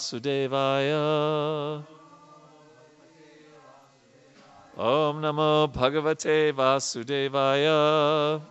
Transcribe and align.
Sudevaya. 0.00 1.86
Om 4.74 5.20
Namo 5.20 5.68
Bhagavate 5.70 6.52
Vasudevaya. 6.54 8.42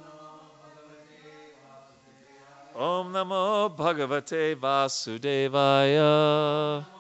Om 2.73 3.11
Namo 3.11 3.69
Bhagavate 3.75 4.55
Vasudevaya. 4.55 6.07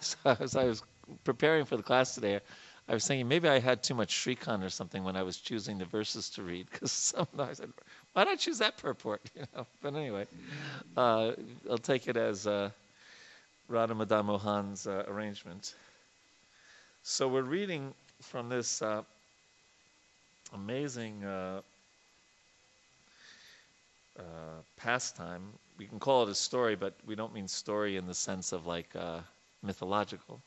So 0.00 0.16
as 0.24 0.56
I 0.56 0.64
was 0.64 0.82
preparing 1.24 1.64
for 1.64 1.76
the 1.76 1.82
class 1.82 2.14
today, 2.14 2.40
I 2.88 2.94
was 2.94 3.06
thinking 3.06 3.28
maybe 3.28 3.48
I 3.48 3.58
had 3.58 3.82
too 3.82 3.94
much 3.94 4.12
shrikhand 4.12 4.64
or 4.64 4.70
something 4.70 5.04
when 5.04 5.16
I 5.16 5.22
was 5.22 5.38
choosing 5.38 5.78
the 5.78 5.84
verses 5.84 6.30
to 6.30 6.42
read. 6.42 6.68
Because 6.70 6.92
sometimes 7.16 7.60
Why 8.12 8.24
not 8.24 8.38
choose 8.38 8.58
that 8.58 8.76
purport? 8.78 9.22
You 9.36 9.44
know. 9.54 9.66
But 9.82 9.94
anyway, 9.94 10.26
uh, 10.96 11.32
I'll 11.70 11.78
take 11.78 12.08
it 12.08 12.16
as 12.16 12.46
uh, 12.46 12.70
Radha 13.68 13.94
Madan 13.94 14.26
Mohan's 14.26 14.86
uh, 14.86 15.04
arrangement. 15.08 15.74
So 17.02 17.28
we're 17.28 17.42
reading 17.42 17.94
from 18.20 18.48
this 18.48 18.82
uh, 18.82 19.02
amazing 20.52 21.24
uh, 21.24 21.60
uh, 24.18 24.22
pastime. 24.76 25.42
We 25.78 25.86
can 25.86 25.98
call 25.98 26.24
it 26.24 26.28
a 26.28 26.34
story, 26.34 26.74
but 26.74 26.94
we 27.06 27.14
don't 27.14 27.32
mean 27.32 27.46
story 27.46 27.96
in 27.96 28.06
the 28.06 28.14
sense 28.14 28.52
of 28.52 28.66
like 28.66 28.88
uh, 28.96 29.20
mythological. 29.62 30.40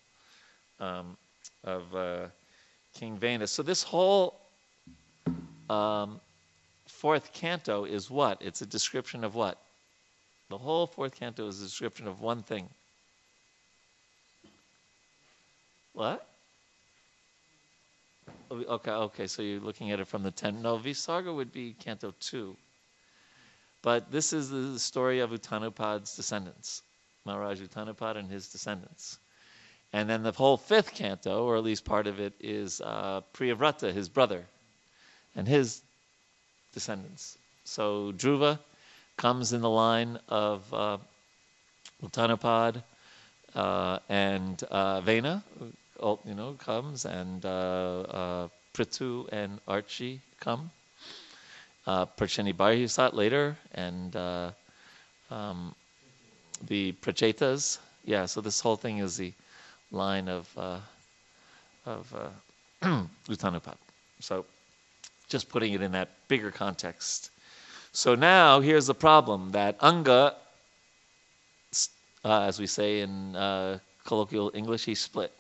Um, 0.80 1.16
of 1.64 2.32
King 2.94 3.18
Vena. 3.18 3.48
So 3.48 3.64
this 3.64 3.84
whole 3.84 4.40
um, 5.70 6.20
fourth 7.02 7.34
canto 7.34 7.84
is 7.84 8.12
what? 8.12 8.40
It's 8.41 8.62
a 8.62 8.66
description 8.68 9.23
of 9.23 9.34
what? 9.34 9.58
The 10.50 10.58
whole 10.60 10.86
fourth 10.86 11.16
canto 11.20 11.48
is 11.48 11.60
a 11.60 11.64
description 11.64 12.08
of 12.08 12.22
one 12.22 12.44
thing. 12.44 12.70
What? 15.94 16.27
Okay, 18.52 18.91
okay. 18.91 19.26
So 19.26 19.41
you're 19.41 19.60
looking 19.60 19.90
at 19.90 19.99
it 19.99 20.07
from 20.07 20.22
the 20.22 20.29
ten. 20.29 20.62
No, 20.62 20.77
Visarga 20.77 21.35
would 21.35 21.52
be 21.52 21.74
canto 21.74 22.13
two. 22.20 22.55
But 23.82 24.12
this 24.12 24.32
is 24.32 24.52
the 24.52 24.77
story 24.77 25.22
of 25.22 25.32
Uttanapad's 25.32 26.16
descendants, 26.16 26.84
Maharaj 27.26 27.62
Uttanapad 27.62 28.16
and 28.16 28.29
his 28.29 28.48
descendants. 28.49 29.18
And 29.91 30.07
then 30.07 30.22
the 30.22 30.34
whole 30.34 30.55
fifth 30.55 30.94
canto, 30.94 31.46
or 31.46 31.57
at 31.57 31.63
least 31.63 31.84
part 31.84 32.05
of 32.05 32.20
it, 32.20 32.34
is 32.40 32.79
uh, 32.79 33.22
Priyavrata, 33.34 33.91
his 33.91 34.07
brother, 34.07 34.46
and 35.35 35.48
his 35.48 35.82
descendants. 36.74 37.38
So 37.64 38.12
Dhruva 38.14 38.60
comes 39.18 39.54
in 39.54 39.62
the 39.62 39.70
line 39.70 40.20
of 40.27 40.74
uh, 40.74 40.98
Uttanapad, 42.04 42.82
uh, 43.55 44.00
and 44.10 44.62
uh, 44.63 45.02
Vena, 45.02 45.44
you 46.26 46.34
know, 46.34 46.54
comes, 46.54 47.05
and 47.05 47.46
uh, 47.46 48.02
uh, 48.02 48.48
Prithu 48.74 49.28
and 49.32 49.60
Arci 49.68 50.20
come. 50.40 50.72
Uh, 51.86 52.05
Prachinabarhisat 52.05 53.13
later, 53.13 53.58
and 53.74 54.16
uh, 54.16 54.52
um, 55.30 55.74
the 56.68 56.91
Prachetas. 56.94 57.80
Yeah, 58.06 58.26
so 58.26 58.41
this 58.41 58.60
whole 58.60 58.76
thing 58.76 59.00
is 59.00 59.18
the 59.18 59.34
line 59.91 60.28
of 60.28 60.48
uh, 60.58 60.80
of 61.85 62.13
uh, 62.16 63.06
Uttanapad. 63.28 63.76
So, 64.19 64.46
just 65.31 65.50
putting 65.50 65.74
it 65.74 65.81
in 65.81 65.94
that 65.94 66.09
bigger 66.28 66.51
context. 66.51 67.31
So 67.94 68.16
now 68.16 68.59
here's 68.59 68.88
the 68.88 68.94
problem 68.94 69.51
that 69.51 69.78
Anga, 69.81 70.35
uh, 72.23 72.41
as 72.41 72.59
we 72.59 72.68
say 72.68 73.00
in 73.01 73.35
uh, 73.35 73.79
colloquial 74.06 74.51
English, 74.53 74.85
he 74.85 74.94
split. 74.96 75.31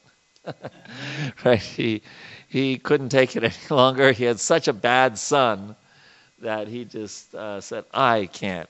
right? 1.45 1.59
He 1.61 2.01
he 2.47 2.77
couldn't 2.77 3.09
take 3.09 3.35
it 3.35 3.43
any 3.51 3.53
longer. 3.69 4.11
He 4.11 4.23
had 4.23 4.39
such 4.39 4.67
a 4.67 4.73
bad 4.73 5.17
son 5.17 5.75
that 6.39 6.67
he 6.67 6.85
just 6.85 7.35
uh, 7.35 7.61
said, 7.61 7.85
"I 7.93 8.27
can't 8.33 8.69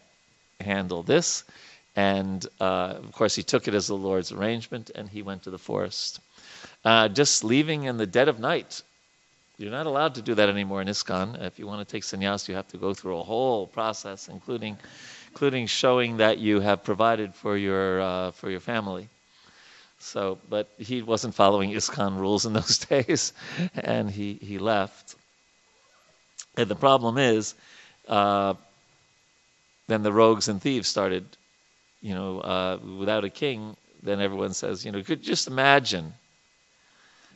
handle 0.60 1.04
this." 1.04 1.46
And 1.96 2.46
uh, 2.60 2.96
of 3.04 3.12
course, 3.14 3.36
he 3.36 3.44
took 3.44 3.68
it 3.68 3.74
as 3.74 3.88
the 3.88 3.96
Lord's 3.96 4.32
arrangement 4.32 4.92
and 4.96 5.10
he 5.10 5.22
went 5.22 5.44
to 5.44 5.50
the 5.50 5.58
forest. 5.58 6.20
Uh, 6.86 7.10
just 7.10 7.44
leaving 7.44 7.84
in 7.84 7.98
the 7.98 8.06
dead 8.06 8.28
of 8.28 8.40
night. 8.40 8.82
You're 9.62 9.72
not 9.72 9.86
allowed 9.86 10.16
to 10.16 10.22
do 10.22 10.36
that 10.36 10.50
anymore 10.50 10.82
in 10.82 10.88
ISKCON. 10.88 11.42
If 11.42 11.60
you 11.60 11.68
want 11.68 11.88
to 11.88 11.92
take 11.92 12.04
sannyas, 12.04 12.48
you 12.48 12.56
have 12.56 12.68
to 12.70 12.78
go 12.78 12.94
through 12.94 13.18
a 13.20 13.24
whole 13.24 13.68
process, 13.68 14.28
including, 14.28 14.78
including 15.30 15.68
showing 15.68 16.18
that 16.18 16.40
you 16.40 16.60
have 16.60 16.84
provided 16.84 17.34
for 17.36 17.56
your, 17.56 18.02
uh, 18.02 18.32
for 18.32 18.50
your 18.50 18.60
family. 18.60 19.08
So, 20.00 20.40
but 20.50 20.68
he 20.78 21.04
wasn't 21.04 21.36
following 21.36 21.72
ISKCON 21.72 22.20
rules 22.20 22.46
in 22.46 22.54
those 22.60 22.80
days, 22.80 23.34
and 23.76 24.10
he, 24.10 24.34
he 24.42 24.58
left. 24.58 25.16
And 26.58 26.68
the 26.68 26.76
problem 26.76 27.18
is, 27.18 27.54
uh, 28.08 28.56
then 29.88 30.02
the 30.04 30.12
rogues 30.12 30.48
and 30.48 30.62
thieves 30.62 30.88
started 30.88 31.26
you 32.02 32.16
know, 32.16 32.40
uh, 32.40 32.80
without 32.98 33.24
a 33.24 33.30
king, 33.30 33.78
then 34.02 34.20
everyone 34.20 34.54
says, 34.54 34.84
you 34.84 34.92
know, 34.92 35.02
could 35.04 35.22
just 35.22 35.48
imagine, 35.48 36.14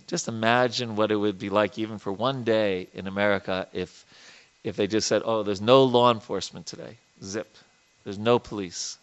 just 0.07 0.27
imagine 0.27 0.95
what 0.95 1.11
it 1.11 1.15
would 1.15 1.39
be 1.39 1.49
like 1.49 1.77
even 1.77 1.97
for 1.97 2.11
one 2.11 2.43
day 2.43 2.87
in 2.93 3.07
America 3.07 3.67
if, 3.73 4.05
if 4.63 4.75
they 4.75 4.87
just 4.87 5.07
said, 5.07 5.21
oh, 5.25 5.43
there's 5.43 5.61
no 5.61 5.83
law 5.83 6.11
enforcement 6.11 6.65
today, 6.65 6.97
zip, 7.23 7.55
there's 8.03 8.19
no 8.19 8.39
police. 8.39 8.97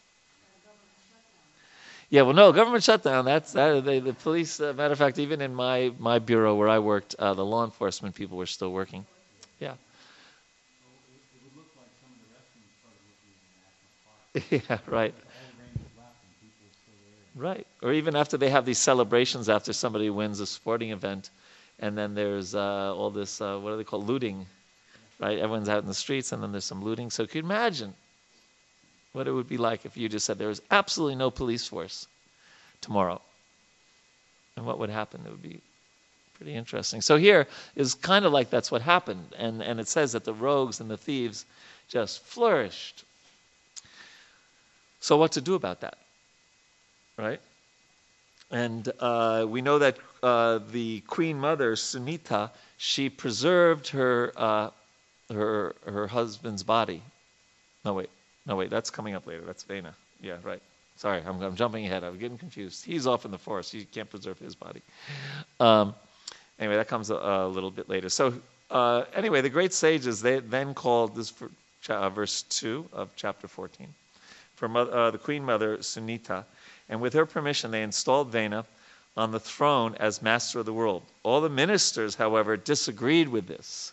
Yeah, 2.10 2.22
well, 2.22 2.34
no, 2.34 2.52
government 2.52 2.84
shutdown. 2.84 3.24
That's 3.24 3.52
that. 3.52 3.86
They, 3.86 3.98
the 3.98 4.12
police. 4.12 4.60
Uh, 4.60 4.74
matter 4.74 4.92
of 4.92 4.98
fact, 4.98 5.18
even 5.18 5.40
in 5.40 5.54
my 5.54 5.92
my 5.98 6.18
bureau 6.18 6.54
where 6.54 6.68
I 6.68 6.78
worked, 6.78 7.14
uh, 7.18 7.32
the 7.32 7.44
law 7.44 7.64
enforcement 7.64 8.14
people 8.14 8.36
were 8.36 8.44
still 8.44 8.70
working. 8.70 9.06
Yeah. 9.58 9.74
yeah, 14.50 14.78
right. 14.86 15.14
Right. 17.34 17.66
Or 17.82 17.92
even 17.92 18.14
after 18.14 18.36
they 18.36 18.50
have 18.50 18.64
these 18.66 18.78
celebrations 18.78 19.48
after 19.48 19.72
somebody 19.72 20.10
wins 20.10 20.40
a 20.40 20.46
sporting 20.46 20.90
event, 20.90 21.30
and 21.78 21.96
then 21.96 22.14
there's 22.14 22.54
uh, 22.54 22.94
all 22.94 23.10
this, 23.10 23.40
uh, 23.40 23.58
what 23.58 23.70
do 23.70 23.76
they 23.78 23.84
call 23.84 24.02
looting, 24.02 24.46
right? 25.18 25.38
Everyone's 25.38 25.68
out 25.68 25.82
in 25.82 25.88
the 25.88 25.94
streets, 25.94 26.32
and 26.32 26.42
then 26.42 26.52
there's 26.52 26.64
some 26.64 26.84
looting. 26.84 27.10
So, 27.10 27.26
can 27.26 27.38
you 27.38 27.44
imagine 27.44 27.94
what 29.12 29.26
it 29.26 29.32
would 29.32 29.48
be 29.48 29.56
like 29.56 29.86
if 29.86 29.96
you 29.96 30.08
just 30.08 30.26
said 30.26 30.38
there 30.38 30.48
was 30.48 30.62
absolutely 30.70 31.16
no 31.16 31.30
police 31.30 31.66
force 31.66 32.06
tomorrow? 32.82 33.20
And 34.56 34.66
what 34.66 34.78
would 34.78 34.90
happen? 34.90 35.22
It 35.24 35.30
would 35.30 35.42
be 35.42 35.60
pretty 36.34 36.54
interesting. 36.54 37.00
So, 37.00 37.16
here 37.16 37.48
is 37.76 37.94
kind 37.94 38.26
of 38.26 38.32
like 38.32 38.50
that's 38.50 38.70
what 38.70 38.82
happened. 38.82 39.24
And, 39.38 39.62
and 39.62 39.80
it 39.80 39.88
says 39.88 40.12
that 40.12 40.24
the 40.24 40.34
rogues 40.34 40.80
and 40.80 40.90
the 40.90 40.98
thieves 40.98 41.46
just 41.88 42.22
flourished. 42.24 43.04
So, 45.00 45.16
what 45.16 45.32
to 45.32 45.40
do 45.40 45.54
about 45.54 45.80
that? 45.80 45.96
Right? 47.22 47.40
And 48.50 48.92
uh, 49.00 49.46
we 49.48 49.62
know 49.62 49.78
that 49.78 49.96
uh, 50.22 50.60
the 50.70 51.00
Queen 51.00 51.38
Mother, 51.38 51.74
Sunita, 51.74 52.50
she 52.76 53.08
preserved 53.08 53.88
her, 53.88 54.32
uh, 54.36 54.70
her, 55.32 55.74
her 55.86 56.06
husband's 56.06 56.62
body. 56.62 57.02
No, 57.84 57.94
wait. 57.94 58.10
No, 58.46 58.56
wait. 58.56 58.70
That's 58.70 58.90
coming 58.90 59.14
up 59.14 59.26
later. 59.26 59.42
That's 59.46 59.62
Vena. 59.62 59.94
Yeah, 60.20 60.36
right. 60.42 60.60
Sorry, 60.96 61.22
I'm, 61.26 61.40
I'm 61.42 61.56
jumping 61.56 61.86
ahead. 61.86 62.04
I'm 62.04 62.18
getting 62.18 62.38
confused. 62.38 62.84
He's 62.84 63.06
off 63.06 63.24
in 63.24 63.30
the 63.30 63.38
forest. 63.38 63.72
He 63.72 63.84
can't 63.84 64.10
preserve 64.10 64.38
his 64.38 64.54
body. 64.54 64.82
Um, 65.58 65.94
anyway, 66.58 66.76
that 66.76 66.88
comes 66.88 67.10
a, 67.10 67.14
a, 67.14 67.48
little 67.48 67.70
bit 67.70 67.88
later. 67.88 68.08
So, 68.08 68.34
uh, 68.70 69.04
anyway, 69.14 69.40
the 69.40 69.50
great 69.50 69.72
sages, 69.72 70.20
they 70.20 70.40
then 70.40 70.74
called 70.74 71.16
this 71.16 71.32
verse 71.88 72.42
2 72.42 72.88
of 72.92 73.10
chapter 73.16 73.48
14. 73.48 73.88
For 74.56 74.76
uh, 74.76 75.10
the 75.10 75.18
Queen 75.18 75.44
Mother, 75.44 75.78
Sunita, 75.78 76.44
and 76.88 77.00
with 77.00 77.12
her 77.14 77.26
permission, 77.26 77.70
they 77.70 77.82
installed 77.82 78.30
Vena 78.30 78.64
on 79.16 79.30
the 79.30 79.40
throne 79.40 79.94
as 80.00 80.22
master 80.22 80.60
of 80.60 80.66
the 80.66 80.72
world. 80.72 81.02
All 81.22 81.40
the 81.40 81.48
ministers, 81.48 82.14
however, 82.14 82.56
disagreed 82.56 83.28
with 83.28 83.46
this. 83.46 83.92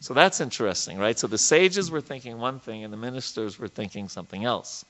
So 0.00 0.14
that's 0.14 0.40
interesting, 0.40 0.98
right? 0.98 1.18
So 1.18 1.26
the 1.26 1.38
sages 1.38 1.90
were 1.90 2.00
thinking 2.00 2.38
one 2.38 2.58
thing 2.58 2.84
and 2.84 2.92
the 2.92 2.96
ministers 2.96 3.58
were 3.58 3.68
thinking 3.68 4.08
something 4.08 4.44
else. 4.44 4.84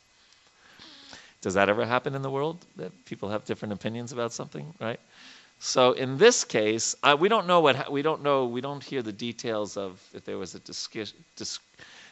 Does 1.41 1.55
that 1.55 1.69
ever 1.69 1.85
happen 1.85 2.15
in 2.15 2.23
the 2.23 2.31
world? 2.31 2.65
That 2.77 2.93
people 3.07 3.31
have 3.31 3.45
different 3.45 3.73
opinions 3.73 4.13
about 4.13 4.33
something, 4.33 4.73
right? 4.81 5.01
So 5.59 5.93
in 5.93 6.19
this 6.19 6.45
case, 6.45 6.95
uh, 7.03 7.17
we 7.19 7.29
don't 7.29 7.47
know 7.47 7.61
what 7.61 7.91
we 7.91 8.03
don't 8.03 8.23
know. 8.23 8.47
We 8.47 8.61
don't 8.61 8.83
hear 8.83 9.03
the 9.03 9.13
details 9.13 9.77
of 9.77 10.01
if 10.15 10.25
there 10.25 10.39
was 10.39 10.55
a 10.55 10.61
discussion 10.61 11.19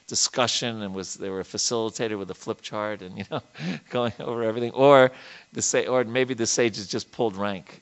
discussion 0.08 0.82
and 0.82 0.94
was 0.94 1.14
they 1.14 1.30
were 1.30 1.44
facilitated 1.44 2.18
with 2.18 2.30
a 2.30 2.34
flip 2.34 2.60
chart 2.62 3.02
and 3.02 3.16
you 3.18 3.24
know 3.30 3.42
going 3.90 4.12
over 4.20 4.42
everything, 4.42 4.72
or 4.72 5.12
the 5.52 5.62
say, 5.62 5.86
or 5.86 6.04
maybe 6.04 6.34
the 6.34 6.46
sages 6.46 6.88
just 6.88 7.12
pulled 7.12 7.36
rank, 7.36 7.80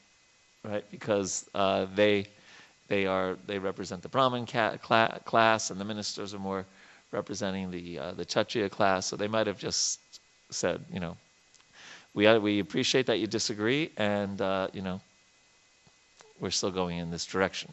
right? 0.64 0.84
Because 0.90 1.48
uh, 1.54 1.86
they 1.94 2.26
they 2.88 3.06
are 3.06 3.38
they 3.46 3.58
represent 3.58 4.02
the 4.02 4.08
Brahmin 4.08 4.46
ca- 4.46 4.76
class, 5.24 5.70
and 5.70 5.80
the 5.80 5.84
ministers 5.84 6.34
are 6.34 6.38
more 6.38 6.66
representing 7.12 7.70
the 7.70 7.98
uh, 7.98 8.12
the 8.12 8.24
Kshatriya 8.24 8.68
class. 8.68 9.06
So 9.06 9.16
they 9.16 9.28
might 9.28 9.46
have 9.46 9.58
just 9.58 10.00
said, 10.50 10.84
you 10.92 11.00
know, 11.00 11.16
we, 12.16 12.38
we 12.38 12.60
appreciate 12.60 13.06
that 13.06 13.18
you 13.18 13.26
disagree, 13.26 13.92
and, 13.98 14.40
uh, 14.40 14.68
you 14.72 14.80
know, 14.80 15.00
we're 16.40 16.50
still 16.50 16.70
going 16.70 16.98
in 16.98 17.10
this 17.10 17.26
direction. 17.26 17.72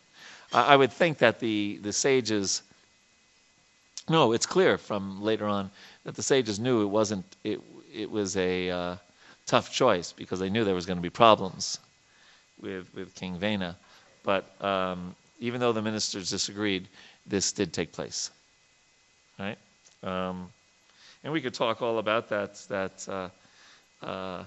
I, 0.52 0.74
I 0.74 0.76
would 0.76 0.92
think 0.92 1.18
that 1.20 1.40
the, 1.40 1.80
the 1.82 1.94
sages, 1.94 2.62
no, 4.10 4.34
it's 4.34 4.46
clear 4.46 4.78
from 4.78 5.22
later 5.22 5.46
on 5.46 5.72
that 6.04 6.16
the 6.16 6.24
sages 6.24 6.60
knew 6.60 6.82
it 6.82 6.88
wasn't, 6.88 7.26
it, 7.44 7.60
it 7.94 8.10
was 8.10 8.36
a 8.38 8.70
uh, 8.70 8.96
tough 9.46 9.72
choice 9.72 10.12
because 10.12 10.40
they 10.40 10.50
knew 10.50 10.64
there 10.64 10.76
was 10.76 10.86
going 10.86 10.98
to 10.98 11.04
be 11.04 11.10
problems 11.10 11.80
with, 12.62 12.88
with 12.94 13.16
King 13.16 13.38
Vena. 13.38 13.78
But 14.24 14.46
um, 14.64 15.16
even 15.40 15.60
though 15.60 15.74
the 15.74 15.82
ministers 15.82 16.30
disagreed, 16.30 16.88
this 17.26 17.52
did 17.52 17.74
take 17.74 17.92
place. 17.92 18.32
Right? 19.40 19.58
Um, 20.04 20.50
and 21.24 21.32
we 21.32 21.42
could 21.42 21.54
talk 21.54 21.82
all 21.82 22.00
about 22.00 22.30
that. 22.30 22.56
That 22.70 23.08
uh, 23.10 24.06
uh, 24.06 24.44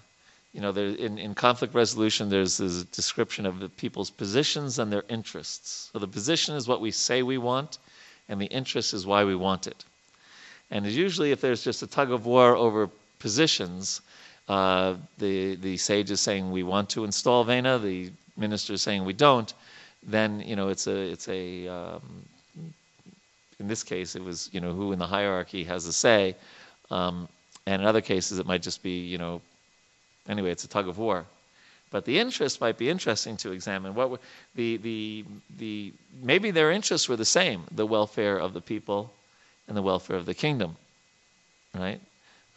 you 0.52 0.60
know, 0.60 0.72
there, 0.72 0.86
in, 0.86 1.18
in 1.18 1.34
conflict 1.34 1.74
resolution, 1.74 2.30
there's 2.30 2.56
this 2.56 2.84
description 2.84 3.44
of 3.44 3.58
the 3.58 3.68
people's 3.68 4.10
positions 4.10 4.78
and 4.78 4.90
their 4.90 5.04
interests. 5.08 5.90
So 5.92 5.98
the 5.98 6.08
position 6.08 6.54
is 6.54 6.66
what 6.66 6.80
we 6.80 6.90
say 6.90 7.22
we 7.22 7.36
want, 7.36 7.78
and 8.28 8.40
the 8.40 8.46
interest 8.46 8.94
is 8.94 9.06
why 9.06 9.24
we 9.24 9.34
want 9.34 9.66
it. 9.66 9.84
And 10.70 10.86
usually, 10.86 11.30
if 11.30 11.40
there's 11.40 11.62
just 11.62 11.82
a 11.82 11.86
tug 11.86 12.10
of 12.10 12.26
war 12.26 12.56
over 12.56 12.90
positions, 13.18 14.00
uh, 14.48 14.94
the 15.18 15.56
the 15.56 15.76
sage 15.76 16.10
is 16.10 16.20
saying 16.20 16.50
we 16.50 16.62
want 16.62 16.90
to 16.90 17.04
install 17.04 17.44
Vena, 17.44 17.78
the 17.78 18.10
minister 18.36 18.72
is 18.72 18.82
saying 18.82 19.04
we 19.04 19.12
don't. 19.12 19.52
Then 20.02 20.40
you 20.40 20.56
know 20.56 20.68
it's 20.68 20.86
a 20.86 20.96
it's 21.12 21.28
a 21.28 21.68
um, 21.68 22.24
in 23.58 23.68
this 23.68 23.82
case 23.82 24.16
it 24.16 24.22
was 24.22 24.50
you 24.52 24.60
know 24.60 24.72
who 24.72 24.92
in 24.92 24.98
the 24.98 25.06
hierarchy 25.06 25.64
has 25.64 25.86
a 25.86 25.92
say, 25.92 26.36
um, 26.90 27.28
and 27.66 27.82
in 27.82 27.88
other 27.88 28.00
cases 28.00 28.38
it 28.38 28.46
might 28.46 28.62
just 28.62 28.82
be 28.82 29.00
you 29.00 29.18
know 29.18 29.40
Anyway, 30.28 30.50
it's 30.50 30.64
a 30.64 30.68
tug 30.68 30.88
of 30.88 30.98
war. 30.98 31.24
But 31.90 32.04
the 32.04 32.18
interest 32.18 32.60
might 32.60 32.78
be 32.78 32.90
interesting 32.90 33.36
to 33.38 33.52
examine. 33.52 33.94
What 33.94 34.10
were, 34.10 34.18
the, 34.54 34.76
the, 34.78 35.24
the, 35.56 35.92
maybe 36.22 36.50
their 36.50 36.72
interests 36.72 37.08
were 37.08 37.16
the 37.16 37.24
same 37.24 37.64
the 37.70 37.86
welfare 37.86 38.38
of 38.38 38.52
the 38.52 38.60
people 38.60 39.12
and 39.68 39.76
the 39.76 39.82
welfare 39.82 40.16
of 40.16 40.26
the 40.26 40.34
kingdom, 40.34 40.76
right? 41.74 42.00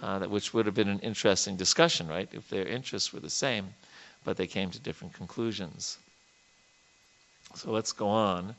Uh, 0.02 0.20
that, 0.20 0.30
which 0.30 0.54
would 0.54 0.66
have 0.66 0.76
been 0.76 0.90
an 0.90 1.00
interesting 1.00 1.58
discussion, 1.58 2.08
right? 2.08 2.30
If 2.32 2.50
their 2.50 2.66
interests 2.66 3.14
were 3.14 3.20
the 3.20 3.30
same, 3.30 3.74
but 4.24 4.38
they 4.38 4.48
came 4.48 4.72
to 4.72 4.80
different 4.80 5.14
conclusions. 5.14 5.98
So 7.56 7.72
let's 7.72 7.92
go 7.92 8.08
on. 8.08 8.56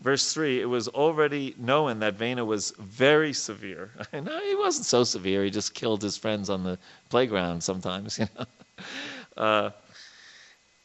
Verse 0.00 0.32
3 0.32 0.60
it 0.60 0.66
was 0.66 0.88
already 0.88 1.54
known 1.56 2.00
that 2.00 2.14
Vena 2.14 2.44
was 2.44 2.72
very 2.78 3.32
severe. 3.32 3.90
no, 4.12 4.40
he 4.40 4.54
wasn't 4.54 4.86
so 4.86 5.04
severe. 5.04 5.44
He 5.44 5.50
just 5.50 5.74
killed 5.74 6.02
his 6.02 6.16
friends 6.16 6.50
on 6.50 6.64
the 6.64 6.78
playground 7.08 7.62
sometimes, 7.62 8.18
you 8.20 8.26
know. 8.38 8.46
uh, 9.42 9.70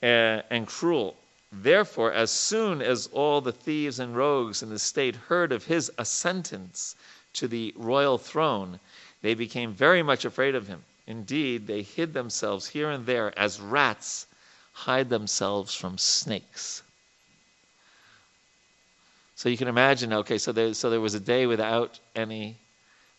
and, 0.02 0.44
and 0.50 0.68
cruel. 0.68 1.16
Therefore, 1.52 2.14
as 2.14 2.32
soon 2.32 2.82
as 2.82 3.08
all 3.08 3.42
the 3.42 3.52
thieves 3.52 4.00
and 4.00 4.16
rogues 4.16 4.64
in 4.64 4.70
the 4.70 4.80
state 4.80 5.16
heard 5.16 5.52
of 5.52 5.66
his 5.66 5.92
ascendance 5.98 6.96
to 7.34 7.48
the 7.48 7.74
royal 7.76 8.18
throne, 8.18 8.80
they 9.22 9.34
became 9.34 9.74
very 9.74 10.02
much 10.02 10.26
afraid 10.26 10.56
of 10.56 10.68
him. 10.68 10.84
Indeed, 11.08 11.68
they 11.68 11.82
hid 11.82 12.14
themselves 12.14 12.68
here 12.68 12.90
and 12.90 13.06
there 13.06 13.38
as 13.38 13.60
rats 13.60 14.28
hide 14.72 15.10
themselves 15.10 15.76
from 15.76 15.98
snakes. 15.98 16.84
So 19.36 19.50
you 19.50 19.58
can 19.58 19.68
imagine, 19.68 20.14
okay, 20.14 20.38
so 20.38 20.52
there, 20.52 20.74
so 20.74 20.90
there 20.90 21.02
was 21.02 21.16
a 21.16 21.20
day 21.20 21.48
without 21.48 22.00
any 22.16 22.56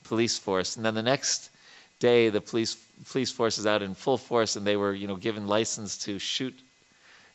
police 0.05 0.39
force, 0.39 0.77
and 0.77 0.85
then 0.85 0.95
the 0.95 1.03
next 1.03 1.51
day 1.99 2.31
the 2.31 2.41
police 2.41 2.77
police 3.11 3.31
force 3.31 3.59
is 3.59 3.67
out 3.67 3.83
in 3.83 3.95
full 3.95 4.19
force, 4.19 4.57
and 4.57 4.67
they 4.67 4.77
were, 4.77 4.95
you 4.95 5.07
know, 5.07 5.17
given 5.17 5.47
license 5.47 5.99
to 5.99 6.19
shoot 6.19 6.55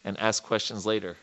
and 0.03 0.19
ask 0.19 0.43
questions 0.43 0.85
later. 0.85 1.15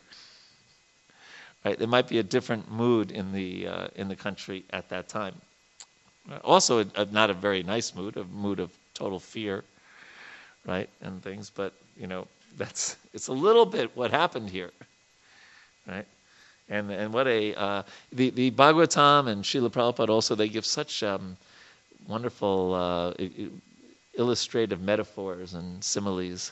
Right? 1.63 1.77
There 1.77 1.87
might 1.87 2.07
be 2.07 2.19
a 2.19 2.23
different 2.23 2.71
mood 2.71 3.11
in 3.11 3.31
the 3.31 3.67
uh, 3.67 3.87
in 3.95 4.07
the 4.07 4.15
country 4.15 4.63
at 4.71 4.89
that 4.89 5.09
time. 5.09 5.35
Also, 6.43 6.79
a, 6.79 6.85
a, 6.95 7.05
not 7.05 7.29
a 7.29 7.33
very 7.33 7.63
nice 7.63 7.95
mood, 7.95 8.17
a 8.17 8.23
mood 8.25 8.59
of 8.59 8.71
total 8.93 9.19
fear, 9.19 9.63
right, 10.65 10.89
and 11.01 11.21
things. 11.23 11.49
But 11.49 11.73
you 11.97 12.07
know, 12.07 12.27
that's 12.57 12.97
it's 13.13 13.27
a 13.27 13.33
little 13.33 13.65
bit 13.65 13.95
what 13.95 14.11
happened 14.11 14.49
here, 14.49 14.71
right? 15.87 16.05
And, 16.67 16.89
and 16.89 17.13
what 17.13 17.27
a, 17.27 17.53
uh, 17.53 17.83
the, 18.11 18.31
the 18.31 18.51
Bhagavatam 18.51 19.27
and 19.27 19.43
Srila 19.43 19.69
Prabhupada 19.69 20.09
also, 20.09 20.33
they 20.33 20.49
give 20.49 20.65
such 20.65 21.03
um, 21.03 21.37
wonderful 22.07 22.73
uh, 22.73 23.13
illustrative 24.15 24.81
metaphors 24.81 25.53
and 25.53 25.83
similes. 25.83 26.51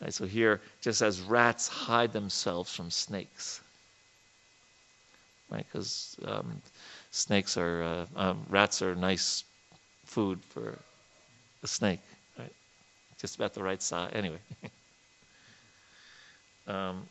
Right, 0.00 0.14
so 0.14 0.26
here, 0.26 0.60
just 0.80 1.02
as 1.02 1.20
rats 1.22 1.66
hide 1.66 2.12
themselves 2.12 2.72
from 2.74 2.90
snakes, 2.90 3.60
right? 5.50 5.66
Because 5.66 6.16
um, 6.24 6.62
snakes 7.10 7.56
are, 7.56 7.82
uh, 7.82 8.06
um, 8.16 8.46
rats 8.48 8.80
are 8.82 8.94
nice 8.94 9.44
food 10.06 10.40
for 10.44 10.78
a 11.64 11.66
snake, 11.66 12.00
right? 12.38 12.52
Just 13.20 13.36
about 13.36 13.54
the 13.54 13.62
right 13.62 13.82
size. 13.82 14.10
Anyway. 14.14 14.38
um, 16.68 17.08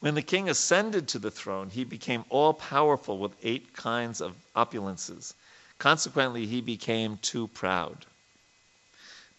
when 0.00 0.14
the 0.14 0.22
king 0.22 0.48
ascended 0.48 1.08
to 1.08 1.18
the 1.18 1.30
throne, 1.30 1.68
he 1.68 1.84
became 1.84 2.24
all 2.30 2.54
powerful 2.54 3.18
with 3.18 3.36
eight 3.42 3.74
kinds 3.74 4.22
of 4.22 4.34
opulences. 4.56 5.34
Consequently, 5.78 6.46
he 6.46 6.62
became 6.62 7.18
too 7.18 7.48
proud. 7.48 8.06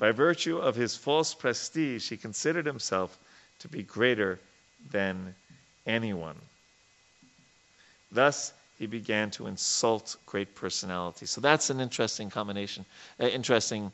By 0.01 0.11
virtue 0.11 0.57
of 0.57 0.75
his 0.75 0.95
false 0.95 1.35
prestige, 1.35 2.09
he 2.09 2.17
considered 2.17 2.65
himself 2.65 3.19
to 3.59 3.67
be 3.67 3.83
greater 3.83 4.39
than 4.89 5.35
anyone. 5.85 6.35
Thus, 8.11 8.51
he 8.79 8.87
began 8.87 9.29
to 9.31 9.45
insult 9.45 10.15
great 10.25 10.55
personalities. 10.55 11.29
So 11.29 11.39
that's 11.39 11.69
an 11.69 11.79
interesting 11.79 12.31
combination, 12.31 12.83
uh, 13.19 13.27
interesting 13.27 13.91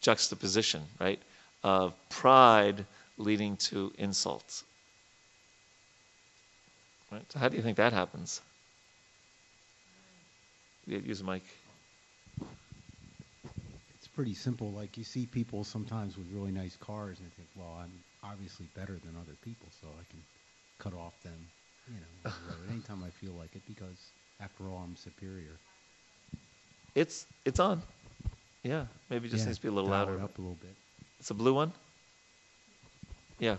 juxtaposition, 0.00 0.82
right? 0.98 1.22
Of 1.62 1.94
pride 2.08 2.84
leading 3.16 3.56
to 3.58 3.92
insults. 3.96 4.64
Right? 7.12 7.24
So 7.30 7.38
how 7.38 7.48
do 7.48 7.56
you 7.56 7.62
think 7.62 7.76
that 7.76 7.92
happens? 7.92 8.40
Use 10.84 11.20
a 11.20 11.24
mic. 11.24 11.44
Pretty 14.14 14.34
simple. 14.34 14.70
Like 14.72 14.96
you 14.96 15.04
see 15.04 15.26
people 15.26 15.64
sometimes 15.64 16.16
with 16.16 16.26
really 16.32 16.52
nice 16.52 16.76
cars, 16.76 17.18
and 17.18 17.26
they 17.28 17.34
think, 17.34 17.48
"Well, 17.56 17.78
I'm 17.82 17.92
obviously 18.22 18.68
better 18.74 18.98
than 19.04 19.16
other 19.16 19.36
people, 19.42 19.68
so 19.80 19.88
I 19.88 20.04
can 20.08 20.22
cut 20.78 20.94
off 20.94 21.20
them." 21.22 21.48
You 21.88 22.00
know, 22.00 22.30
anytime 22.70 23.02
I 23.02 23.10
feel 23.10 23.32
like 23.32 23.56
it, 23.56 23.62
because 23.66 24.12
after 24.40 24.68
all, 24.68 24.78
I'm 24.84 24.96
superior. 24.96 25.58
It's 26.94 27.26
it's 27.44 27.58
on. 27.58 27.82
Yeah, 28.62 28.86
maybe 29.10 29.26
it 29.26 29.30
just 29.30 29.42
yeah, 29.42 29.46
needs 29.46 29.58
to 29.58 29.62
be 29.62 29.68
a 29.68 29.72
little 29.72 29.90
louder. 29.90 30.20
up 30.20 30.38
a 30.38 30.40
little 30.40 30.56
bit. 30.60 30.76
It's 31.18 31.30
a 31.30 31.34
blue 31.34 31.54
one. 31.54 31.72
Yeah, 33.40 33.56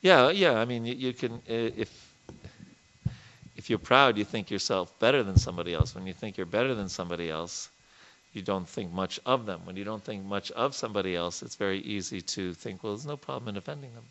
yeah, 0.00 0.30
yeah. 0.30 0.60
I 0.60 0.64
mean, 0.64 0.86
you, 0.86 0.94
you 0.94 1.12
can 1.12 1.42
if 1.46 2.14
if 3.56 3.68
you're 3.68 3.80
proud, 3.80 4.16
you 4.16 4.24
think 4.24 4.50
yourself 4.50 4.96
better 5.00 5.24
than 5.24 5.36
somebody 5.36 5.74
else. 5.74 5.94
When 5.94 6.06
you 6.06 6.14
think 6.14 6.36
you're 6.36 6.46
better 6.46 6.74
than 6.74 6.88
somebody 6.88 7.30
else, 7.30 7.68
you 8.32 8.42
don't 8.42 8.68
think 8.68 8.92
much 8.92 9.20
of 9.26 9.46
them. 9.46 9.60
When 9.64 9.76
you 9.76 9.84
don't 9.84 10.02
think 10.02 10.24
much 10.24 10.50
of 10.52 10.74
somebody 10.74 11.16
else, 11.16 11.42
it's 11.42 11.54
very 11.54 11.80
easy 11.80 12.20
to 12.20 12.54
think, 12.54 12.82
well, 12.82 12.92
there's 12.92 13.06
no 13.06 13.16
problem 13.16 13.48
in 13.48 13.56
offending 13.56 13.94
them. 13.94 14.04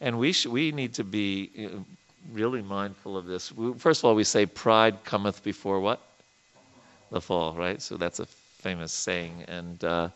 And 0.00 0.18
we 0.18 0.32
sh- 0.32 0.46
we 0.46 0.70
need 0.72 0.94
to 0.94 1.04
be 1.04 1.50
uh, 1.58 1.78
really 2.32 2.62
mindful 2.62 3.16
of 3.16 3.26
this. 3.26 3.52
First 3.78 4.00
of 4.00 4.04
all, 4.04 4.14
we 4.14 4.24
say 4.24 4.46
pride 4.46 5.02
cometh 5.04 5.42
before 5.42 5.80
what? 5.80 6.00
The 7.10 7.20
fall, 7.20 7.54
right? 7.54 7.80
So 7.80 7.96
that's 7.96 8.20
a 8.20 8.26
famous 8.26 8.92
saying, 8.92 9.44
and 9.48 9.82
uh, 9.82 10.08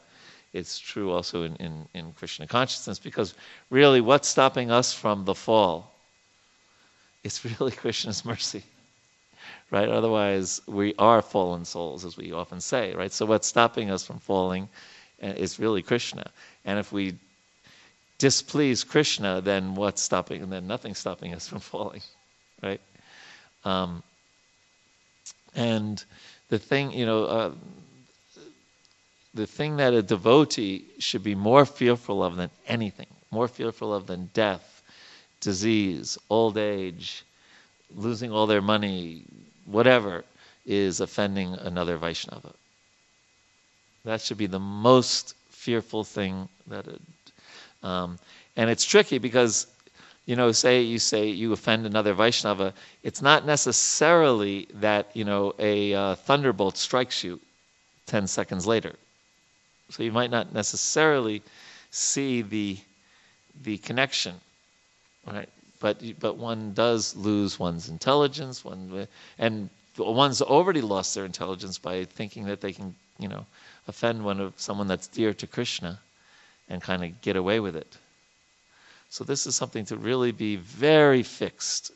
it's 0.53 0.79
true 0.79 1.11
also 1.11 1.45
in, 1.45 1.57
in, 1.57 1.89
in 1.95 2.13
Krishna 2.13 2.47
consciousness 2.47 2.99
because 2.99 3.35
really, 3.71 4.01
what's 4.01 4.29
stopping 4.29 4.71
us 4.71 4.93
from 4.93 5.25
the 5.25 5.35
fall? 5.35 5.93
it's 7.25 7.45
really 7.45 7.71
Krishna's 7.83 8.25
mercy. 8.25 8.63
Right? 9.73 9.89
Otherwise, 9.89 10.61
we 10.67 10.95
are 10.99 11.23
fallen 11.23 11.65
souls, 11.65 12.05
as 12.05 12.19
we 12.19 12.31
often 12.33 12.61
say, 12.61 12.95
right? 12.95 13.11
So 13.11 13.25
what's 13.25 13.49
stopping 13.49 13.91
us 13.91 14.05
from 14.05 14.19
falling 14.19 14.69
uh, 15.23 15.29
is 15.29 15.59
really 15.59 15.81
Krishna. 15.81 16.31
And 16.67 16.79
if 16.79 16.93
we 16.93 17.15
displease 18.19 18.87
Krishna, 18.87 19.41
then 19.41 19.75
what's 19.75 20.03
stopping? 20.03 20.43
And 20.43 20.53
then 20.53 20.67
nothing's 20.67 20.99
stopping 20.99 21.33
us 21.33 21.49
from 21.51 21.61
falling, 21.61 22.03
right? 22.63 22.83
Um, 23.65 24.03
and 25.55 26.05
the 26.51 26.59
thing, 26.59 26.93
you 26.93 27.07
know, 27.07 27.25
uh, 27.25 27.53
the 29.33 29.47
thing 29.47 29.79
that 29.79 29.95
a 29.95 30.03
devotee 30.03 30.85
should 30.99 31.23
be 31.23 31.35
more 31.35 31.65
fearful 31.65 32.23
of 32.23 32.37
than 32.37 32.51
anything, 32.69 33.07
more 33.31 33.49
fearful 33.49 33.95
of 33.95 34.07
than 34.07 34.29
death, 34.35 34.83
disease, 35.41 36.19
old 36.29 36.59
age, 36.59 37.25
losing 37.97 38.31
all 38.31 38.47
their 38.47 38.61
money, 38.61 39.25
whatever, 39.67 40.25
is 40.67 41.01
offending 41.01 41.55
another 41.55 41.97
Vaishnava. 41.97 42.53
That 44.05 44.21
should 44.21 44.39
be 44.39 44.47
the 44.47 44.61
most 44.61 45.35
fearful 45.51 46.05
thing 46.05 46.49
that 46.67 46.87
it, 46.87 47.01
um, 47.83 48.19
and 48.57 48.69
it's 48.69 48.85
tricky 48.85 49.19
because 49.19 49.67
you 50.27 50.37
know 50.37 50.53
say 50.53 50.83
you 50.83 50.99
say 50.99 51.29
you 51.29 51.53
offend 51.53 51.87
another 51.87 52.15
Vaishnava, 52.15 52.75
it's 53.03 53.23
not 53.23 53.47
necessarily 53.47 54.69
that 54.75 55.11
you 55.15 55.25
know 55.25 55.55
a 55.59 55.95
uh, 55.95 56.15
thunderbolt 56.17 56.77
strikes 56.77 57.23
you 57.23 57.41
ten 58.07 58.27
seconds 58.27 58.67
later. 58.67 58.95
So 59.91 60.03
you 60.03 60.13
might 60.13 60.31
not 60.31 60.53
necessarily 60.53 61.43
see 61.91 62.43
the 62.43 62.79
the 63.63 63.79
connection, 63.79 64.35
right? 65.27 65.49
But 65.83 66.01
but 66.21 66.37
one 66.37 66.75
does 66.75 67.17
lose 67.17 67.59
one's 67.59 67.89
intelligence. 67.89 68.65
One 68.65 69.09
and 69.37 69.69
one's 69.99 70.41
already 70.41 70.81
lost 70.81 71.13
their 71.13 71.25
intelligence 71.25 71.77
by 71.77 72.05
thinking 72.05 72.45
that 72.45 72.61
they 72.61 72.73
can, 72.73 72.95
you 73.19 73.27
know, 73.27 73.45
offend 73.89 74.25
one 74.25 74.41
of 74.41 74.53
someone 74.57 74.87
that's 74.87 75.09
dear 75.09 75.35
to 75.35 75.47
Krishna, 75.49 75.99
and 76.69 76.81
kind 76.81 77.03
of 77.03 77.21
get 77.21 77.35
away 77.35 77.59
with 77.59 77.75
it. 77.75 77.99
So 79.11 79.25
this 79.25 79.45
is 79.45 79.57
something 79.57 79.85
to 79.87 79.97
really 79.97 80.31
be 80.31 80.55
very 80.55 81.25
fixed. 81.25 81.91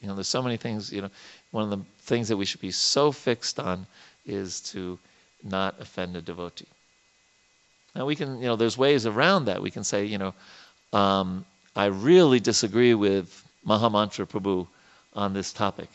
You 0.00 0.06
know, 0.06 0.14
there's 0.14 0.28
so 0.28 0.40
many 0.40 0.56
things. 0.56 0.92
You 0.92 1.02
know, 1.02 1.10
one 1.50 1.64
of 1.64 1.70
the 1.70 1.84
things 2.02 2.28
that 2.28 2.36
we 2.36 2.44
should 2.44 2.60
be 2.60 2.70
so 2.70 3.10
fixed 3.10 3.58
on 3.58 3.84
is 4.24 4.60
to 4.72 4.96
not 5.42 5.74
offend 5.80 6.16
a 6.16 6.20
devotee. 6.20 6.68
Now 7.96 8.06
we 8.06 8.14
can, 8.14 8.38
you 8.38 8.46
know, 8.46 8.54
there's 8.54 8.78
ways 8.78 9.06
around 9.06 9.46
that. 9.46 9.60
We 9.60 9.72
can 9.72 9.82
say, 9.82 10.04
you 10.04 10.18
know, 10.18 10.34
um, 10.92 11.44
I 11.76 11.86
really 11.86 12.40
disagree 12.40 12.94
with 12.94 13.42
Mahamantra 13.66 14.26
Prabhu 14.28 14.66
on 15.14 15.32
this 15.32 15.52
topic. 15.52 15.88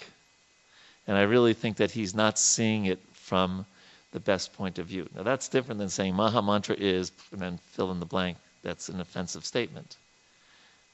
And 1.07 1.17
I 1.17 1.23
really 1.23 1.53
think 1.53 1.77
that 1.77 1.91
he's 1.91 2.13
not 2.13 2.37
seeing 2.37 2.85
it 2.85 2.99
from 3.13 3.65
the 4.11 4.19
best 4.19 4.53
point 4.53 4.79
of 4.79 4.87
view. 4.87 5.07
Now 5.15 5.23
that's 5.23 5.47
different 5.47 5.79
than 5.79 5.89
saying 5.89 6.13
Mahamantra 6.13 6.75
is, 6.77 7.11
and 7.31 7.39
then 7.39 7.59
fill 7.71 7.91
in 7.91 7.99
the 7.99 8.05
blank. 8.05 8.37
That's 8.61 8.89
an 8.89 8.99
offensive 8.99 9.45
statement. 9.45 9.95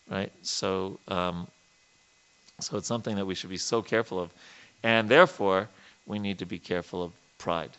Right? 0.09 0.31
So, 0.43 0.99
um, 1.07 1.47
so 2.59 2.77
it's 2.77 2.87
something 2.87 3.15
that 3.15 3.25
we 3.25 3.35
should 3.35 3.49
be 3.49 3.57
so 3.57 3.81
careful 3.81 4.19
of. 4.19 4.29
And 4.83 5.09
therefore, 5.09 5.67
we 6.05 6.19
need 6.19 6.39
to 6.39 6.45
be 6.45 6.59
careful 6.59 7.03
of 7.03 7.11
pride. 7.39 7.71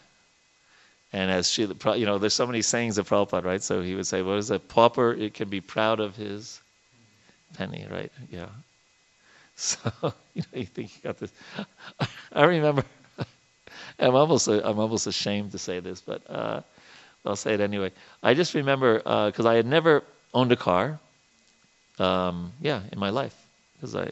And 1.12 1.30
as 1.30 1.48
she, 1.48 1.62
you 1.62 2.06
know, 2.06 2.18
there's 2.18 2.34
so 2.34 2.46
many 2.46 2.62
sayings 2.62 2.98
of 2.98 3.08
Prabhupada, 3.08 3.44
right? 3.44 3.62
So 3.62 3.80
he 3.80 3.94
would 3.94 4.08
say, 4.08 4.22
what 4.22 4.38
is 4.38 4.50
it? 4.50 4.68
Pauper, 4.68 5.12
it 5.12 5.34
can 5.34 5.48
be 5.48 5.60
proud 5.60 6.00
of 6.00 6.16
his 6.16 6.60
penny, 7.56 7.86
right? 7.90 8.12
Yeah. 8.30 8.48
So, 9.56 9.78
you 10.34 10.42
know, 10.42 10.60
you 10.60 10.66
think 10.66 10.94
you 10.96 11.02
got 11.02 11.18
this. 11.18 11.32
I 12.32 12.44
remember, 12.44 12.84
I'm 13.98 14.14
almost, 14.14 14.48
I'm 14.48 14.78
almost 14.78 15.06
ashamed 15.06 15.52
to 15.52 15.58
say 15.58 15.80
this, 15.80 16.00
but 16.00 16.22
uh, 16.30 16.60
I'll 17.24 17.36
say 17.36 17.54
it 17.54 17.60
anyway. 17.60 17.92
I 18.22 18.34
just 18.34 18.54
remember, 18.54 18.98
because 18.98 19.46
uh, 19.46 19.50
I 19.50 19.54
had 19.56 19.66
never 19.66 20.04
owned 20.34 20.52
a 20.52 20.56
car, 20.56 21.00
um, 21.98 22.52
yeah, 22.60 22.82
in 22.92 22.98
my 22.98 23.10
life. 23.10 23.34
Because 23.74 23.94
I 23.96 24.10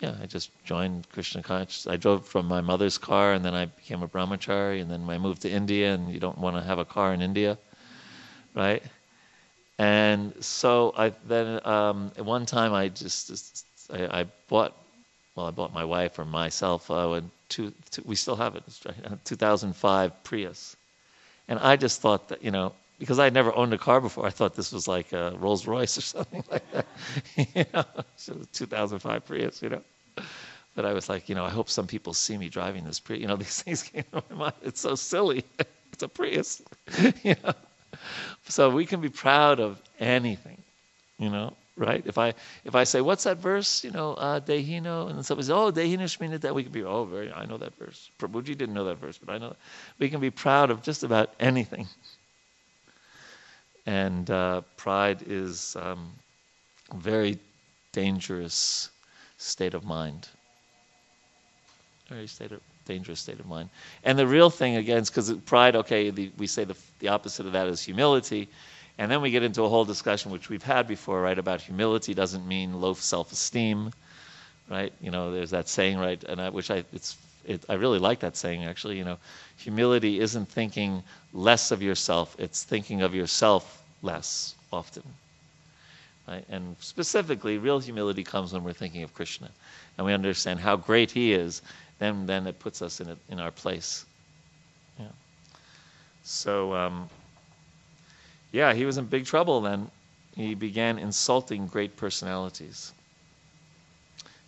yeah, 0.00 0.16
I 0.20 0.26
just 0.26 0.50
joined 0.64 1.08
Krishna 1.12 1.42
consciousness. 1.42 1.92
I 1.92 1.96
drove 1.96 2.26
from 2.26 2.46
my 2.46 2.60
mother's 2.60 2.98
car, 2.98 3.32
and 3.34 3.44
then 3.44 3.54
I 3.54 3.66
became 3.66 4.02
a 4.02 4.08
brahmachari, 4.08 4.80
and 4.80 4.90
then 4.90 5.08
I 5.08 5.18
moved 5.18 5.42
to 5.42 5.50
India, 5.50 5.94
and 5.94 6.12
you 6.12 6.18
don't 6.18 6.38
want 6.38 6.56
to 6.56 6.62
have 6.62 6.78
a 6.78 6.84
car 6.84 7.14
in 7.14 7.22
India, 7.22 7.56
right? 8.54 8.82
And 9.78 10.32
so 10.44 10.94
I 10.96 11.12
then 11.26 11.64
um, 11.66 12.12
at 12.16 12.24
one 12.24 12.46
time 12.46 12.72
I 12.72 12.88
just, 12.88 13.28
just 13.28 13.66
I, 13.92 14.20
I, 14.20 14.26
bought, 14.48 14.76
well, 15.34 15.46
I 15.46 15.50
bought 15.50 15.72
my 15.72 15.84
wife 15.84 16.18
or 16.18 16.24
myself 16.24 16.90
uh, 16.90 17.20
two, 17.48 17.72
two, 17.90 18.02
we 18.04 18.14
still 18.14 18.36
have 18.36 18.54
it, 18.56 18.62
2005 19.24 20.24
Prius, 20.24 20.76
and 21.48 21.58
I 21.58 21.76
just 21.76 22.00
thought 22.00 22.28
that 22.28 22.44
you 22.44 22.50
know 22.50 22.72
because 23.02 23.18
I 23.18 23.24
had 23.24 23.34
never 23.34 23.52
owned 23.56 23.74
a 23.74 23.78
car 23.78 24.00
before, 24.00 24.24
I 24.24 24.30
thought 24.30 24.54
this 24.54 24.70
was 24.70 24.86
like 24.86 25.12
a 25.12 25.34
Rolls 25.36 25.66
Royce 25.66 25.98
or 25.98 26.00
something 26.14 26.44
like 26.48 26.62
that. 26.70 26.86
you 27.54 27.64
know, 27.74 27.84
so 28.14 28.36
2005 28.52 29.26
Prius, 29.26 29.60
you 29.60 29.70
know. 29.70 29.82
But 30.76 30.84
I 30.86 30.92
was 30.92 31.08
like, 31.08 31.28
you 31.28 31.34
know, 31.34 31.44
I 31.44 31.50
hope 31.50 31.68
some 31.68 31.88
people 31.88 32.14
see 32.14 32.38
me 32.38 32.48
driving 32.48 32.84
this 32.84 33.00
Prius. 33.00 33.20
You 33.20 33.26
know, 33.26 33.34
these 33.44 33.60
things 33.60 33.82
came 33.82 34.04
to 34.12 34.22
my 34.30 34.36
mind. 34.36 34.54
It's 34.62 34.80
so 34.80 34.94
silly. 34.94 35.44
it's 35.92 36.04
a 36.04 36.08
Prius. 36.08 36.62
you 37.24 37.34
know. 37.42 37.54
So 38.48 38.70
we 38.70 38.86
can 38.86 39.00
be 39.00 39.08
proud 39.08 39.60
of 39.60 39.80
anything, 40.00 40.58
you 41.18 41.30
know, 41.30 41.54
right? 41.76 42.02
If 42.06 42.18
I 42.18 42.34
if 42.64 42.74
I 42.74 42.84
say, 42.84 43.00
what's 43.00 43.24
that 43.24 43.38
verse? 43.38 43.84
You 43.84 43.90
know, 43.90 44.14
uh, 44.14 44.40
Dehino, 44.40 45.08
and 45.08 45.24
somebody 45.24 45.44
says, 45.44 45.50
oh, 45.50 45.72
Dehino 45.72 46.04
Shmina, 46.04 46.40
that 46.40 46.54
we 46.54 46.62
can 46.62 46.72
be, 46.72 46.82
oh, 46.82 47.04
very, 47.04 47.32
I 47.32 47.46
know 47.46 47.56
that 47.58 47.74
verse. 47.76 48.10
Prabhuji 48.18 48.56
didn't 48.58 48.74
know 48.74 48.84
that 48.84 48.98
verse, 48.98 49.18
but 49.18 49.32
I 49.32 49.38
know. 49.38 49.50
That. 49.50 49.58
We 49.98 50.08
can 50.10 50.20
be 50.20 50.30
proud 50.30 50.70
of 50.70 50.82
just 50.82 51.02
about 51.02 51.32
anything. 51.40 51.86
And 53.86 54.30
uh, 54.30 54.62
pride 54.76 55.24
is 55.26 55.76
um, 55.80 56.12
very 56.94 57.38
dangerous 57.92 58.90
state 59.38 59.74
of 59.74 59.84
mind. 59.84 60.28
Very 62.08 62.26
state 62.26 62.52
of, 62.52 62.60
dangerous 62.86 63.20
state 63.20 63.40
of 63.40 63.46
mind. 63.46 63.68
And 64.04 64.18
the 64.18 64.26
real 64.26 64.50
thing, 64.50 64.76
again, 64.76 64.98
is 64.98 65.10
because 65.10 65.32
pride, 65.32 65.76
okay, 65.76 66.10
the, 66.10 66.30
we 66.38 66.46
say 66.46 66.64
the, 66.64 66.76
the 66.98 67.08
opposite 67.08 67.46
of 67.46 67.52
that 67.52 67.68
is 67.68 67.82
humility. 67.82 68.48
And 68.98 69.10
then 69.10 69.22
we 69.22 69.30
get 69.30 69.42
into 69.42 69.62
a 69.62 69.68
whole 69.68 69.84
discussion, 69.84 70.30
which 70.30 70.48
we've 70.48 70.62
had 70.62 70.86
before, 70.86 71.22
right, 71.22 71.38
about 71.38 71.60
humility 71.60 72.14
doesn't 72.14 72.46
mean 72.46 72.80
low 72.80 72.94
self 72.94 73.32
esteem, 73.32 73.92
right? 74.68 74.92
You 75.00 75.10
know, 75.10 75.32
there's 75.32 75.50
that 75.50 75.68
saying, 75.68 75.98
right, 75.98 76.22
and 76.24 76.40
I, 76.40 76.50
which 76.50 76.70
I, 76.70 76.84
it's, 76.92 77.16
it, 77.44 77.64
I 77.68 77.74
really 77.74 77.98
like 77.98 78.20
that 78.20 78.36
saying, 78.36 78.64
actually. 78.64 78.98
You 78.98 79.04
know, 79.04 79.18
humility 79.56 80.20
isn't 80.20 80.48
thinking 80.48 81.02
less 81.32 81.70
of 81.70 81.82
yourself, 81.82 82.36
it's 82.38 82.62
thinking 82.62 83.02
of 83.02 83.14
yourself 83.14 83.82
less 84.02 84.54
often. 84.72 85.02
Right? 86.28 86.44
And 86.48 86.76
specifically, 86.80 87.58
real 87.58 87.80
humility 87.80 88.22
comes 88.22 88.52
when 88.52 88.62
we're 88.62 88.72
thinking 88.72 89.02
of 89.02 89.12
Krishna 89.14 89.50
and 89.98 90.06
we 90.06 90.12
understand 90.12 90.60
how 90.60 90.76
great 90.76 91.10
He 91.10 91.32
is, 91.32 91.62
then, 92.02 92.26
then 92.26 92.46
it 92.46 92.58
puts 92.58 92.82
us 92.82 93.00
in, 93.00 93.16
in 93.28 93.38
our 93.38 93.52
place. 93.52 94.04
Yeah. 94.98 95.06
So, 96.24 96.74
um, 96.74 97.08
yeah, 98.50 98.74
he 98.74 98.84
was 98.84 98.98
in 98.98 99.06
big 99.06 99.24
trouble 99.24 99.60
then. 99.60 99.90
He 100.34 100.54
began 100.54 100.98
insulting 100.98 101.66
great 101.66 101.96
personalities. 101.96 102.92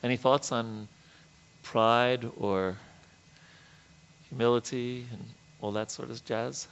Any 0.03 0.17
thoughts 0.17 0.51
on 0.51 0.89
pride 1.63 2.29
or 2.39 2.77
humility 4.29 5.07
and 5.13 5.25
all 5.61 5.73
that 5.73 5.91
sort 5.91 6.11
of 6.11 6.25
jazz? 6.25 6.67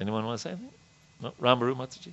Anyone 0.00 0.24
want 0.24 0.38
to 0.38 0.42
say 0.42 0.50
anything? 0.50 0.70
No? 1.20 1.32
Ramaru 1.40 1.76
Mataji? 1.76 2.12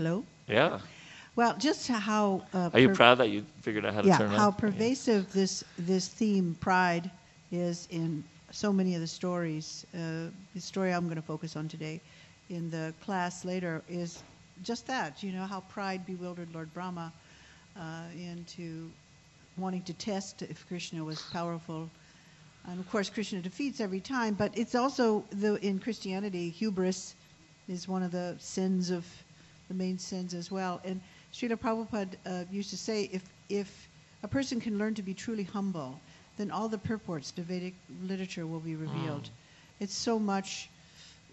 Hello? 0.00 0.24
Yeah. 0.48 0.78
Well, 1.36 1.54
just 1.58 1.86
how. 1.86 2.46
Uh, 2.54 2.70
Are 2.72 2.80
you 2.80 2.88
proud 2.88 3.18
that 3.18 3.28
you 3.28 3.44
figured 3.60 3.84
out 3.84 3.92
how 3.92 4.00
to 4.00 4.08
yeah, 4.08 4.16
turn 4.16 4.30
how 4.30 4.38
how 4.38 4.50
pervasive 4.50 5.24
yeah. 5.24 5.34
this 5.34 5.62
this 5.76 6.08
theme, 6.08 6.56
pride, 6.58 7.10
is 7.52 7.86
in 7.90 8.24
so 8.50 8.72
many 8.72 8.94
of 8.94 9.02
the 9.02 9.06
stories. 9.06 9.84
Uh, 9.94 10.30
the 10.54 10.60
story 10.62 10.90
I'm 10.94 11.04
going 11.04 11.20
to 11.20 11.28
focus 11.34 11.54
on 11.54 11.68
today, 11.68 12.00
in 12.48 12.70
the 12.70 12.94
class 13.04 13.44
later, 13.44 13.82
is 13.90 14.22
just 14.62 14.86
that. 14.86 15.22
You 15.22 15.32
know 15.32 15.44
how 15.44 15.60
pride 15.68 16.06
bewildered 16.06 16.48
Lord 16.54 16.72
Brahma 16.72 17.12
uh, 17.76 18.04
into 18.16 18.90
wanting 19.58 19.82
to 19.82 19.92
test 19.92 20.40
if 20.40 20.66
Krishna 20.66 21.04
was 21.04 21.20
powerful. 21.30 21.90
And 22.66 22.80
of 22.80 22.90
course, 22.90 23.10
Krishna 23.10 23.42
defeats 23.42 23.80
every 23.82 24.00
time, 24.00 24.32
but 24.32 24.56
it's 24.56 24.74
also 24.74 25.24
the, 25.28 25.56
in 25.56 25.78
Christianity, 25.78 26.48
hubris 26.48 27.16
is 27.68 27.86
one 27.86 28.02
of 28.02 28.12
the 28.12 28.36
sins 28.38 28.88
of 28.88 29.04
the 29.70 29.74
main 29.74 29.98
sins 29.98 30.34
as 30.34 30.50
well. 30.50 30.80
And 30.84 31.00
Srila 31.32 31.56
Prabhupada 31.56 32.16
uh, 32.26 32.44
used 32.50 32.70
to 32.70 32.76
say, 32.76 33.08
if 33.12 33.22
if 33.48 33.88
a 34.22 34.28
person 34.28 34.60
can 34.60 34.78
learn 34.78 34.94
to 34.94 35.02
be 35.02 35.14
truly 35.14 35.44
humble, 35.44 35.98
then 36.36 36.50
all 36.50 36.68
the 36.68 36.78
purports 36.78 37.30
to 37.32 37.42
Vedic 37.42 37.74
literature 38.02 38.46
will 38.46 38.60
be 38.60 38.74
revealed. 38.74 39.24
Mm. 39.24 39.84
It's 39.84 39.94
so 39.94 40.18
much 40.18 40.68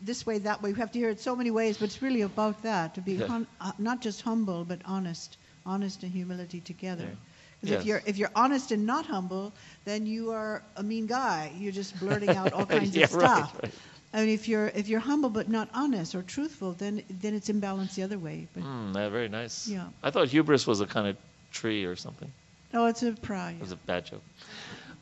this 0.01 0.25
way, 0.25 0.37
that 0.39 0.61
way. 0.61 0.69
You 0.69 0.75
have 0.75 0.91
to 0.91 0.99
hear 0.99 1.09
it 1.09 1.19
so 1.19 1.35
many 1.35 1.49
ways, 1.49 1.77
but 1.77 1.85
it's 1.85 2.01
really 2.01 2.21
about 2.21 2.61
that 2.61 2.93
to 2.95 3.01
be 3.01 3.17
hum, 3.17 3.47
uh, 3.59 3.71
not 3.79 4.01
just 4.01 4.21
humble, 4.21 4.63
but 4.63 4.79
honest, 4.85 5.37
honest 5.65 6.03
and 6.03 6.11
humility 6.11 6.61
together. 6.61 7.09
Yeah. 7.09 7.15
Because 7.59 7.71
yes. 7.71 7.81
if 7.81 7.87
you're 7.87 8.01
if 8.05 8.17
you're 8.17 8.35
honest 8.35 8.71
and 8.71 8.85
not 8.85 9.07
humble, 9.07 9.51
then 9.85 10.05
you 10.05 10.31
are 10.31 10.61
a 10.75 10.83
mean 10.83 11.07
guy. 11.07 11.51
You're 11.57 11.71
just 11.71 11.99
blurting 11.99 12.29
out 12.29 12.53
all 12.53 12.65
kinds 12.77 12.95
yeah, 12.95 13.05
of 13.05 13.09
stuff. 13.09 13.53
Right, 13.55 13.63
right. 13.63 13.73
And 14.17 14.31
if 14.31 14.47
you're 14.47 14.69
if 14.73 14.87
you're 14.87 14.99
humble 14.99 15.29
but 15.29 15.47
not 15.47 15.69
honest 15.75 16.15
or 16.15 16.23
truthful, 16.23 16.71
then 16.73 17.03
then 17.21 17.35
it's 17.35 17.49
imbalanced 17.49 17.93
the 17.93 18.01
other 18.01 18.17
way. 18.17 18.47
But 18.51 18.63
mm, 18.63 18.95
yeah, 18.95 19.09
very 19.09 19.29
nice. 19.29 19.67
Yeah. 19.67 19.89
I 20.01 20.09
thought 20.09 20.27
hubris 20.29 20.65
was 20.65 20.81
a 20.81 20.87
kind 20.87 21.07
of 21.07 21.17
tree 21.51 21.85
or 21.85 21.95
something. 21.95 22.31
No, 22.73 22.87
it's 22.87 23.03
a 23.03 23.11
pride. 23.11 23.57
It 23.57 23.61
was 23.61 23.73
a 23.73 23.75
bad 23.75 24.07
joke. 24.07 24.23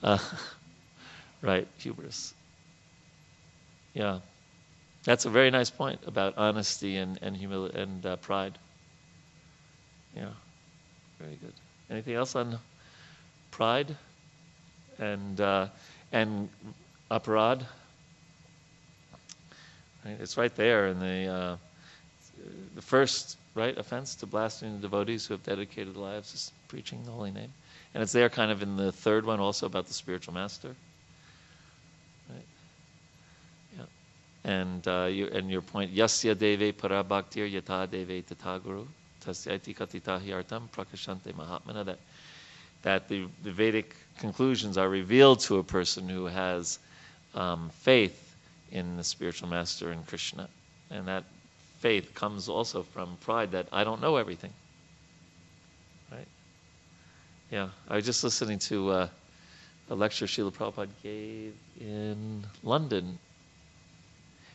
Uh, 0.04 0.18
right, 1.42 1.66
hubris. 1.78 2.34
Yeah. 3.94 4.20
That's 5.06 5.24
a 5.24 5.30
very 5.30 5.50
nice 5.50 5.70
point 5.70 6.02
about 6.06 6.38
honesty 6.38 6.98
and 6.98 7.18
and 7.22 7.38
humility 7.38 7.80
and 7.80 8.06
uh, 8.06 8.18
pride. 8.18 8.60
Yeah, 10.14 10.34
very 11.22 11.38
good. 11.38 11.54
Anything 11.90 12.16
else 12.16 12.36
on 12.36 12.60
pride 13.52 13.96
and 15.00 15.40
uh, 15.40 15.68
and 16.12 16.50
aparad? 17.10 17.66
Right, 20.06 20.18
it's 20.20 20.38
right 20.38 20.56
there 20.56 20.88
in 20.88 21.00
the 21.00 21.28
uh, 21.28 21.58
the 22.76 22.82
first 22.82 23.38
right 23.56 23.76
offense 23.76 24.14
to 24.16 24.28
blaspheme 24.28 24.76
the 24.76 24.82
devotees 24.82 25.26
who 25.26 25.34
have 25.34 25.42
dedicated 25.42 25.98
lives 25.98 26.32
to 26.32 26.54
preaching 26.68 27.04
the 27.06 27.12
holy 27.12 27.32
name, 27.32 27.52
and 27.94 28.04
it's 28.04 28.12
there 28.12 28.30
kind 28.30 28.52
of 28.52 28.62
in 28.62 28.78
the 28.78 28.92
third 28.92 29.26
one 29.26 29.40
also 29.40 29.66
about 29.66 29.88
the 29.88 29.94
spiritual 29.94 30.36
master. 30.36 30.76
Right. 32.30 32.46
Yeah. 33.78 33.86
And 34.44 34.88
uh, 34.88 35.08
you, 35.10 35.28
and 35.28 35.50
your 35.50 35.62
point, 35.62 35.96
yasya 35.96 36.36
deve 36.36 36.78
parabhaktir 36.78 37.52
yata 37.52 37.90
deve 37.90 38.24
tataguru 38.28 38.86
tasyaiti 39.26 39.76
katitahi 39.76 40.28
artam 40.28 40.70
prakashante 40.70 41.34
mahatmana 41.34 41.84
that 41.84 41.98
that 42.84 43.10
the, 43.10 43.26
the 43.44 43.52
Vedic 43.52 43.96
conclusions 44.20 44.78
are 44.78 44.88
revealed 44.88 45.40
to 45.40 45.58
a 45.58 45.64
person 45.64 46.08
who 46.08 46.26
has 46.26 46.78
um, 47.34 47.72
faith 47.74 48.25
in 48.72 48.98
the 48.98 49.04
spiritual 49.04 49.48
master 49.48 49.92
in 49.92 50.04
Krishna. 50.04 50.50
And 50.90 51.08
that 51.08 51.24
faith 51.80 52.14
comes 52.14 52.50
also 52.50 52.84
from 52.84 53.18
pride 53.22 53.52
that 53.52 53.68
I 53.72 53.84
don't 53.84 54.02
know 54.02 54.18
everything. 54.18 54.54
Right? 56.12 56.28
Yeah, 57.52 57.70
I 57.90 57.96
was 57.96 58.06
just 58.06 58.24
listening 58.24 58.60
to 58.60 58.90
uh, 58.90 59.08
a 59.90 59.96
lecture 59.96 60.26
Srila 60.26 60.52
Prabhupada 60.52 60.90
gave 61.04 61.54
in 61.80 62.44
London. 62.64 63.20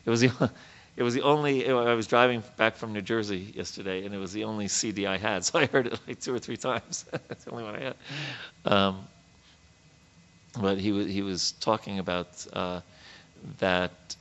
It 0.05 0.09
was 0.09 0.21
the, 0.21 0.51
it 0.97 1.03
was 1.03 1.13
the 1.13 1.21
only, 1.21 1.69
I 1.69 1.93
was 1.93 2.07
driving 2.07 2.43
back 2.57 2.75
from 2.75 2.93
New 2.93 3.01
Jersey 3.01 3.53
yesterday, 3.55 4.05
and 4.05 4.13
it 4.13 4.17
was 4.17 4.33
the 4.33 4.43
only 4.43 4.67
CD 4.67 5.07
I 5.07 5.17
had, 5.17 5.45
so 5.45 5.59
I 5.59 5.65
heard 5.67 5.87
it 5.87 5.99
like 6.07 6.19
two 6.19 6.33
or 6.33 6.39
three 6.39 6.57
times. 6.57 7.05
That's 7.27 7.45
the 7.45 7.51
only 7.51 7.63
one 7.63 7.75
I 7.75 7.79
had. 7.81 7.95
Um, 8.65 9.07
but 10.59 10.77
he 10.77 10.91
was, 10.91 11.07
he 11.07 11.21
was 11.21 11.53
talking 11.53 11.99
about 11.99 12.45
uh, 12.51 12.81
that 13.59 14.15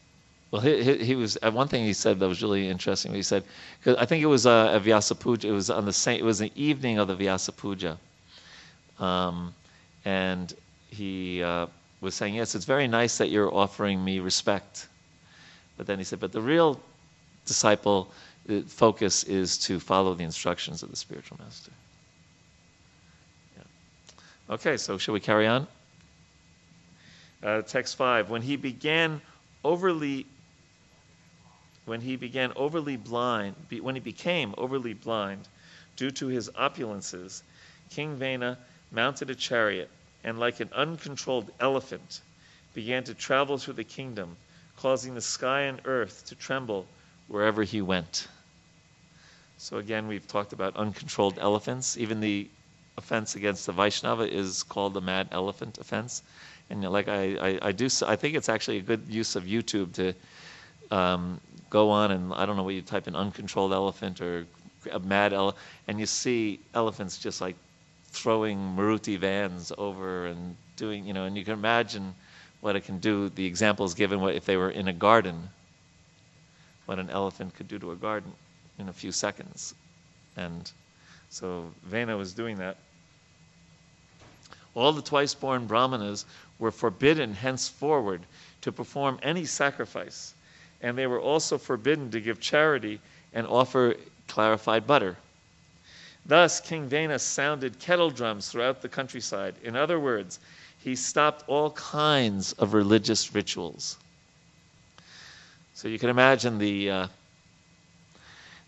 well, 0.51 0.63
he, 0.63 0.83
he, 0.83 1.05
he, 1.05 1.15
was 1.15 1.39
uh, 1.43 1.51
one 1.51 1.69
thing 1.69 1.85
he 1.85 1.93
said 1.93 2.19
that 2.19 2.29
was 2.29 2.43
really 2.43 2.69
interesting. 2.69 3.15
He 3.15 3.23
said, 3.23 3.45
because 3.79 3.97
I 3.97 4.05
think 4.05 4.23
it 4.23 4.27
was 4.27 4.47
uh, 4.47 4.73
a 4.75 4.81
Vyasa 4.81 5.15
Puja. 5.15 5.49
It 5.49 5.53
was 5.53 5.71
on 5.71 5.85
the 5.85 5.93
same. 5.93 6.19
It 6.19 6.25
was 6.25 6.41
the 6.41 6.51
evening 6.57 6.99
of 6.99 7.07
the 7.07 7.15
Vyasa 7.15 7.53
Puja, 7.53 7.97
um, 8.99 9.55
and 10.05 10.53
he 10.91 11.43
uh, 11.43 11.67
was 12.01 12.17
saying, 12.17 12.35
"Yes, 12.35 12.57
it's 12.57 12.65
very 12.65 12.89
nice 12.89 13.19
that 13.19 13.31
you're 13.31 13.55
offering 13.55 14.05
me 14.05 14.19
respect." 14.19 14.89
But 15.77 15.87
then 15.87 15.99
he 15.99 16.05
said, 16.05 16.19
"But 16.19 16.33
the 16.33 16.43
real 16.43 16.81
disciple 17.47 18.11
focus 18.67 19.23
is 19.25 19.57
to 19.59 19.79
follow 19.79 20.15
the 20.15 20.25
instructions 20.25 20.83
of 20.83 20.91
the 20.91 20.97
spiritual 20.97 21.39
master." 21.39 21.71
Yeah. 23.57 24.55
Okay, 24.55 24.77
so 24.77 24.99
shall 24.99 25.15
we 25.15 25.21
carry 25.21 25.47
on? 25.47 25.69
Uh, 27.43 27.63
text 27.63 27.97
five. 27.97 28.29
When 28.29 28.43
he 28.43 28.57
began 28.57 29.21
overly 29.65 30.27
when 31.87 32.01
he 32.01 32.15
began 32.15 32.53
overly 32.55 32.97
blind, 32.97 33.57
when 33.81 33.97
he 33.97 34.01
became 34.01 34.55
overly 34.57 34.95
blind 34.95 35.49
due 35.97 36.11
to 36.13 36.29
his 36.29 36.49
opulences, 36.51 37.43
King 37.91 38.17
Vena 38.17 38.59
mounted 38.93 39.29
a 39.31 39.35
chariot 39.35 39.91
and, 40.23 40.39
like 40.39 40.61
an 40.61 40.71
uncontrolled 40.73 41.51
elephant, 41.59 42.21
began 42.75 43.03
to 43.05 43.15
travel 43.15 43.59
through 43.59 43.75
the 43.75 43.83
kingdom, 43.83 44.37
causing 44.77 45.15
the 45.15 45.21
sky 45.21 45.63
and 45.63 45.81
earth 45.85 46.27
to 46.27 46.37
tremble 46.37 46.87
wherever 47.27 47.65
he 47.65 47.83
went. 47.83 48.29
So, 49.59 49.79
again, 49.79 50.07
we've 50.07 50.27
talked 50.29 50.53
about 50.53 50.77
uncontrolled 50.77 51.39
elephants. 51.41 51.99
Even 51.99 52.21
the 52.21 52.49
offense 52.97 53.35
against 53.35 53.67
the 53.67 53.73
Vaishnava 53.73 54.33
is 54.33 54.63
called 54.63 54.95
the 54.95 55.01
mad 55.01 55.29
elephant 55.33 55.79
offense. 55.79 56.23
And 56.71 56.83
like 56.85 57.09
I, 57.09 57.35
I, 57.35 57.59
I 57.63 57.73
do, 57.73 57.89
I 58.07 58.17
think 58.17 58.37
it's 58.37 58.49
actually 58.49 58.79
a 58.79 58.83
good 58.83 59.03
use 59.09 59.37
of 59.37 59.45
YouTube 59.45 59.93
to 59.95 60.15
um, 60.91 61.41
go 61.69 61.91
on 61.91 62.13
and 62.13 62.33
I 62.33 62.47
don't 62.47 62.57
know 62.57 62.63
what 62.63 62.75
you 62.75 62.83
type 62.83 63.09
in 63.09 63.15
uncontrolled 63.15 63.73
elephant 63.73 64.21
or 64.21 64.47
a 64.91 64.99
mad 64.99 65.33
elephant, 65.33 65.63
and 65.89 66.01
you 66.01 66.07
see 66.07 66.61
elephants 66.75 67.19
just 67.19 67.41
like 67.41 67.57
throwing 68.07 68.59
Maruti 68.59 69.19
vans 69.19 69.73
over 69.77 70.27
and 70.27 70.57
doing, 70.77 71.07
you 71.07 71.13
know, 71.13 71.25
and 71.25 71.37
you 71.37 71.45
can 71.45 71.55
imagine 71.55 72.15
what 72.61 72.77
it 72.77 72.85
can 72.85 72.99
do. 72.99 73.29
The 73.29 73.45
examples 73.45 73.95
given 73.95 74.21
what 74.21 74.35
if 74.35 74.45
they 74.45 74.57
were 74.57 74.71
in 74.71 74.89
a 74.89 74.93
garden, 74.93 75.49
what 76.87 76.99
an 76.99 77.11
elephant 77.11 77.55
could 77.55 77.69
do 77.69 77.79
to 77.79 77.93
a 77.93 77.97
garden 77.97 78.33
in 78.79 78.89
a 78.89 78.93
few 78.93 79.13
seconds. 79.13 79.75
And 80.37 80.71
so 81.29 81.71
Vena 81.85 82.17
was 82.17 82.33
doing 82.33 82.57
that. 82.59 82.77
All 84.75 84.93
the 84.93 85.03
twice 85.03 85.35
born 85.35 85.67
brahmanas 85.67 86.25
were 86.61 86.71
forbidden 86.71 87.35
henceforward 87.35 88.21
to 88.61 88.71
perform 88.71 89.19
any 89.23 89.45
sacrifice 89.45 90.35
and 90.83 90.97
they 90.97 91.07
were 91.07 91.21
also 91.21 91.59
forbidden 91.59 92.11
to 92.11 92.21
give 92.21 92.41
charity 92.41 93.01
and 93.33 93.47
offer 93.47 93.95
clarified 94.29 94.87
butter. 94.87 95.17
Thus, 96.27 96.61
King 96.61 96.89
Vena 96.89 97.19
sounded 97.19 97.79
kettle 97.79 98.11
drums 98.11 98.49
throughout 98.49 98.83
the 98.83 98.89
countryside. 98.89 99.55
In 99.63 99.77
other 99.77 99.99
words, 99.99 100.39
he 100.79 100.95
stopped 100.95 101.45
all 101.49 101.71
kinds 101.73 102.53
of 102.55 102.75
religious 102.75 103.35
rituals. 103.35 103.97
So 105.75 105.89
you 105.89 105.99
can 105.99 106.11
imagine 106.11 106.59
the 106.59 106.91
uh, 106.91 107.07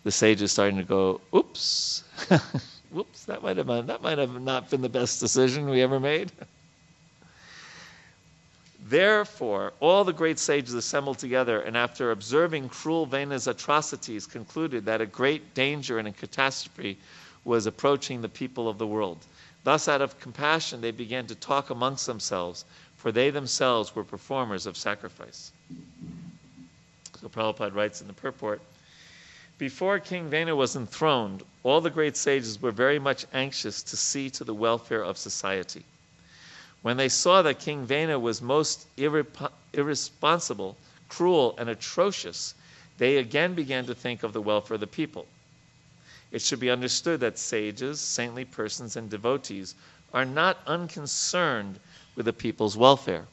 the 0.03 0.11
sages 0.11 0.51
starting 0.51 0.77
to 0.77 0.83
go, 0.83 1.21
"Oops, 1.33 2.03
whoops, 2.91 3.25
that 3.25 3.43
might 3.43 3.57
have 3.57 3.67
been, 3.67 3.85
that 3.85 4.01
might 4.01 4.17
have 4.17 4.41
not 4.41 4.69
been 4.69 4.81
the 4.81 4.89
best 4.89 5.19
decision 5.19 5.69
we 5.69 5.81
ever 5.81 5.99
made." 5.99 6.31
Therefore, 8.93 9.73
all 9.79 10.03
the 10.03 10.13
great 10.13 10.37
sages 10.37 10.75
assembled 10.75 11.17
together, 11.17 11.59
and 11.59 11.75
after 11.75 12.11
observing 12.11 12.69
cruel 12.69 13.07
Vena's 13.07 13.47
atrocities, 13.47 14.27
concluded 14.27 14.85
that 14.85 15.01
a 15.01 15.07
great 15.07 15.55
danger 15.55 15.97
and 15.97 16.07
a 16.07 16.11
catastrophe 16.11 16.99
was 17.43 17.65
approaching 17.65 18.21
the 18.21 18.29
people 18.29 18.69
of 18.69 18.77
the 18.77 18.85
world. 18.85 19.25
Thus, 19.63 19.87
out 19.87 20.03
of 20.03 20.19
compassion, 20.19 20.79
they 20.79 20.91
began 20.91 21.25
to 21.25 21.33
talk 21.33 21.71
amongst 21.71 22.05
themselves, 22.05 22.65
for 22.95 23.11
they 23.11 23.31
themselves 23.31 23.95
were 23.95 24.03
performers 24.03 24.67
of 24.67 24.77
sacrifice. 24.77 25.51
So 27.19 27.29
Prabhupada 27.29 27.73
writes 27.73 27.99
in 27.99 28.05
the 28.05 28.13
purport 28.13 28.61
Before 29.57 29.97
King 29.97 30.29
Vena 30.29 30.55
was 30.55 30.75
enthroned, 30.75 31.41
all 31.63 31.81
the 31.81 31.89
great 31.89 32.15
sages 32.15 32.61
were 32.61 32.69
very 32.69 32.99
much 32.99 33.25
anxious 33.33 33.81
to 33.81 33.97
see 33.97 34.29
to 34.29 34.43
the 34.43 34.53
welfare 34.53 35.03
of 35.03 35.17
society. 35.17 35.83
When 36.83 36.97
they 36.97 37.09
saw 37.09 37.41
that 37.41 37.59
King 37.59 37.85
Vena 37.85 38.19
was 38.19 38.41
most 38.41 38.87
irresponsible, 38.97 40.77
cruel, 41.07 41.55
and 41.57 41.69
atrocious, 41.69 42.53
they 42.97 43.17
again 43.17 43.55
began 43.55 43.85
to 43.85 43.95
think 43.95 44.21
of 44.21 44.33
the 44.33 44.41
welfare 44.41 44.75
of 44.75 44.81
the 44.81 44.87
people. 44.87 45.25
It 46.31 46.41
should 46.41 46.59
be 46.59 46.69
understood 46.69 47.21
that 47.21 47.39
sages, 47.39 48.01
saintly 48.01 48.43
persons, 48.43 48.97
and 48.97 49.09
devotees 49.09 49.75
are 50.13 50.25
not 50.25 50.57
unconcerned 50.67 51.79
with 52.15 52.25
the 52.25 52.33
people's 52.33 52.75
welfare. 52.75 53.25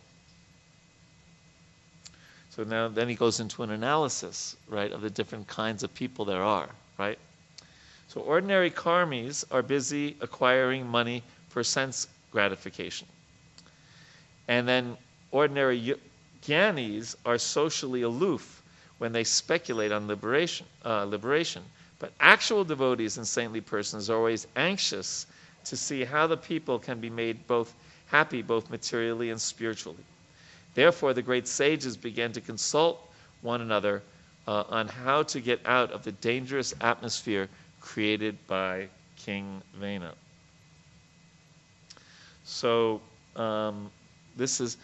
So 2.51 2.63
now 2.63 2.87
then 2.87 3.09
he 3.09 3.17
goes 3.17 3.41
into 3.41 3.65
an 3.65 3.71
analysis, 3.71 4.57
right, 4.69 4.93
of 4.93 5.01
the 5.01 5.11
different 5.11 5.49
kinds 5.49 5.83
of 5.83 5.93
people 5.93 6.25
there 6.25 6.43
are, 6.45 6.69
right? 6.99 7.19
So 8.07 8.21
ordinary 8.21 8.71
karmis 8.71 9.45
are 9.51 9.63
busy 9.63 10.17
acquiring 10.21 10.87
money 10.87 11.25
for 11.49 11.65
sense 11.65 12.07
gratification. 12.31 13.09
And 14.51 14.67
then 14.67 14.97
ordinary 15.31 15.95
jnanis 16.43 17.15
are 17.25 17.39
socially 17.39 18.03
aloof 18.03 18.63
when 18.99 19.13
they 19.13 19.23
speculate 19.23 19.93
on 19.93 20.09
liberation, 20.09 20.67
uh, 20.85 21.05
liberation. 21.05 21.63
But 22.01 22.13
actual 22.19 22.65
devotees 22.65 23.17
and 23.17 23.25
saintly 23.25 23.61
persons 23.61 24.11
are 24.11 24.17
always 24.17 24.49
anxious 24.57 25.29
to 25.67 25.77
see 25.77 26.03
how 26.03 26.27
the 26.27 26.37
people 26.37 26.81
can 26.81 26.99
be 26.99 27.09
made 27.09 27.47
both 27.47 27.73
happy, 28.07 28.43
both 28.43 28.69
materially 28.71 29.31
and 29.31 29.41
spiritually. 29.41 30.05
Therefore, 30.75 31.15
the 31.15 31.23
great 31.23 31.47
sages 31.47 31.97
began 31.97 32.33
to 32.33 32.41
consult 32.41 33.09
one 33.43 33.61
another 33.61 34.03
uh, 34.49 34.65
on 34.69 34.89
how 34.89 35.23
to 35.23 35.41
get 35.41 35.61
out 35.65 35.93
of 35.93 36.03
the 36.03 36.13
dangerous 36.13 36.75
atmosphere 36.81 37.49
created 37.81 38.37
by 38.49 38.89
King 39.17 39.63
Vena. 39.75 40.13
So, 42.45 43.01
um, 43.37 43.93
this 44.41 44.61
is, 44.61 44.77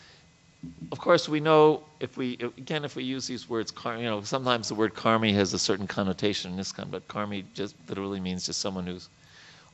of 0.92 0.98
course, 0.98 1.28
we 1.28 1.40
know 1.40 1.82
if 2.00 2.16
we 2.16 2.34
again 2.58 2.84
if 2.84 2.94
we 2.94 3.04
use 3.04 3.26
these 3.26 3.48
words, 3.48 3.72
you 3.84 4.02
know, 4.02 4.22
sometimes 4.22 4.68
the 4.68 4.74
word 4.74 4.94
karmi 4.94 5.32
has 5.34 5.54
a 5.54 5.58
certain 5.58 5.86
connotation 5.86 6.52
in 6.52 6.56
this 6.56 6.72
kind, 6.72 6.90
but 6.90 7.06
karmi 7.08 7.44
just 7.54 7.74
literally 7.88 8.20
means 8.20 8.46
just 8.46 8.60
someone 8.60 8.86
who's 8.86 9.08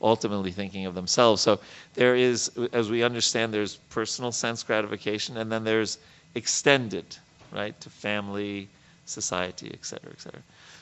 ultimately 0.01 0.51
thinking 0.51 0.87
of 0.87 0.95
themselves. 0.95 1.41
So 1.43 1.61
there 1.95 2.17
is, 2.17 2.51
as 2.73 2.91
we 2.91 3.03
understand, 3.03 3.55
there's 3.55 3.77
personal 3.91 4.33
sense 4.33 4.63
gratification, 4.63 5.37
and 5.37 5.51
then 5.51 5.65
there's 5.65 5.99
extended, 6.35 7.05
right, 7.53 7.79
to 7.81 7.91
family, 7.91 8.69
society, 9.07 9.71
etc., 9.73 10.11
etc. 10.13 10.41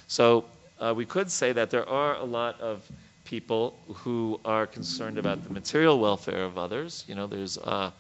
So 0.08 0.44
uh, 0.80 0.94
we 0.96 1.04
could 1.04 1.30
say 1.30 1.52
that 1.52 1.70
there 1.70 1.88
are 1.88 2.16
a 2.16 2.24
lot 2.24 2.60
of 2.60 2.90
people 3.24 3.78
who 3.88 4.40
are 4.44 4.66
concerned 4.66 5.18
about 5.18 5.44
the 5.44 5.52
material 5.52 5.98
welfare 6.00 6.44
of 6.44 6.58
others. 6.58 7.04
You 7.06 7.14
know, 7.14 7.26
there's 7.26 7.58
uh, 7.58 7.90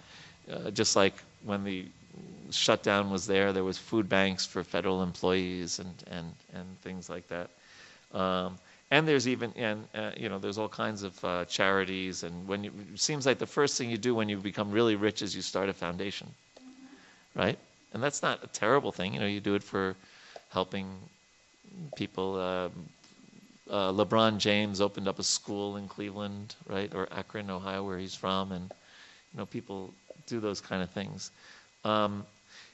uh, 0.52 0.70
just 0.70 0.96
like 0.96 1.14
when 1.44 1.64
the 1.64 1.86
shutdown 2.50 3.10
was 3.10 3.26
there, 3.26 3.52
there 3.52 3.64
was 3.64 3.78
food 3.78 4.08
banks 4.08 4.44
for 4.46 4.64
federal 4.64 5.02
employees 5.02 5.78
and 5.78 5.94
and 6.10 6.32
and 6.52 6.80
things 6.80 7.08
like 7.08 7.26
that. 7.28 7.50
Um, 8.12 8.58
and 8.90 9.06
there's 9.06 9.28
even 9.28 9.52
and 9.56 9.86
uh, 9.94 10.10
you 10.16 10.28
know 10.28 10.38
there's 10.38 10.58
all 10.58 10.68
kinds 10.68 11.02
of 11.02 11.24
uh, 11.24 11.44
charities 11.44 12.22
and 12.22 12.48
when 12.48 12.64
you, 12.64 12.72
it 12.92 13.00
seems 13.00 13.26
like 13.26 13.38
the 13.38 13.46
first 13.46 13.78
thing 13.78 13.90
you 13.90 13.98
do 13.98 14.14
when 14.14 14.28
you 14.28 14.36
become 14.36 14.70
really 14.70 14.96
rich 14.96 15.22
is 15.22 15.34
you 15.34 15.42
start 15.42 15.68
a 15.68 15.72
foundation 15.72 16.28
right 17.34 17.58
and 17.92 18.02
that's 18.02 18.22
not 18.22 18.42
a 18.42 18.46
terrible 18.48 18.92
thing 18.92 19.14
you 19.14 19.20
know 19.20 19.26
you 19.26 19.40
do 19.40 19.54
it 19.54 19.62
for 19.62 19.94
helping 20.50 20.86
people 21.94 22.34
uh, 22.34 22.68
uh 23.72 23.92
lebron 23.92 24.38
james 24.38 24.80
opened 24.80 25.06
up 25.06 25.18
a 25.18 25.22
school 25.22 25.76
in 25.76 25.86
cleveland 25.86 26.54
right 26.66 26.92
or 26.94 27.08
akron 27.12 27.50
ohio 27.50 27.84
where 27.84 27.98
he's 27.98 28.14
from 28.14 28.50
and 28.52 28.72
you 29.32 29.38
know 29.38 29.46
people 29.46 29.94
do 30.26 30.40
those 30.40 30.60
kind 30.60 30.82
of 30.82 30.90
things 30.90 31.30
um, 31.84 32.24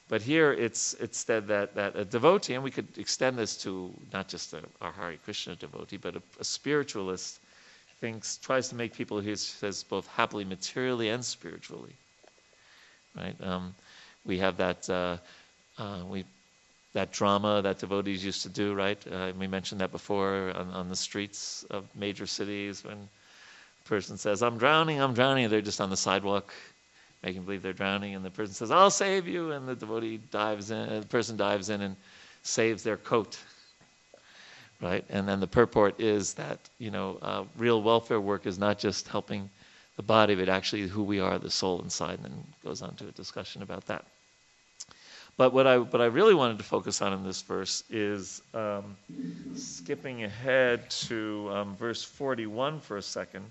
but 0.09 0.21
here 0.21 0.53
it's 0.53 0.93
it's 0.95 1.17
said 1.17 1.47
that, 1.47 1.75
that 1.75 1.95
a 1.95 2.05
devotee, 2.05 2.53
and 2.53 2.63
we 2.63 2.71
could 2.71 2.87
extend 2.97 3.37
this 3.37 3.57
to 3.63 3.93
not 4.13 4.29
just 4.29 4.53
a, 4.53 4.61
a 4.81 4.91
Hare 4.91 5.17
Krishna 5.23 5.55
devotee, 5.55 5.97
but 5.97 6.15
a, 6.15 6.21
a, 6.39 6.43
spiritualist 6.43 7.39
thinks 7.99 8.37
tries 8.37 8.69
to 8.69 8.75
make 8.75 8.93
people 8.93 9.19
he 9.19 9.35
says 9.35 9.83
both 9.83 10.07
happily 10.07 10.45
materially 10.45 11.09
and 11.09 11.25
spiritually. 11.25 11.91
Right? 13.17 13.35
Um, 13.41 13.75
we 14.25 14.37
have 14.39 14.57
that 14.57 14.89
uh, 14.89 15.17
uh, 15.77 16.03
we 16.07 16.23
that 16.93 17.11
drama 17.11 17.61
that 17.63 17.79
devotees 17.79 18.23
used 18.23 18.43
to 18.43 18.49
do. 18.49 18.73
Right? 18.73 18.99
Uh, 19.11 19.33
we 19.37 19.47
mentioned 19.47 19.81
that 19.81 19.91
before 19.91 20.53
on, 20.55 20.71
on 20.71 20.87
the 20.87 20.95
streets 20.95 21.65
of 21.69 21.83
major 21.95 22.27
cities 22.27 22.81
when 22.81 23.09
a 23.85 23.89
person 23.89 24.17
says, 24.17 24.41
"I'm 24.41 24.57
drowning, 24.57 25.01
I'm 25.01 25.13
drowning," 25.13 25.49
they're 25.49 25.59
just 25.59 25.81
on 25.81 25.89
the 25.89 25.97
sidewalk 25.97 26.53
making 27.23 27.43
believe 27.43 27.61
they're 27.61 27.73
drowning, 27.73 28.15
and 28.15 28.23
the 28.23 28.29
person 28.29 28.53
says, 28.53 28.71
"I'll 28.71 28.91
save 28.91 29.27
you," 29.27 29.51
and 29.51 29.67
the 29.67 29.75
devotee 29.75 30.19
dives 30.31 30.71
in. 30.71 31.01
The 31.01 31.07
person 31.07 31.37
dives 31.37 31.69
in 31.69 31.81
and 31.81 31.95
saves 32.43 32.83
their 32.83 32.97
coat. 32.97 33.37
Right, 34.79 35.03
and 35.09 35.27
then 35.27 35.39
the 35.39 35.47
purport 35.47 35.99
is 35.99 36.35
that 36.35 36.59
you 36.77 36.91
know 36.91 37.17
uh, 37.21 37.45
real 37.57 37.81
welfare 37.81 38.21
work 38.21 38.45
is 38.45 38.59
not 38.59 38.77
just 38.77 39.07
helping 39.07 39.49
the 39.95 40.03
body, 40.03 40.35
but 40.35 40.49
actually 40.49 40.87
who 40.87 41.03
we 41.03 41.19
are, 41.19 41.39
the 41.39 41.49
soul 41.49 41.81
inside, 41.81 42.19
and 42.19 42.25
then 42.25 42.43
goes 42.63 42.83
on 42.83 42.95
to 42.97 43.07
a 43.07 43.11
discussion 43.11 43.63
about 43.63 43.87
that. 43.87 44.05
But 45.35 45.53
what 45.53 45.65
I 45.65 45.77
what 45.79 46.01
I 46.01 46.05
really 46.05 46.35
wanted 46.35 46.59
to 46.59 46.63
focus 46.63 47.01
on 47.01 47.13
in 47.13 47.23
this 47.23 47.41
verse 47.41 47.83
is 47.89 48.41
um, 48.53 48.95
skipping 49.55 50.23
ahead 50.23 50.89
to 51.07 51.49
um, 51.51 51.75
verse 51.75 52.03
41 52.03 52.79
for 52.79 52.97
a 52.97 53.01
second 53.01 53.45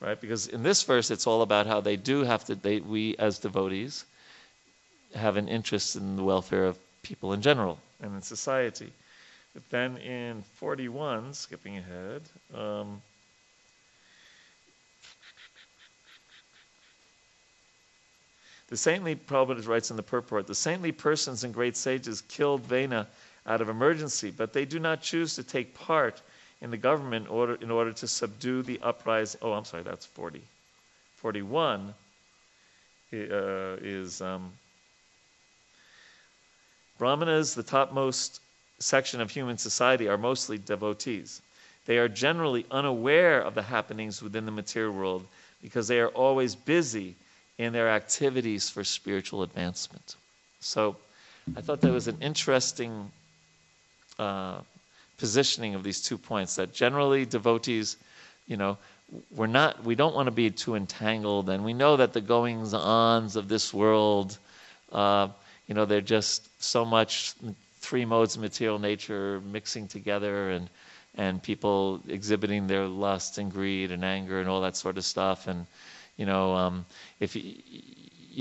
right? 0.00 0.20
Because 0.20 0.46
in 0.46 0.62
this 0.62 0.82
verse, 0.82 1.10
it's 1.10 1.26
all 1.26 1.42
about 1.42 1.66
how 1.66 1.80
they 1.80 1.96
do 1.96 2.22
have 2.24 2.44
to, 2.44 2.54
they, 2.54 2.80
we 2.80 3.16
as 3.18 3.38
devotees 3.38 4.04
have 5.14 5.36
an 5.36 5.48
interest 5.48 5.96
in 5.96 6.16
the 6.16 6.22
welfare 6.22 6.64
of 6.64 6.78
people 7.02 7.32
in 7.32 7.42
general 7.42 7.78
and 8.02 8.14
in 8.14 8.22
society. 8.22 8.92
But 9.54 9.68
then 9.70 9.96
in 9.98 10.42
41, 10.56 11.34
skipping 11.34 11.78
ahead, 11.78 12.22
um, 12.54 13.02
the 18.68 18.76
saintly, 18.76 19.16
Prabhupada 19.16 19.66
writes 19.66 19.90
in 19.90 19.96
the 19.96 20.02
purport, 20.02 20.46
the 20.46 20.54
saintly 20.54 20.92
persons 20.92 21.42
and 21.44 21.52
great 21.54 21.76
sages 21.76 22.20
killed 22.22 22.62
Vena 22.62 23.08
out 23.46 23.60
of 23.62 23.68
emergency, 23.70 24.30
but 24.30 24.52
they 24.52 24.66
do 24.66 24.78
not 24.78 25.00
choose 25.00 25.34
to 25.34 25.42
take 25.42 25.74
part 25.74 26.20
in 26.60 26.70
the 26.70 26.76
government 26.76 27.30
order, 27.30 27.54
in 27.54 27.70
order 27.70 27.92
to 27.92 28.08
subdue 28.08 28.62
the 28.62 28.80
uprising. 28.82 29.40
Oh, 29.42 29.52
I'm 29.52 29.64
sorry, 29.64 29.82
that's 29.82 30.06
40. 30.06 30.42
41 31.16 31.94
uh, 33.12 33.16
is 33.80 34.20
um, 34.20 34.52
Brahmanas, 36.98 37.54
the 37.54 37.62
topmost 37.62 38.40
section 38.78 39.20
of 39.20 39.30
human 39.30 39.58
society, 39.58 40.08
are 40.08 40.18
mostly 40.18 40.58
devotees. 40.58 41.40
They 41.86 41.98
are 41.98 42.08
generally 42.08 42.66
unaware 42.70 43.40
of 43.40 43.54
the 43.54 43.62
happenings 43.62 44.20
within 44.20 44.44
the 44.44 44.52
material 44.52 44.92
world 44.92 45.26
because 45.62 45.88
they 45.88 46.00
are 46.00 46.08
always 46.08 46.54
busy 46.54 47.14
in 47.56 47.72
their 47.72 47.88
activities 47.88 48.68
for 48.68 48.84
spiritual 48.84 49.42
advancement. 49.42 50.16
So 50.60 50.96
I 51.56 51.60
thought 51.60 51.80
that 51.80 51.90
was 51.90 52.08
an 52.08 52.18
interesting 52.20 53.10
uh, 54.18 54.58
positioning 55.18 55.74
of 55.74 55.82
these 55.82 56.00
two 56.00 56.16
points 56.16 56.56
that 56.56 56.72
generally 56.72 57.26
devotees, 57.26 57.96
you 58.46 58.56
know, 58.56 58.78
we're 59.34 59.46
not, 59.46 59.84
we 59.84 59.94
don't 59.94 60.14
want 60.14 60.26
to 60.26 60.32
be 60.32 60.50
too 60.50 60.74
entangled, 60.74 61.48
and 61.50 61.64
we 61.64 61.72
know 61.72 61.96
that 61.96 62.12
the 62.12 62.20
goings 62.20 62.74
ons 62.74 63.36
of 63.36 63.48
this 63.48 63.72
world, 63.74 64.38
uh, 64.92 65.28
you 65.66 65.74
know, 65.74 65.84
they're 65.84 66.00
just 66.00 66.62
so 66.62 66.84
much 66.84 67.34
three 67.80 68.04
modes 68.04 68.36
of 68.36 68.42
material 68.42 68.78
nature 68.78 69.40
mixing 69.52 69.88
together, 69.88 70.50
and 70.50 70.68
and 71.14 71.42
people 71.42 72.00
exhibiting 72.08 72.66
their 72.66 72.86
lust 72.86 73.38
and 73.38 73.50
greed 73.50 73.90
and 73.90 74.04
anger 74.04 74.40
and 74.40 74.48
all 74.48 74.60
that 74.60 74.76
sort 74.76 74.96
of 74.98 75.04
stuff, 75.04 75.48
and 75.48 75.66
you 76.16 76.26
know, 76.26 76.54
um, 76.54 76.84
if 77.20 77.34
you 77.34 77.54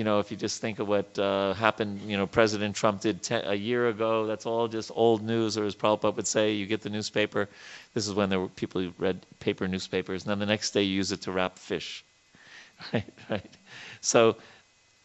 know, 0.04 0.20
if 0.20 0.32
you 0.32 0.38
just 0.38 0.62
think 0.62 0.80
of 0.80 0.88
what 0.88 1.18
uh, 1.18 1.54
happened, 1.54 2.02
you 2.10 2.18
know, 2.18 2.28
President 2.28 2.76
Trump 2.76 3.02
did 3.02 3.24
ten, 3.24 3.44
a 3.46 3.56
year 3.56 3.88
ago, 3.90 4.26
that's 4.28 4.46
all 4.46 4.68
just 4.68 4.92
old 4.94 5.24
news, 5.24 5.58
or 5.58 5.66
as 5.66 5.76
Prabhupada 5.76 6.16
would 6.16 6.28
say, 6.28 6.54
you 6.54 6.66
get 6.66 6.82
the 6.82 6.90
newspaper. 6.90 7.48
This 7.94 8.08
is 8.08 8.14
when 8.14 8.30
there 8.30 8.40
were 8.40 8.50
people 8.50 8.82
who 8.82 8.94
read 8.98 9.26
paper 9.40 9.68
newspapers, 9.68 10.24
and 10.24 10.32
then 10.32 10.40
the 10.40 10.46
next 10.46 10.72
day 10.72 10.84
you 10.84 10.96
use 10.96 11.12
it 11.12 11.22
to 11.22 11.32
wrap 11.32 11.58
fish. 11.58 12.04
right, 12.94 13.04
right. 13.30 13.58
So, 14.02 14.36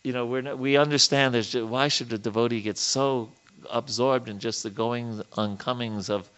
you 0.02 0.12
know, 0.12 0.26
we're 0.26 0.42
not, 0.42 0.58
we 0.58 0.76
understand 0.76 1.34
there's 1.34 1.50
just, 1.50 1.66
why 1.66 1.88
should 1.88 2.12
a 2.12 2.18
devotee 2.18 2.60
get 2.60 2.76
so 2.76 3.30
absorbed 3.70 4.28
in 4.28 4.40
just 4.40 4.62
the 4.62 4.70
goings 4.70 5.22
and 5.36 5.58
comings 5.58 6.10
of 6.10 6.28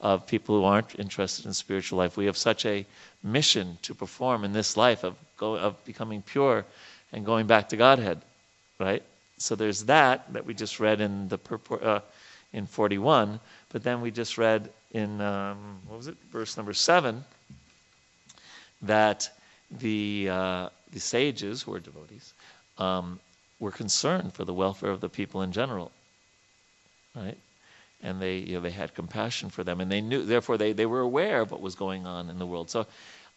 of 0.00 0.26
people 0.26 0.56
who 0.56 0.64
aren't 0.64 0.98
interested 0.98 1.44
in 1.44 1.52
spiritual 1.52 1.98
life. 1.98 2.16
We 2.16 2.26
have 2.26 2.36
such 2.36 2.64
a 2.64 2.86
mission 3.22 3.78
to 3.82 3.94
perform 3.94 4.44
in 4.44 4.52
this 4.52 4.76
life 4.76 5.02
of 5.02 5.16
go, 5.36 5.56
of 5.56 5.84
becoming 5.84 6.22
pure 6.22 6.64
and 7.12 7.24
going 7.24 7.46
back 7.46 7.70
to 7.70 7.76
Godhead, 7.76 8.20
right? 8.78 9.02
So 9.38 9.54
there's 9.54 9.84
that 9.84 10.32
that 10.32 10.44
we 10.44 10.54
just 10.54 10.80
read 10.80 11.00
in 11.00 11.28
the 11.28 11.38
purport, 11.38 11.82
uh, 11.82 12.00
in 12.52 12.66
41, 12.66 13.40
but 13.70 13.82
then 13.82 14.00
we 14.00 14.10
just 14.10 14.38
read 14.38 14.70
in 14.92 15.20
um, 15.20 15.80
what 15.86 15.96
was 15.98 16.08
it, 16.08 16.16
verse 16.32 16.56
number 16.56 16.72
seven, 16.72 17.24
that 18.82 19.30
the 19.70 20.28
uh, 20.30 20.68
the 20.92 21.00
sages 21.00 21.62
who 21.62 21.74
are 21.74 21.80
devotees 21.80 22.32
um, 22.78 23.20
were 23.60 23.70
concerned 23.70 24.32
for 24.32 24.44
the 24.44 24.54
welfare 24.54 24.90
of 24.90 25.00
the 25.00 25.08
people 25.08 25.42
in 25.42 25.52
general, 25.52 25.92
right? 27.14 27.36
And 28.02 28.20
they 28.22 28.38
you 28.38 28.54
know, 28.54 28.60
they 28.60 28.70
had 28.70 28.94
compassion 28.94 29.50
for 29.50 29.64
them, 29.64 29.80
and 29.80 29.90
they 29.90 30.00
knew 30.00 30.24
therefore 30.24 30.56
they, 30.56 30.72
they 30.72 30.86
were 30.86 31.00
aware 31.00 31.40
of 31.40 31.50
what 31.50 31.60
was 31.60 31.74
going 31.74 32.06
on 32.06 32.30
in 32.30 32.38
the 32.38 32.46
world. 32.46 32.70
So 32.70 32.86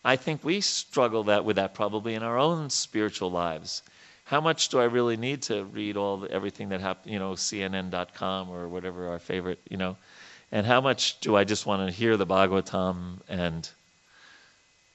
I 0.03 0.15
think 0.15 0.43
we 0.43 0.61
struggle 0.61 1.23
that 1.25 1.45
with 1.45 1.57
that 1.57 1.73
probably 1.73 2.15
in 2.15 2.23
our 2.23 2.37
own 2.37 2.69
spiritual 2.69 3.29
lives. 3.29 3.83
How 4.25 4.41
much 4.41 4.69
do 4.69 4.79
I 4.79 4.85
really 4.85 5.17
need 5.17 5.43
to 5.43 5.65
read 5.65 5.97
all 5.97 6.17
the, 6.17 6.31
everything 6.31 6.69
that 6.69 6.81
happened, 6.81 7.13
you 7.13 7.19
know, 7.19 7.33
CNN.com 7.33 8.49
or 8.49 8.67
whatever 8.67 9.09
our 9.09 9.19
favorite, 9.19 9.59
you 9.69 9.77
know, 9.77 9.97
and 10.51 10.65
how 10.65 10.81
much 10.81 11.19
do 11.19 11.35
I 11.35 11.43
just 11.43 11.65
want 11.65 11.87
to 11.87 11.95
hear 11.95 12.17
the 12.17 12.25
Bhagavatam 12.25 13.19
and, 13.29 13.69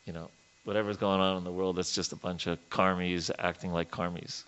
you 0.06 0.12
know, 0.12 0.30
whatever's 0.64 0.96
going 0.96 1.20
on 1.20 1.36
in 1.36 1.44
the 1.44 1.52
world, 1.52 1.78
it's 1.78 1.94
just 1.94 2.12
a 2.12 2.16
bunch 2.16 2.46
of 2.48 2.58
karmis 2.70 3.30
acting 3.38 3.72
like 3.72 3.90
karmis, 3.90 4.42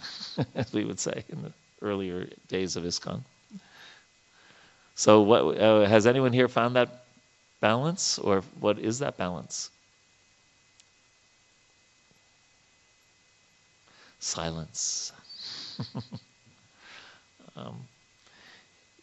as 0.54 0.72
we 0.72 0.84
would 0.84 0.98
say 0.98 1.24
in 1.28 1.42
the 1.42 1.52
earlier 1.80 2.28
days 2.48 2.76
of 2.76 2.82
ISKCON. 2.82 3.22
So, 4.96 5.22
what 5.22 5.58
uh, 5.58 5.84
has 5.84 6.08
anyone 6.08 6.32
here 6.32 6.48
found 6.48 6.74
that 6.74 7.04
balance, 7.60 8.18
or 8.18 8.42
what 8.58 8.80
is 8.80 8.98
that 8.98 9.16
balance? 9.16 9.70
Silence. 14.18 15.12
um, 17.56 17.86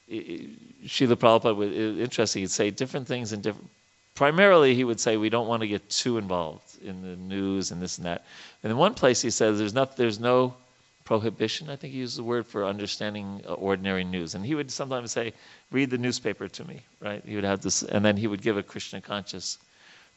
Srila 0.10 1.15
Prabhupada, 1.15 1.56
was 1.56 1.71
interesting, 1.71 2.41
he'd 2.41 2.51
say 2.51 2.69
different 2.69 3.08
things 3.08 3.34
in 3.34 3.41
different. 3.41 3.69
Primarily, 4.13 4.75
he 4.75 4.84
would 4.84 4.99
say 4.99 5.17
we 5.17 5.30
don't 5.30 5.47
want 5.47 5.62
to 5.62 5.67
get 5.67 5.89
too 5.89 6.17
involved 6.17 6.82
in 6.82 7.01
the 7.01 7.17
news 7.17 7.71
and 7.71 7.82
this 7.82 7.97
and 7.97 8.06
that. 8.06 8.23
And 8.63 8.71
in 8.71 8.78
one 8.78 8.93
place, 8.93 9.21
he 9.21 9.30
says 9.30 9.58
there's 9.58 9.73
not, 9.73 9.97
there's 9.97 10.19
no 10.19 10.56
prohibition. 11.04 11.69
I 11.69 11.75
think 11.75 11.93
he 11.93 11.99
used 11.99 12.17
the 12.17 12.23
word 12.23 12.45
for 12.45 12.65
understanding 12.65 13.41
uh, 13.47 13.54
ordinary 13.54 14.04
news. 14.04 14.36
And 14.36 14.45
he 14.45 14.56
would 14.56 14.71
sometimes 14.71 15.12
say, 15.12 15.34
"Read 15.71 15.89
the 15.89 15.97
newspaper 15.97 16.47
to 16.47 16.63
me." 16.65 16.82
Right? 17.01 17.23
He 17.25 17.36
would 17.36 17.43
have 17.43 17.62
this, 17.62 17.84
and 17.84 18.06
then 18.06 18.15
he 18.15 18.28
would 18.28 18.41
give 18.41 18.58
a 18.58 18.63
Krishna 18.63 19.01
conscious 19.01 19.58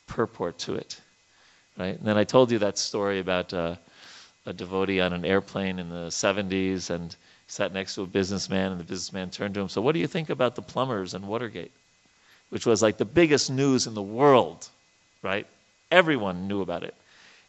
purport 0.06 0.58
to 0.61 0.74
it. 0.74 1.00
Right? 1.76 1.98
And 1.98 2.06
then 2.06 2.16
I 2.16 2.24
told 2.24 2.50
you 2.52 2.58
that 2.61 2.78
story 2.78 3.18
about. 3.20 3.52
Uh, 3.52 3.76
a 4.48 4.52
devotee 4.54 5.00
on 5.00 5.12
an 5.12 5.24
airplane 5.26 5.78
in 5.78 5.90
the 5.90 6.08
70s, 6.08 6.88
and 6.88 7.14
sat 7.46 7.72
next 7.72 7.94
to 7.94 8.02
a 8.02 8.06
businessman, 8.06 8.72
and 8.72 8.80
the 8.80 8.84
businessman 8.84 9.30
turned 9.30 9.54
to 9.54 9.61
him. 9.61 9.68
So, 9.68 9.82
what 9.82 9.92
do 9.92 10.00
you 10.00 10.06
think 10.06 10.30
about 10.30 10.54
the 10.54 10.62
plumbers 10.62 11.14
and 11.14 11.28
Watergate, 11.28 11.70
which 12.48 12.64
was 12.64 12.82
like 12.82 12.96
the 12.96 13.04
biggest 13.04 13.50
news 13.50 13.87
in 13.87 13.94
the 13.94 14.02
world, 14.02 14.68
right? 15.22 15.46
Everyone 15.90 16.48
knew 16.48 16.62
about 16.62 16.82
it. 16.82 16.94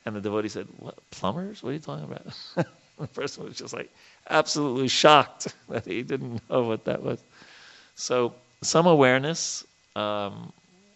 And 0.05 0.15
the 0.15 0.21
devotee 0.21 0.49
said, 0.49 0.67
"What 0.77 0.95
plumbers? 1.12 1.63
What 1.63 1.69
are 1.69 1.73
you 1.73 1.79
talking 1.79 2.05
about?" 2.05 2.67
the 2.99 3.07
person 3.07 3.45
was 3.45 3.57
just 3.57 3.73
like 3.73 3.89
absolutely 4.29 4.89
shocked 4.89 5.53
that 5.69 5.85
he 5.85 6.03
didn't 6.03 6.41
know 6.49 6.63
what 6.63 6.83
that 6.85 7.01
was. 7.01 7.19
So, 7.95 8.33
some 8.62 8.88
awareness. 8.88 9.65
Um, 9.95 10.51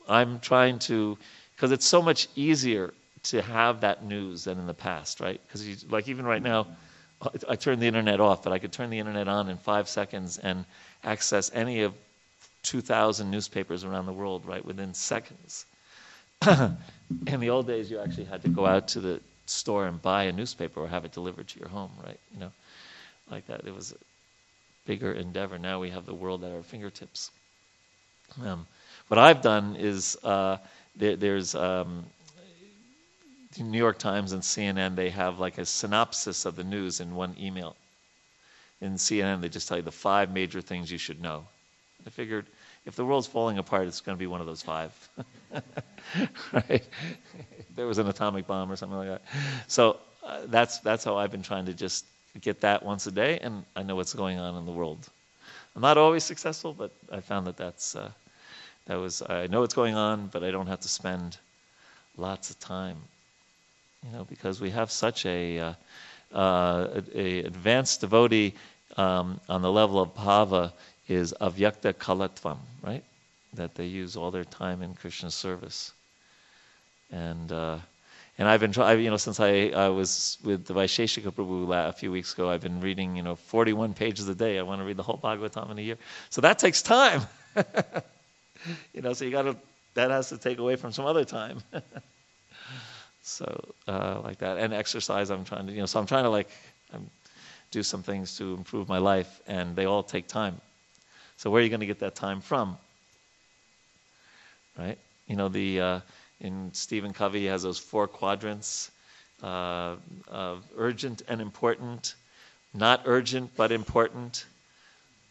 I'm 0.08 0.40
trying 0.40 0.80
to, 0.80 1.18
because 1.56 1.72
it's 1.72 1.86
so 1.86 2.02
much 2.02 2.28
easier 2.36 2.94
to 3.24 3.42
have 3.42 3.82
that 3.82 4.04
news 4.04 4.46
than 4.46 4.60
in 4.60 4.68
the 4.68 4.74
past, 4.74 5.20
right? 5.20 5.40
Because 5.48 5.90
like 5.92 6.08
even 6.08 6.26
right 6.26 6.42
now, 6.42 6.68
I 7.48 7.56
turned 7.56 7.82
the 7.82 7.88
internet 7.88 8.20
off, 8.20 8.44
but 8.44 8.52
I 8.52 8.60
could 8.60 8.72
turn 8.72 8.90
the 8.90 9.00
internet 9.00 9.28
on 9.28 9.50
in 9.50 9.58
five 9.58 9.88
seconds 9.88 10.38
and 10.38 10.66
access 11.04 11.52
any 11.54 11.82
of 11.82 11.94
2,000 12.64 13.30
newspapers 13.30 13.84
around 13.84 14.06
the 14.06 14.14
world, 14.14 14.46
right, 14.46 14.64
within 14.64 14.94
seconds. 14.94 15.66
in 17.28 17.40
the 17.40 17.50
old 17.50 17.68
days, 17.68 17.90
you 17.90 18.00
actually 18.00 18.26
had 18.26 18.42
to 18.42 18.50
go 18.50 18.66
out 18.66 18.90
to 18.90 19.00
the 19.00 19.22
store 19.46 19.88
and 19.88 20.02
buy 20.02 20.24
a 20.24 20.32
newspaper 20.32 20.82
or 20.82 20.88
have 20.88 21.06
it 21.06 21.12
delivered 21.12 21.48
to 21.50 21.60
your 21.60 21.70
home, 21.70 21.92
right? 22.04 22.20
You 22.34 22.40
know, 22.42 22.52
like 23.32 23.48
that. 23.48 23.66
It 23.66 23.74
was 23.74 23.92
a 23.94 23.96
bigger 24.86 25.12
endeavor. 25.14 25.58
Now 25.58 25.80
we 25.80 25.90
have 25.90 26.06
the 26.06 26.14
world 26.14 26.44
at 26.44 26.52
our 26.52 26.64
fingertips. 26.64 27.32
Um, 28.44 28.66
what 29.08 29.18
I've 29.18 29.42
done 29.42 29.76
is 29.78 30.18
uh, 30.24 30.58
there, 30.96 31.16
there's 31.16 31.56
um, 31.56 32.06
the 33.54 33.64
New 33.64 33.78
York 33.78 33.98
Times 33.98 34.32
and 34.32 34.42
CNN, 34.42 34.96
they 34.96 35.10
have 35.10 35.40
like 35.40 35.58
a 35.58 35.66
synopsis 35.66 36.46
of 36.46 36.56
the 36.56 36.64
news 36.64 37.00
in 37.00 37.16
one 37.16 37.36
email. 37.40 37.76
In 38.82 38.96
CNN, 38.96 39.42
they 39.42 39.50
just 39.50 39.68
tell 39.68 39.78
you 39.78 39.84
the 39.84 39.92
five 39.92 40.32
major 40.32 40.62
things 40.62 40.92
you 40.92 40.98
should 40.98 41.22
know. 41.22 41.46
I 42.06 42.10
figured 42.10 42.46
if 42.86 42.96
the 42.96 43.06
world's 43.06 43.28
falling 43.28 43.58
apart, 43.58 43.88
it's 43.88 44.02
going 44.02 44.18
to 44.18 44.20
be 44.20 44.28
one 44.28 44.42
of 44.42 44.48
those 44.48 44.62
five. 44.62 44.92
right? 46.54 46.84
there 47.76 47.88
was 47.88 47.98
an 47.98 48.08
atomic 48.08 48.46
bomb 48.46 48.72
or 48.72 48.76
something 48.76 48.98
like 48.98 49.08
that. 49.08 49.22
So 49.68 49.98
uh, 50.24 50.42
that's, 50.48 50.80
that's 50.80 51.04
how 51.04 51.18
I've 51.18 51.32
been 51.32 51.44
trying 51.44 51.66
to 51.68 51.74
just 51.74 52.06
get 52.42 52.62
that 52.62 52.84
once 52.84 53.08
a 53.08 53.12
day, 53.12 53.40
and 53.40 53.64
I 53.76 53.84
know 53.84 53.96
what's 53.96 54.14
going 54.14 54.40
on 54.40 54.56
in 54.56 54.66
the 54.66 54.72
world. 54.72 55.08
I'm 55.76 55.82
not 55.82 55.98
always 55.98 56.24
successful, 56.24 56.74
but 56.74 56.92
I 57.12 57.22
found 57.22 57.48
that 57.48 57.58
that's, 57.58 57.96
uh, 57.96 58.12
that 58.88 58.96
was, 58.96 59.22
I 59.22 59.48
know 59.48 59.62
what's 59.62 59.74
going 59.74 59.96
on, 59.96 60.28
but 60.28 60.44
I 60.44 60.52
don't 60.52 60.68
have 60.68 60.82
to 60.82 60.90
spend 60.90 61.38
lots 62.18 62.50
of 62.50 62.60
time 62.60 62.98
you 64.06 64.18
know, 64.18 64.26
because 64.26 64.60
we 64.62 64.70
have 64.72 64.92
such 64.92 65.26
a, 65.26 65.60
uh, 65.60 65.74
uh, 66.34 67.02
a 67.14 67.40
advanced 67.40 68.02
devotee 68.02 68.54
um, 68.98 69.40
on 69.50 69.62
the 69.62 69.72
level 69.72 70.00
of 70.00 70.14
bhava 70.16 70.72
is 71.08 71.34
avyartha 71.42 71.94
kalatvam, 71.94 72.58
right? 72.82 73.04
That 73.54 73.76
they 73.76 73.86
use 73.86 74.16
all 74.16 74.32
their 74.32 74.44
time 74.46 74.82
in 74.82 74.94
Krishna 74.96 75.32
service. 75.32 75.92
And 77.12 77.52
uh, 77.52 77.80
and 78.38 78.48
I've 78.48 78.60
been 78.60 78.72
trying, 78.72 79.00
you 79.00 79.12
know, 79.12 79.18
since 79.18 79.40
I, 79.40 79.68
I 79.76 79.90
was 79.90 80.40
with 80.44 80.66
the 80.66 80.74
Vaisheshika 80.74 81.32
Prabhu 81.32 81.72
a 81.88 81.94
few 81.94 82.12
weeks 82.12 82.34
ago, 82.34 82.50
I've 82.50 82.62
been 82.62 82.82
reading, 82.82 83.16
you 83.16 83.22
know, 83.22 83.36
41 83.36 83.94
pages 83.94 84.28
a 84.28 84.34
day. 84.34 84.58
I 84.58 84.64
want 84.64 84.82
to 84.82 84.86
read 84.86 84.98
the 84.98 85.04
whole 85.04 85.20
Bhagavatam 85.20 85.70
in 85.70 85.78
a 85.78 85.82
year. 85.82 85.98
So 86.32 86.42
that 86.42 86.58
takes 86.58 86.82
time. 86.82 87.22
you 88.94 89.04
know, 89.04 89.14
so 89.14 89.26
you 89.26 89.32
got 89.32 89.44
to, 89.44 89.56
that 89.94 90.10
has 90.10 90.30
to 90.30 90.40
take 90.40 90.58
away 90.58 90.78
from 90.78 90.92
some 90.92 91.06
other 91.06 91.26
time. 91.26 91.60
So 93.24 93.74
uh, 93.88 94.20
like 94.24 94.40
that, 94.40 94.58
and 94.58 94.74
exercise. 94.74 95.30
I'm 95.32 95.46
trying 95.46 95.68
to, 95.68 95.74
you 95.74 95.80
know, 95.80 95.86
so 95.86 96.00
I'm 96.00 96.06
trying 96.06 96.26
to 96.26 96.30
like 96.30 96.50
do 97.72 97.82
some 97.82 98.04
things 98.04 98.38
to 98.38 98.54
improve 98.54 98.88
my 98.88 99.00
life, 99.00 99.42
and 99.48 99.76
they 99.76 99.86
all 99.86 100.04
take 100.04 100.28
time. 100.28 100.62
So 101.38 101.50
where 101.50 101.60
are 101.60 101.64
you 101.64 101.70
going 101.70 101.80
to 101.80 101.88
get 101.88 102.00
that 102.00 102.16
time 102.16 102.42
from? 102.42 102.78
Right? 104.78 104.98
You 105.28 105.36
know, 105.38 105.50
the 105.50 105.82
uh, 105.82 106.00
in 106.40 106.70
Stephen 106.74 107.14
Covey 107.14 107.48
has 107.48 107.64
those 107.64 107.80
four 107.80 108.08
quadrants 108.08 108.92
uh, 109.42 109.96
of 110.28 110.64
urgent 110.78 111.24
and 111.28 111.42
important, 111.42 112.16
not 112.74 113.02
urgent 113.06 113.52
but 113.56 113.72
important, 113.72 114.46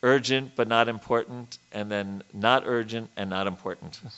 urgent 0.02 0.57
but 0.57 0.66
not 0.66 0.88
important, 0.88 1.59
and 1.72 1.90
then 1.90 2.22
not 2.33 2.64
urgent 2.66 3.11
and 3.16 3.31
not 3.31 3.46
important. 3.46 4.00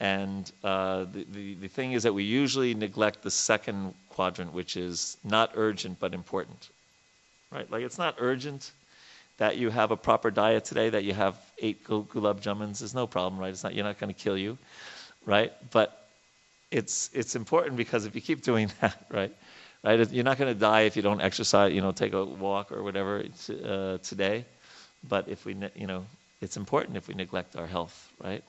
And 0.00 0.50
uh, 0.62 1.04
the, 1.04 1.26
the, 1.32 1.54
the 1.54 1.68
thing 1.68 1.92
is 1.92 2.02
that 2.02 2.12
we 2.12 2.24
usually 2.24 2.74
neglect 2.74 3.22
the 3.22 3.30
second 3.30 3.94
quadrant, 4.08 4.52
which 4.52 4.76
is 4.76 5.16
not 5.24 5.52
urgent 5.54 6.00
but 6.00 6.14
important. 6.14 6.68
Right? 7.50 7.70
Like 7.70 7.82
it's 7.82 7.98
not 7.98 8.16
urgent 8.18 8.72
that 9.38 9.56
you 9.56 9.70
have 9.70 9.90
a 9.90 9.96
proper 9.96 10.30
diet 10.30 10.64
today, 10.64 10.90
that 10.90 11.04
you 11.04 11.14
have 11.14 11.36
eight 11.58 11.84
gulab 11.84 12.40
jamuns 12.40 12.82
is 12.82 12.94
no 12.94 13.06
problem, 13.06 13.40
right? 13.40 13.50
It's 13.50 13.64
not 13.64 13.74
you're 13.74 13.84
not 13.84 13.98
going 13.98 14.12
to 14.12 14.20
kill 14.20 14.38
you, 14.38 14.58
right? 15.26 15.52
But 15.70 16.08
it's 16.70 17.10
it's 17.12 17.34
important 17.34 17.76
because 17.76 18.06
if 18.06 18.14
you 18.14 18.20
keep 18.20 18.42
doing 18.42 18.70
that, 18.80 19.06
right, 19.10 19.34
right, 19.82 20.12
you're 20.12 20.24
not 20.24 20.38
going 20.38 20.52
to 20.52 20.58
die 20.58 20.82
if 20.82 20.96
you 20.96 21.02
don't 21.02 21.20
exercise, 21.20 21.72
you 21.72 21.80
know, 21.80 21.92
take 21.92 22.12
a 22.12 22.24
walk 22.24 22.70
or 22.72 22.82
whatever 22.82 23.24
uh, 23.64 23.98
today. 23.98 24.44
But 25.08 25.28
if 25.28 25.44
we, 25.44 25.56
you 25.74 25.86
know, 25.86 26.06
it's 26.40 26.56
important 26.56 26.96
if 26.96 27.08
we 27.08 27.14
neglect 27.14 27.56
our 27.56 27.66
health, 27.66 28.10
right? 28.22 28.42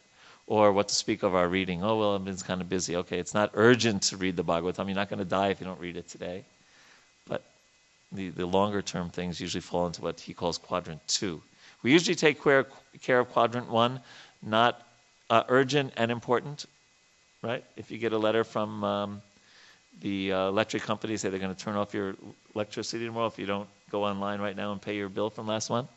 Or 0.47 0.71
what 0.71 0.87
to 0.89 0.95
speak 0.95 1.23
of 1.23 1.33
our 1.33 1.47
reading. 1.47 1.83
Oh, 1.83 1.97
well, 1.97 2.15
I've 2.15 2.23
been 2.23 2.37
kind 2.37 2.61
of 2.61 2.69
busy. 2.69 2.95
Okay, 2.97 3.17
it's 3.17 3.33
not 3.33 3.49
urgent 3.55 4.03
to 4.03 4.17
read 4.17 4.35
the 4.35 4.43
Bhagavatam. 4.43 4.85
You're 4.85 4.95
not 4.95 5.09
going 5.09 5.19
to 5.19 5.25
die 5.25 5.49
if 5.49 5.59
you 5.59 5.65
don't 5.65 5.79
read 5.79 5.97
it 5.97 6.07
today. 6.07 6.43
But 7.27 7.41
the, 8.11 8.29
the 8.29 8.45
longer 8.45 8.83
term 8.83 9.09
things 9.09 9.41
usually 9.41 9.61
fall 9.61 9.87
into 9.87 10.03
what 10.03 10.19
he 10.19 10.33
calls 10.33 10.59
quadrant 10.59 11.01
two. 11.07 11.41
We 11.81 11.91
usually 11.91 12.15
take 12.15 12.43
care, 12.43 12.67
care 13.01 13.19
of 13.19 13.29
quadrant 13.29 13.69
one, 13.69 13.99
not 14.43 14.85
uh, 15.31 15.43
urgent 15.47 15.93
and 15.97 16.11
important, 16.11 16.65
right? 17.41 17.63
If 17.75 17.89
you 17.89 17.97
get 17.97 18.13
a 18.13 18.17
letter 18.17 18.43
from 18.43 18.83
um, 18.83 19.21
the 20.01 20.31
uh, 20.31 20.47
electric 20.49 20.83
company, 20.83 21.17
say 21.17 21.29
they're 21.29 21.39
going 21.39 21.55
to 21.55 21.59
turn 21.59 21.75
off 21.75 21.91
your 21.91 22.15
electricity 22.53 23.03
tomorrow 23.05 23.27
if 23.27 23.39
you 23.39 23.47
don't 23.47 23.69
go 23.89 24.03
online 24.03 24.39
right 24.39 24.55
now 24.55 24.71
and 24.71 24.81
pay 24.81 24.95
your 24.95 25.09
bill 25.09 25.31
from 25.31 25.47
last 25.47 25.71
month. 25.71 25.89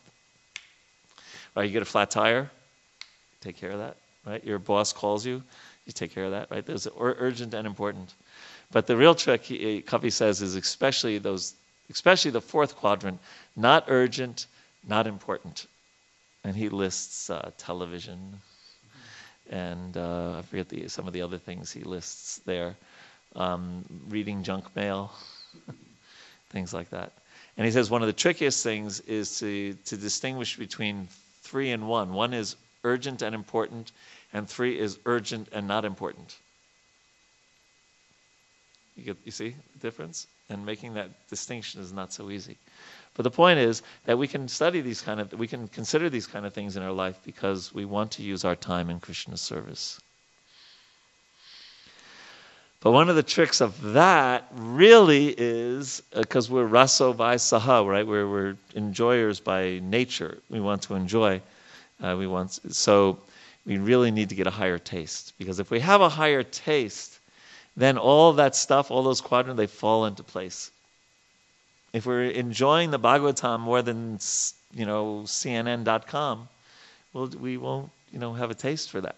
Right, 1.55 1.65
you 1.65 1.73
get 1.73 1.83
a 1.83 1.87
flat 1.87 2.11
tire, 2.11 2.51
take 3.43 3.57
care 3.57 3.73
of 3.73 3.79
that 3.79 3.97
right? 4.29 4.45
Your 4.45 4.59
boss 4.59 4.93
calls 4.93 5.25
you, 5.25 5.43
you 5.87 5.93
take 5.93 6.15
care 6.15 6.25
of 6.25 6.33
that, 6.33 6.51
right? 6.51 6.65
Those 6.65 6.87
are 6.87 7.17
urgent 7.19 7.55
and 7.55 7.67
important. 7.67 8.15
But 8.71 8.87
the 8.87 8.97
real 8.97 9.15
trick, 9.15 9.45
Covey 9.87 10.11
says, 10.11 10.43
is 10.43 10.55
especially 10.55 11.19
those, 11.19 11.55
especially 11.91 12.31
the 12.31 12.41
fourth 12.41 12.77
quadrant, 12.77 13.19
not 13.57 13.85
urgent, 13.89 14.47
not 14.87 15.07
important. 15.07 15.67
And 16.45 16.55
he 16.55 16.69
lists 16.69 17.31
uh, 17.31 17.51
television, 17.57 18.41
and 19.51 19.97
uh, 19.97 20.39
I 20.39 20.43
forget 20.43 20.69
the, 20.69 20.89
some 20.89 21.07
of 21.07 21.13
the 21.13 21.23
other 21.23 21.39
things 21.39 21.73
he 21.73 21.81
lists 21.81 22.41
there. 22.45 22.77
Um, 23.35 23.85
reading 24.09 24.43
junk 24.43 24.75
mail, 24.77 25.13
things 26.51 26.73
like 26.73 26.91
that. 26.91 27.13
And 27.57 27.65
he 27.67 27.73
says 27.73 27.91
one 27.91 28.03
of 28.03 28.07
the 28.07 28.13
trickiest 28.13 28.63
things 28.63 29.01
is 29.01 29.39
to, 29.41 29.75
to 29.87 29.97
distinguish 29.97 30.57
between 30.57 31.09
three 31.43 31.73
and 31.73 31.89
one. 31.89 32.13
One 32.13 32.33
is 32.33 32.57
urgent 32.85 33.23
and 33.23 33.35
important, 33.35 33.93
and 34.33 34.49
three 34.49 34.79
is 34.79 34.99
urgent 35.07 35.49
and 35.53 35.67
not 35.67 35.85
important. 35.85 36.37
You, 38.97 39.05
get, 39.05 39.17
you 39.25 39.31
see 39.31 39.55
the 39.75 39.79
difference? 39.79 40.27
And 40.51 40.67
making 40.67 40.95
that 40.95 41.11
distinction 41.29 41.81
is 41.81 41.93
not 41.93 42.13
so 42.13 42.31
easy. 42.31 42.57
But 43.15 43.23
the 43.23 43.31
point 43.31 43.59
is 43.59 43.83
that 44.05 44.19
we 44.19 44.29
can 44.29 44.49
study 44.49 44.81
these 44.81 45.01
kind 45.01 45.21
of, 45.21 45.33
we 45.33 45.47
can 45.47 45.69
consider 45.69 46.11
these 46.11 46.27
kind 46.27 46.47
of 46.47 46.53
things 46.53 46.77
in 46.77 46.83
our 46.83 46.93
life 46.93 47.19
because 47.25 47.73
we 47.73 47.85
want 47.85 48.13
to 48.13 48.23
use 48.23 48.45
our 48.45 48.57
time 48.57 48.91
in 48.91 49.01
Krishna's 49.01 49.41
service. 49.41 50.01
But 52.81 52.93
one 52.93 53.09
of 53.09 53.17
the 53.17 53.25
tricks 53.25 53.61
of 53.61 53.81
that 53.93 54.47
really 54.53 55.35
is 55.37 56.01
because 56.15 56.49
uh, 56.49 56.55
we're 56.55 56.69
raso 56.69 57.13
vai 57.13 57.35
saha, 57.35 57.85
right? 57.85 58.07
We're, 58.07 58.29
we're 58.29 58.57
enjoyers 58.75 59.41
by 59.41 59.81
nature. 59.83 60.39
We 60.49 60.61
want 60.61 60.83
to 60.83 60.95
enjoy. 60.95 61.43
Uh, 62.01 62.15
we 62.17 62.29
want 62.29 62.61
so 62.73 63.19
we 63.69 63.77
really 63.77 64.11
need 64.11 64.31
to 64.31 64.35
get 64.35 64.47
a 64.47 64.51
higher 64.51 64.79
taste 64.79 65.35
because 65.39 65.61
if 65.61 65.71
we 65.71 65.79
have 65.81 66.01
a 66.01 66.09
higher 66.09 66.43
taste, 66.43 67.19
then 67.77 67.99
all 67.99 68.33
that 68.33 68.57
stuff, 68.57 68.91
all 68.91 69.03
those 69.03 69.21
quadrants, 69.21 69.59
they 69.59 69.67
fall 69.67 70.07
into 70.07 70.23
place. 70.23 70.71
If 71.93 72.07
we're 72.07 72.31
enjoying 72.31 72.91
the 72.91 72.99
Bhagavatam 72.99 73.61
more 73.61 73.83
than 73.83 74.19
you 74.75 74.87
know 74.87 75.25
CNN.com, 75.27 76.49
well, 77.13 77.27
we 77.39 77.59
won't 77.59 77.91
you 78.11 78.19
know 78.19 78.33
have 78.33 78.51
a 78.51 78.55
taste 78.55 78.91
for 78.91 79.03
that. 79.03 79.17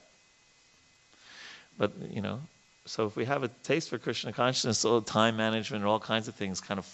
But 1.78 1.92
you 2.10 2.20
know, 2.20 2.40
so 2.86 3.06
if 3.06 3.14
we 3.14 3.26
have 3.26 3.44
a 3.44 3.48
taste 3.62 3.88
for 3.88 3.98
Krishna 3.98 4.32
consciousness, 4.32 4.84
all 4.84 5.00
the 5.00 5.10
time 5.10 5.36
management 5.36 5.84
and 5.84 5.88
all 5.88 6.00
kinds 6.00 6.26
of 6.26 6.34
things 6.34 6.60
kind 6.60 6.78
of 6.78 6.86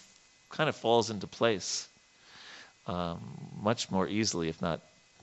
kind 0.51 0.69
of 0.69 0.77
falls 0.77 1.09
into 1.09 1.27
place 1.27 1.89
um, 2.87 3.19
much 3.63 3.91
more 3.91 4.07
easily, 4.07 4.51
if 4.51 4.61
not 4.61 4.81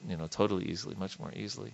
you 0.07 0.17
know, 0.17 0.25
totally 0.27 0.65
easily, 0.65 0.95
much 0.95 1.19
more 1.19 1.31
easily. 1.35 1.71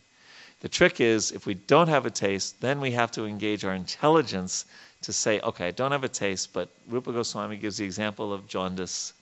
The 0.61 0.69
trick 0.69 0.99
is 0.99 1.31
if 1.31 1.45
we 1.45 1.53
don't 1.53 1.87
have 1.87 2.05
a 2.05 2.11
taste, 2.11 2.59
then 2.59 2.81
we 2.81 2.91
have 2.91 3.11
to 3.11 3.25
engage 3.25 3.63
our 3.63 3.73
intelligence 3.73 4.65
to 5.03 5.13
say, 5.13 5.39
okay, 5.39 5.67
I 5.67 5.71
don't 5.71 5.93
have 5.93 6.03
a 6.03 6.09
taste, 6.09 6.51
but 6.51 6.69
Rupa 6.89 7.13
Goswami 7.13 7.55
gives 7.55 7.77
the 7.77 7.85
example 7.85 8.33
of 8.33 8.47
jaundice, 8.47 9.13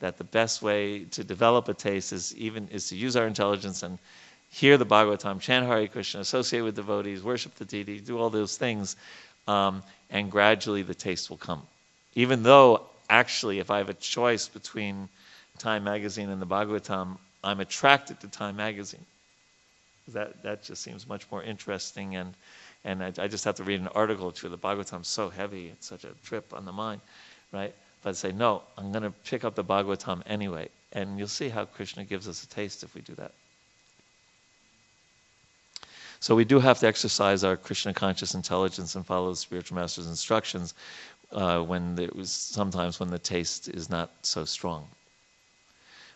that 0.00 0.16
the 0.16 0.24
best 0.24 0.62
way 0.62 1.04
to 1.06 1.24
develop 1.24 1.68
a 1.68 1.74
taste 1.74 2.12
is 2.12 2.34
even 2.36 2.68
is 2.68 2.88
to 2.90 2.96
use 2.96 3.16
our 3.16 3.26
intelligence 3.26 3.82
and 3.82 3.98
hear 4.50 4.78
the 4.78 4.86
Bhagavatam, 4.86 5.40
chant 5.40 5.66
Hare 5.66 5.88
Krishna, 5.88 6.20
associate 6.20 6.62
with 6.62 6.76
devotees, 6.76 7.22
worship 7.22 7.54
the 7.56 7.64
deity, 7.64 7.98
do 7.98 8.18
all 8.18 8.30
those 8.30 8.56
things, 8.56 8.94
um, 9.48 9.82
and 10.10 10.30
gradually 10.30 10.82
the 10.82 10.94
taste 10.94 11.28
will 11.28 11.36
come. 11.36 11.62
Even 12.14 12.44
though, 12.44 12.86
actually, 13.10 13.58
if 13.58 13.70
I 13.70 13.78
have 13.78 13.88
a 13.88 13.94
choice 13.94 14.46
between 14.46 15.08
Time 15.58 15.84
Magazine 15.84 16.30
and 16.30 16.40
the 16.40 16.46
Bhagavatam, 16.46 17.18
I'm 17.42 17.60
attracted 17.60 18.20
to 18.20 18.28
Time 18.28 18.56
Magazine. 18.56 19.04
That 20.12 20.42
that 20.42 20.62
just 20.62 20.82
seems 20.82 21.06
much 21.06 21.30
more 21.30 21.42
interesting, 21.42 22.16
and 22.16 22.34
and 22.84 23.02
I, 23.02 23.12
I 23.18 23.28
just 23.28 23.44
have 23.44 23.56
to 23.56 23.64
read 23.64 23.80
an 23.80 23.88
article 23.88 24.32
to 24.32 24.48
The 24.48 24.58
Bhagavatam's 24.58 25.08
so 25.08 25.28
heavy; 25.28 25.68
it's 25.68 25.86
such 25.86 26.04
a 26.04 26.12
trip 26.24 26.52
on 26.54 26.64
the 26.64 26.72
mind, 26.72 27.00
right? 27.52 27.74
But 28.02 28.10
I 28.10 28.12
say 28.12 28.32
no, 28.32 28.62
I'm 28.76 28.92
going 28.92 29.02
to 29.02 29.10
pick 29.10 29.44
up 29.44 29.54
the 29.54 29.64
Bhagavatam 29.64 30.22
anyway, 30.26 30.68
and 30.92 31.18
you'll 31.18 31.28
see 31.28 31.48
how 31.48 31.64
Krishna 31.64 32.04
gives 32.04 32.28
us 32.28 32.44
a 32.44 32.48
taste 32.48 32.82
if 32.82 32.94
we 32.94 33.00
do 33.00 33.14
that. 33.16 33.32
So 36.20 36.34
we 36.34 36.44
do 36.44 36.58
have 36.58 36.78
to 36.80 36.86
exercise 36.86 37.44
our 37.44 37.56
Krishna 37.56 37.94
conscious 37.94 38.34
intelligence 38.34 38.96
and 38.96 39.06
follow 39.06 39.30
the 39.30 39.36
spiritual 39.36 39.76
master's 39.76 40.08
instructions 40.08 40.74
uh, 41.32 41.60
when 41.60 41.94
there 41.94 42.10
was 42.14 42.30
sometimes 42.32 42.98
when 42.98 43.10
the 43.10 43.18
taste 43.18 43.68
is 43.68 43.88
not 43.88 44.10
so 44.22 44.44
strong. 44.44 44.88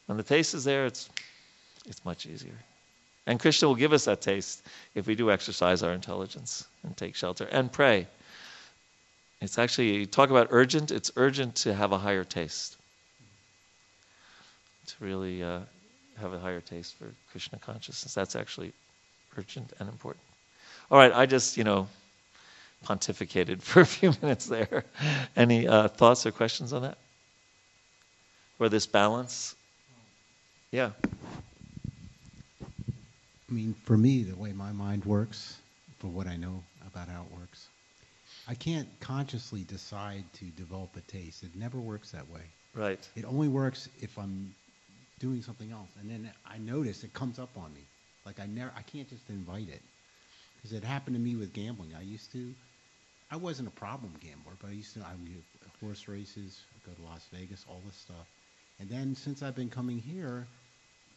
When 0.06 0.16
the 0.16 0.24
taste 0.24 0.54
is 0.54 0.64
there, 0.64 0.86
it's 0.86 1.08
it's 1.86 2.04
much 2.04 2.26
easier. 2.26 2.54
And 3.26 3.38
Krishna 3.38 3.68
will 3.68 3.76
give 3.76 3.92
us 3.92 4.06
that 4.06 4.20
taste 4.20 4.66
if 4.94 5.06
we 5.06 5.14
do 5.14 5.30
exercise 5.30 5.82
our 5.82 5.92
intelligence 5.92 6.66
and 6.82 6.96
take 6.96 7.14
shelter 7.14 7.44
and 7.44 7.70
pray. 7.70 8.08
It's 9.40 9.58
actually, 9.58 9.94
you 9.94 10.06
talk 10.06 10.30
about 10.30 10.48
urgent, 10.50 10.90
it's 10.90 11.10
urgent 11.16 11.56
to 11.56 11.74
have 11.74 11.92
a 11.92 11.98
higher 11.98 12.24
taste. 12.24 12.76
To 14.86 14.94
really 15.00 15.42
uh, 15.42 15.60
have 16.20 16.32
a 16.32 16.38
higher 16.38 16.60
taste 16.60 16.94
for 16.96 17.06
Krishna 17.30 17.58
consciousness. 17.58 18.14
That's 18.14 18.36
actually 18.36 18.72
urgent 19.36 19.72
and 19.78 19.88
important. 19.88 20.24
All 20.90 20.98
right, 20.98 21.12
I 21.12 21.26
just, 21.26 21.56
you 21.56 21.64
know, 21.64 21.88
pontificated 22.84 23.62
for 23.62 23.80
a 23.80 23.86
few 23.86 24.12
minutes 24.20 24.46
there. 24.46 24.84
Any 25.36 25.66
uh, 25.68 25.88
thoughts 25.88 26.26
or 26.26 26.32
questions 26.32 26.72
on 26.72 26.82
that? 26.82 26.98
Or 28.58 28.68
this 28.68 28.86
balance? 28.86 29.56
Yeah. 30.70 30.90
I 33.52 33.54
mean, 33.54 33.74
for 33.84 33.98
me, 33.98 34.22
the 34.22 34.34
way 34.34 34.54
my 34.54 34.72
mind 34.72 35.04
works, 35.04 35.58
for 35.98 36.06
what 36.06 36.26
I 36.26 36.36
know 36.36 36.62
about 36.86 37.08
how 37.08 37.26
it 37.30 37.38
works, 37.38 37.68
I 38.48 38.54
can't 38.54 38.88
consciously 38.98 39.60
decide 39.64 40.24
to 40.38 40.46
develop 40.46 40.96
a 40.96 41.02
taste. 41.02 41.42
It 41.42 41.54
never 41.54 41.78
works 41.78 42.12
that 42.12 42.26
way. 42.30 42.40
Right. 42.74 43.06
It 43.14 43.26
only 43.26 43.48
works 43.48 43.90
if 44.00 44.18
I'm 44.18 44.54
doing 45.18 45.42
something 45.42 45.70
else, 45.70 45.90
and 46.00 46.10
then 46.10 46.30
I 46.50 46.56
notice 46.56 47.04
it 47.04 47.12
comes 47.12 47.38
up 47.38 47.50
on 47.58 47.74
me. 47.74 47.82
Like 48.24 48.40
I 48.40 48.46
never, 48.46 48.72
I 48.74 48.80
can't 48.80 49.06
just 49.10 49.28
invite 49.28 49.68
it, 49.68 49.82
because 50.56 50.74
it 50.74 50.82
happened 50.82 51.16
to 51.16 51.20
me 51.20 51.36
with 51.36 51.52
gambling. 51.52 51.90
I 51.94 52.00
used 52.00 52.32
to, 52.32 52.54
I 53.30 53.36
wasn't 53.36 53.68
a 53.68 53.72
problem 53.72 54.14
gambler, 54.22 54.54
but 54.62 54.70
I 54.70 54.72
used 54.72 54.94
to, 54.94 55.00
I 55.00 55.12
would 55.12 55.42
horse 55.78 56.08
races, 56.08 56.62
go 56.86 56.92
to 56.92 57.02
Las 57.02 57.26
Vegas, 57.30 57.66
all 57.68 57.82
this 57.84 57.96
stuff, 57.96 58.26
and 58.80 58.88
then 58.88 59.14
since 59.14 59.42
I've 59.42 59.54
been 59.54 59.68
coming 59.68 59.98
here, 59.98 60.46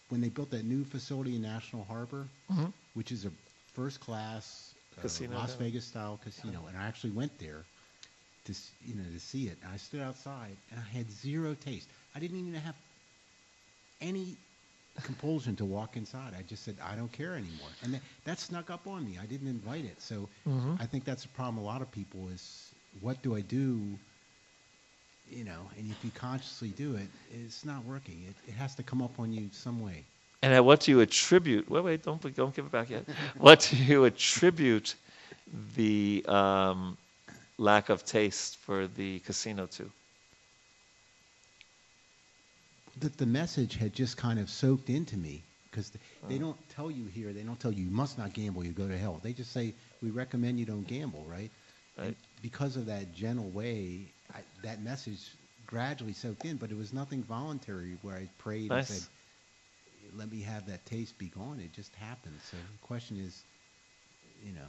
when 0.09 0.21
they 0.21 0.29
built 0.29 0.51
that 0.51 0.65
new 0.65 0.83
facility 0.83 1.35
in 1.35 1.41
National 1.41 1.83
Harbor, 1.83 2.29
Mhm. 2.49 2.73
which 2.93 3.11
is 3.11 3.25
a 3.25 3.31
first 3.73 3.99
class 3.99 4.75
uh, 4.97 5.01
Las 5.29 5.51
down. 5.51 5.59
Vegas 5.59 5.85
style 5.85 6.17
casino, 6.17 6.65
and 6.67 6.77
I 6.77 6.83
actually 6.87 7.11
went 7.11 7.37
there 7.39 7.65
to 8.45 8.53
you 8.81 8.95
know 8.95 9.03
to 9.11 9.19
see 9.19 9.47
it. 9.47 9.59
And 9.61 9.71
I 9.71 9.77
stood 9.77 10.01
outside 10.01 10.57
and 10.71 10.79
I 10.79 10.83
had 10.83 11.11
zero 11.11 11.53
taste. 11.55 11.89
I 12.15 12.19
didn't 12.19 12.37
even 12.37 12.53
have 12.53 12.75
any 14.01 14.39
compulsion 15.01 15.55
to 15.57 15.65
walk 15.65 15.95
inside. 15.97 16.33
I 16.37 16.41
just 16.43 16.63
said 16.63 16.77
I 16.81 16.95
don't 16.95 17.11
care 17.11 17.35
anymore, 17.35 17.77
and 17.81 17.93
that, 17.93 18.01
that 18.25 18.39
snuck 18.39 18.69
up 18.69 18.87
on 18.87 19.03
me. 19.05 19.17
I 19.21 19.25
didn't 19.25 19.47
invite 19.47 19.85
it, 19.85 20.01
so 20.01 20.29
Mhm. 20.45 20.79
I 20.79 20.85
think 20.85 21.05
that's 21.05 21.25
a 21.25 21.29
problem. 21.29 21.57
A 21.57 21.65
lot 21.65 21.81
of 21.81 21.91
people 21.91 22.29
is 22.29 22.73
what 22.99 23.21
do 23.21 23.35
I 23.35 23.41
do? 23.41 23.99
You 25.29 25.43
know, 25.43 25.69
and 25.77 25.89
if 25.89 26.03
you 26.03 26.11
consciously 26.11 26.69
do 26.69 26.95
it, 26.95 27.09
it's 27.31 27.65
not 27.65 27.83
working. 27.85 28.23
It, 28.29 28.35
it 28.49 28.53
has 28.53 28.75
to 28.75 28.83
come 28.83 29.01
up 29.01 29.19
on 29.19 29.31
you 29.31 29.49
some 29.51 29.79
way. 29.79 30.05
And 30.41 30.53
at 30.53 30.65
what 30.65 30.81
do 30.81 30.91
you 30.91 30.99
attribute? 31.01 31.69
Wait, 31.69 31.83
wait, 31.83 32.03
don't 32.03 32.21
don't 32.35 32.53
give 32.55 32.65
it 32.65 32.71
back 32.71 32.89
yet. 32.89 33.05
what 33.37 33.67
do 33.69 33.77
you 33.77 34.05
attribute 34.05 34.95
the 35.75 36.25
um, 36.27 36.97
lack 37.57 37.89
of 37.89 38.03
taste 38.05 38.57
for 38.57 38.87
the 38.87 39.19
casino 39.19 39.65
to? 39.67 39.91
that 42.97 43.17
the 43.17 43.25
message 43.25 43.75
had 43.75 43.93
just 43.93 44.17
kind 44.17 44.39
of 44.39 44.49
soaked 44.49 44.89
into 44.89 45.17
me 45.17 45.43
because 45.69 45.91
they 46.27 46.37
don't 46.37 46.57
tell 46.69 46.91
you 46.91 47.05
here 47.05 47.33
they 47.33 47.41
don't 47.43 47.59
tell 47.59 47.71
you 47.71 47.83
you 47.85 47.91
must 47.91 48.17
not 48.17 48.33
gamble 48.33 48.63
you 48.63 48.71
go 48.71 48.87
to 48.87 48.97
hell 48.97 49.19
they 49.23 49.33
just 49.33 49.51
say 49.51 49.73
we 50.01 50.09
recommend 50.09 50.59
you 50.59 50.65
don't 50.65 50.87
gamble 50.87 51.25
right, 51.25 51.51
Right. 51.97 52.07
And 52.07 52.15
because 52.41 52.75
of 52.77 52.85
that 52.87 53.13
gentle 53.13 53.49
way 53.49 54.13
I, 54.33 54.39
that 54.63 54.81
message 54.81 55.19
gradually 55.65 56.13
soaked 56.13 56.45
in 56.45 56.57
but 56.57 56.71
it 56.71 56.77
was 56.77 56.93
nothing 56.93 57.23
voluntary 57.23 57.97
where 58.01 58.15
i 58.15 58.27
prayed 58.37 58.69
Nice. 58.69 58.89
and 58.89 58.99
said 58.99 59.09
let 60.17 60.31
me 60.31 60.41
have 60.41 60.67
that 60.67 60.85
taste 60.85 61.17
be 61.17 61.27
gone 61.27 61.59
it 61.59 61.73
just 61.73 61.93
happened 61.95 62.39
so 62.41 62.57
the 62.57 62.87
question 62.87 63.17
is 63.19 63.43
you 64.45 64.53
know 64.53 64.67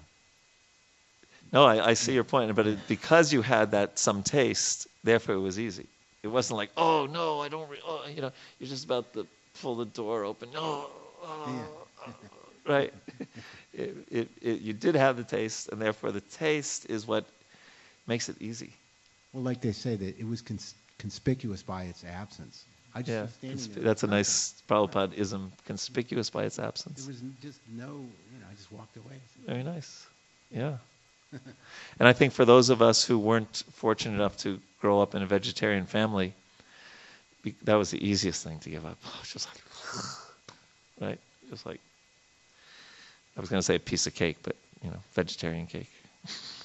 No, 1.52 1.64
I, 1.64 1.90
I 1.90 1.94
see 1.94 2.12
your 2.12 2.24
point, 2.24 2.54
but 2.54 2.66
it, 2.66 2.78
because 2.88 3.32
you 3.32 3.42
had 3.42 3.72
that 3.72 3.98
some 3.98 4.22
taste, 4.22 4.88
therefore 5.04 5.36
it 5.36 5.40
was 5.40 5.58
easy. 5.58 5.86
It 6.22 6.28
wasn't 6.28 6.56
like, 6.58 6.70
oh 6.76 7.06
no, 7.06 7.40
I 7.40 7.48
don't, 7.48 7.68
re-, 7.68 7.80
oh, 7.86 8.04
you 8.14 8.22
know, 8.22 8.32
you're 8.58 8.68
just 8.68 8.84
about 8.84 9.12
to 9.14 9.26
pull 9.62 9.76
the 9.76 9.84
door 9.86 10.24
open. 10.24 10.50
No, 10.52 10.60
oh, 10.60 10.90
oh, 11.24 12.14
right? 12.66 12.92
It, 13.72 13.96
it, 14.10 14.28
it, 14.40 14.60
you 14.60 14.72
did 14.72 14.94
have 14.96 15.16
the 15.16 15.24
taste, 15.24 15.68
and 15.70 15.80
therefore 15.80 16.10
the 16.12 16.20
taste 16.20 16.86
is 16.88 17.06
what 17.06 17.26
makes 18.06 18.28
it 18.28 18.36
easy. 18.40 18.72
Well 19.36 19.44
like 19.44 19.60
they 19.60 19.72
say 19.72 19.96
that 19.96 20.18
it 20.18 20.26
was 20.26 20.40
cons- 20.40 20.74
conspicuous 20.98 21.62
by 21.62 21.82
its 21.84 22.04
absence 22.04 22.64
i 22.94 23.02
just 23.02 23.10
Yeah, 23.42 23.50
consp- 23.50 23.82
that's 23.84 24.02
a 24.02 24.06
nice 24.06 24.54
Prabhupada 24.68 25.12
ism, 25.14 25.52
conspicuous 25.66 26.30
by 26.30 26.44
its 26.44 26.56
there 26.56 26.66
absence. 26.66 27.06
was 27.06 27.20
just 27.42 27.60
no 27.76 27.86
you 28.32 28.38
know 28.40 28.46
i 28.50 28.54
just 28.56 28.72
walked 28.72 28.96
away 28.96 29.18
Very 29.46 29.62
nice. 29.62 30.06
Yeah. 30.50 30.78
and 31.98 32.08
I 32.08 32.12
think 32.14 32.32
for 32.32 32.44
those 32.46 32.70
of 32.70 32.80
us 32.80 33.04
who 33.04 33.18
weren't 33.18 33.64
fortunate 33.72 34.14
enough 34.14 34.36
to 34.38 34.58
grow 34.80 35.02
up 35.02 35.14
in 35.16 35.22
a 35.22 35.26
vegetarian 35.26 35.84
family, 35.86 36.32
be- 37.42 37.54
that 37.64 37.74
was 37.74 37.90
the 37.90 37.98
easiest 38.10 38.44
thing 38.44 38.58
to 38.60 38.70
give 38.70 38.86
up. 38.86 38.96
Just 39.32 39.48
like, 39.48 39.62
right? 41.10 41.20
Just 41.50 41.66
like, 41.66 41.80
I 43.36 43.40
was 43.40 43.50
going 43.50 43.58
to 43.58 43.66
say 43.66 43.74
a 43.74 43.80
piece 43.80 44.06
of 44.06 44.14
cake, 44.14 44.36
but, 44.42 44.54
you 44.84 44.90
know, 44.90 45.00
vegetarian 45.14 45.66
cake. 45.66 45.90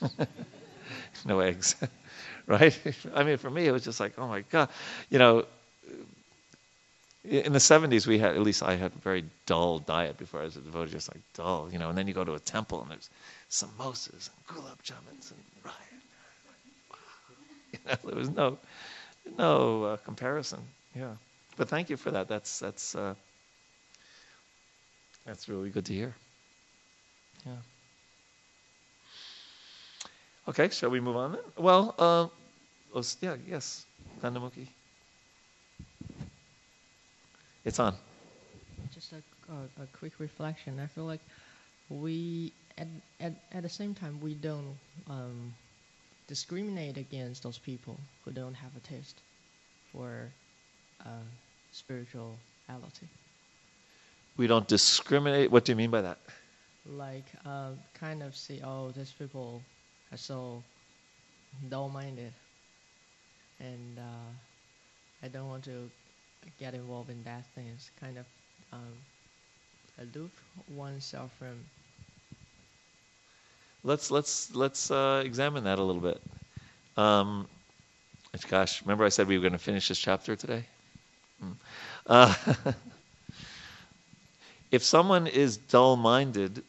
no 1.26 1.40
eggs. 1.40 1.76
right? 2.48 2.78
I 3.16 3.24
mean, 3.24 3.38
for 3.38 3.50
me, 3.50 3.68
it 3.68 3.72
was 3.72 3.84
just 3.84 4.00
like, 4.00 4.14
oh 4.18 4.28
my 4.28 4.42
God. 4.42 4.70
You 5.10 5.20
know, 5.20 5.46
in 7.24 7.54
the 7.54 7.60
70s, 7.60 8.08
we 8.08 8.18
had, 8.18 8.36
at 8.36 8.42
least 8.42 8.64
I 8.64 8.76
had 8.76 8.92
a 8.94 9.00
very 9.00 9.26
dull 9.46 9.80
diet 9.80 10.18
before 10.18 10.42
I 10.42 10.46
was 10.46 10.56
a 10.58 10.62
devotee, 10.62 10.92
just 10.92 11.14
like 11.14 11.22
dull, 11.34 11.70
you 11.72 11.78
know, 11.78 11.90
and 11.90 11.98
then 11.98 12.08
you 12.08 12.14
go 12.14 12.24
to 12.24 12.34
a 12.34 12.40
temple 12.40 12.82
and 12.82 12.90
there's 12.92 13.10
samosas 13.50 14.30
and 14.30 14.46
gulab 14.48 14.82
jamuns 14.84 15.32
and 15.32 15.40
rye. 15.64 15.72
You 17.74 17.80
know, 17.86 17.96
there 18.04 18.16
was 18.16 18.30
no, 18.30 18.58
no 19.38 19.84
uh, 19.84 19.98
comparison. 19.98 20.60
Yeah. 20.96 21.16
But 21.58 21.70
thank 21.70 21.90
you 21.90 21.98
for 21.98 22.12
that. 22.12 22.28
That's, 22.28 22.60
that's, 22.60 22.96
uh, 22.96 23.16
that's 25.26 25.48
really 25.50 25.70
good 25.70 25.86
to 25.86 25.94
hear. 25.94 26.16
Yeah. 27.46 27.58
Okay, 30.48 30.70
shall 30.70 30.90
we 30.90 31.00
move 31.00 31.16
on 31.16 31.34
then? 31.34 31.42
Well, 31.58 31.96
uh, 32.00 32.28
let's- 32.94 33.18
yeah, 33.22 33.36
yes, 33.48 33.86
Nandamukhi. 34.22 34.68
It's 37.64 37.80
on. 37.80 37.96
Just 38.94 39.14
a, 39.14 39.22
a, 39.52 39.84
a 39.84 39.88
quick 39.88 40.20
reflection. 40.20 40.80
I 40.80 40.88
feel 40.88 41.06
like 41.06 41.22
we, 41.90 42.54
at, 42.78 42.88
at, 43.20 43.34
at 43.52 43.64
the 43.64 43.70
same 43.70 43.94
time, 43.94 44.20
we 44.20 44.34
don't 44.34 44.76
um, 45.08 45.54
discriminate 46.28 46.98
against 46.98 47.44
those 47.44 47.58
people 47.60 48.00
who 48.26 48.32
don't 48.32 48.56
have 48.56 48.76
a 48.76 48.80
taste 48.80 49.22
for 49.92 50.32
uh, 51.06 51.24
spirituality. 51.72 53.08
We 54.38 54.48
don't 54.48 54.68
discriminate. 54.68 55.52
What 55.52 55.66
do 55.66 55.72
you 55.72 55.76
mean 55.76 55.92
by 55.92 56.02
that? 56.02 56.20
Like, 56.86 57.26
uh, 57.46 57.72
kind 57.94 58.24
of 58.24 58.36
see, 58.36 58.62
oh, 58.64 58.92
these 58.92 59.12
people 59.12 59.62
so 60.18 60.64
dull-minded, 61.68 62.34
and 63.60 64.00
uh, 64.00 64.32
I 65.22 65.28
don't 65.28 65.48
want 65.48 65.64
to 65.66 65.92
get 66.58 66.74
involved 66.74 67.10
in 67.10 67.24
that 67.24 67.46
things. 67.54 67.92
Kind 68.00 68.18
of 68.18 68.26
um, 68.72 68.98
aloof 69.98 70.44
oneself 70.68 71.34
from 71.34 71.66
Let's 73.84 74.12
let's 74.12 74.54
let's 74.56 74.92
uh, 74.92 75.22
examine 75.26 75.64
that 75.66 75.80
a 75.80 75.84
little 75.84 76.02
bit. 76.02 76.22
Um, 76.98 77.48
gosh, 78.48 78.82
remember 78.82 79.06
I 79.06 79.10
said 79.10 79.28
we 79.28 79.38
were 79.38 79.42
going 79.42 79.54
to 79.54 79.60
finish 79.60 79.88
this 79.88 80.00
chapter 80.00 80.36
today? 80.36 80.66
Mm. 81.44 81.56
Uh, 82.06 82.34
if 84.72 84.84
someone 84.84 85.28
is 85.28 85.58
dull 85.58 85.96
minded, 85.96 86.64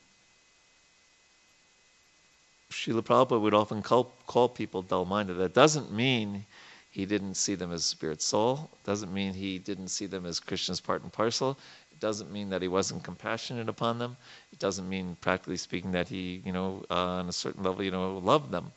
Srila 2.73 3.03
Prabhupada 3.03 3.41
would 3.41 3.55
often 3.55 3.83
call, 3.83 4.13
call 4.27 4.49
people 4.49 4.83
dull 4.83 5.05
minded. 5.05 5.35
That 5.35 5.55
doesn't 5.55 5.93
mean 5.93 6.45
he 6.91 7.07
didn't 7.07 7.35
see 7.35 7.55
them 7.55 7.73
as 7.73 7.85
spirit 7.85 8.21
soul, 8.21 8.71
it 8.73 8.87
doesn't 8.87 9.13
mean 9.13 9.33
he 9.33 9.59
didn't 9.59 9.89
see 9.89 10.07
them 10.07 10.27
as 10.27 10.41
Krishna's 10.41 10.81
part 10.81 11.03
and 11.03 11.13
parcel. 11.13 11.57
It 11.91 12.01
doesn't 12.01 12.33
mean 12.33 12.51
that 12.51 12.63
he 12.63 12.69
wasn't 12.69 13.05
compassionate 13.05 13.69
upon 13.69 13.99
them. 13.99 14.17
It 14.53 14.59
doesn't 14.59 14.89
mean, 14.89 15.17
practically 15.21 15.57
speaking, 15.57 15.93
that 15.93 16.09
he, 16.09 16.43
you 16.45 16.53
know, 16.53 16.85
uh, 16.91 17.21
on 17.21 17.29
a 17.29 17.33
certain 17.33 17.63
level, 17.63 17.83
you 17.83 17.91
know, 17.91 18.19
loved 18.19 18.51
them. 18.51 18.73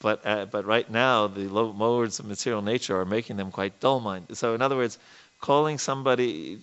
But, 0.00 0.26
uh, 0.26 0.46
but 0.46 0.66
right 0.66 0.90
now, 0.90 1.28
the 1.28 1.48
low 1.48 1.72
modes 1.72 2.18
of 2.18 2.26
material 2.26 2.60
nature 2.60 3.00
are 3.00 3.04
making 3.04 3.36
them 3.36 3.50
quite 3.50 3.78
dull 3.80 4.00
minded. 4.00 4.36
So, 4.36 4.54
in 4.54 4.60
other 4.60 4.76
words, 4.76 4.98
calling 5.40 5.78
somebody, 5.78 6.60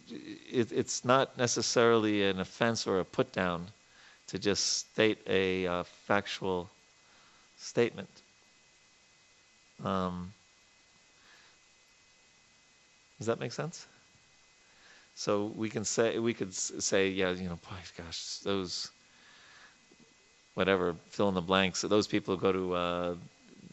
it, 0.51 0.71
it's 0.71 1.03
not 1.03 1.37
necessarily 1.37 2.23
an 2.23 2.39
offense 2.39 2.85
or 2.85 2.99
a 2.99 3.05
put 3.05 3.31
down 3.31 3.67
to 4.29 4.39
just 4.39 4.77
state 4.77 5.19
a 5.27 5.67
uh, 5.67 5.83
factual 6.07 6.69
statement. 7.57 8.09
Um, 9.83 10.33
does 13.17 13.27
that 13.27 13.39
make 13.39 13.51
sense? 13.51 13.87
So 15.15 15.51
we 15.55 15.69
can 15.69 15.83
say 15.83 16.19
we 16.19 16.33
could 16.33 16.53
say, 16.53 17.09
yeah, 17.09 17.31
you 17.31 17.49
know, 17.49 17.59
gosh, 17.97 18.37
those 18.39 18.91
whatever 20.53 20.95
fill 21.09 21.29
in 21.29 21.35
the 21.35 21.41
blanks. 21.41 21.81
Those 21.81 22.07
people 22.07 22.35
who 22.35 22.41
go 22.41 22.51
to 22.51 22.73
uh, 22.73 23.15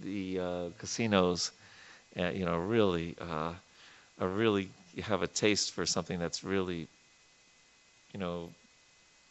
the 0.02 0.40
uh, 0.40 0.64
casinos, 0.78 1.52
uh, 2.18 2.30
you 2.30 2.44
know, 2.44 2.58
really 2.58 3.16
uh, 3.20 3.54
really 4.20 4.70
have 5.02 5.22
a 5.22 5.26
taste 5.26 5.72
for 5.72 5.84
something 5.84 6.18
that's 6.18 6.42
really, 6.44 6.88
you 8.12 8.20
know, 8.20 8.50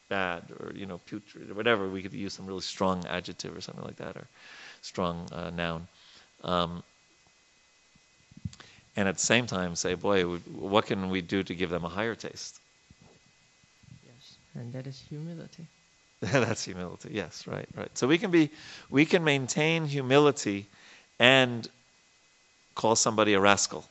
bad 0.09 0.43
or 0.59 0.71
you 0.75 0.85
know 0.85 0.99
putrid 0.99 1.51
or 1.51 1.53
whatever. 1.53 1.87
We 1.89 2.01
could 2.01 2.13
use 2.13 2.33
some 2.33 2.45
really 2.45 2.61
strong 2.61 3.05
adjective 3.07 3.55
or 3.55 3.61
something 3.61 3.83
like 3.83 3.97
that 3.97 4.15
or 4.17 4.27
strong 4.81 5.27
uh, 5.31 5.49
noun. 5.51 5.87
Um, 6.43 6.83
and 8.95 9.07
at 9.07 9.15
the 9.15 9.21
same 9.21 9.45
time 9.45 9.75
say, 9.75 9.95
boy, 9.95 10.23
what 10.23 10.85
can 10.85 11.09
we 11.09 11.21
do 11.21 11.43
to 11.43 11.55
give 11.55 11.69
them 11.69 11.85
a 11.85 11.89
higher 11.89 12.15
taste? 12.15 12.59
Yes, 14.05 14.37
and 14.55 14.71
that 14.73 14.87
is 14.87 14.99
humility. 15.09 15.67
That's 16.21 16.63
humility. 16.65 17.09
Yes, 17.13 17.45
right, 17.47 17.67
right. 17.75 17.95
So 17.97 18.07
we 18.07 18.17
can 18.17 18.31
be, 18.31 18.49
we 18.89 19.05
can 19.05 19.23
maintain 19.23 19.85
humility, 19.85 20.67
and 21.19 21.67
call 22.75 22.95
somebody 22.95 23.33
a 23.33 23.39
rascal. 23.39 23.85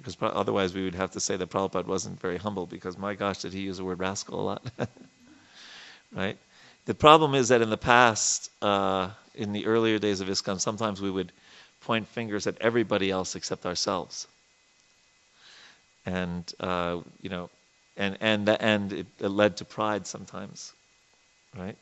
Because 0.00 0.16
otherwise 0.20 0.74
we 0.74 0.84
would 0.84 0.94
have 0.94 1.10
to 1.12 1.20
say 1.20 1.36
that 1.36 1.50
Prabhupada 1.50 1.86
wasn't 1.86 2.18
very 2.20 2.38
humble 2.38 2.66
because 2.66 2.96
my 2.96 3.14
gosh, 3.14 3.38
did 3.38 3.52
he 3.52 3.60
use 3.60 3.76
the 3.76 3.84
word 3.84 3.98
rascal 3.98 4.40
a 4.40 4.42
lot? 4.42 4.62
right? 6.12 6.38
The 6.86 6.94
problem 6.94 7.34
is 7.34 7.48
that 7.48 7.60
in 7.60 7.68
the 7.68 7.76
past, 7.76 8.50
uh, 8.62 9.10
in 9.34 9.52
the 9.52 9.66
earlier 9.66 9.98
days 9.98 10.20
of 10.20 10.28
ISKCON, 10.28 10.58
sometimes 10.60 11.00
we 11.00 11.10
would 11.10 11.32
point 11.82 12.08
fingers 12.08 12.46
at 12.46 12.56
everybody 12.60 13.10
else 13.10 13.36
except 13.36 13.66
ourselves. 13.66 14.26
And, 16.06 16.50
uh, 16.58 17.00
you 17.20 17.28
know, 17.28 17.50
and, 17.96 18.16
and, 18.20 18.48
and 18.48 18.92
it, 18.92 19.06
it, 19.18 19.28
led 19.28 19.58
to 19.58 19.64
pride 19.64 20.06
sometimes, 20.06 20.72
right? 21.56 21.76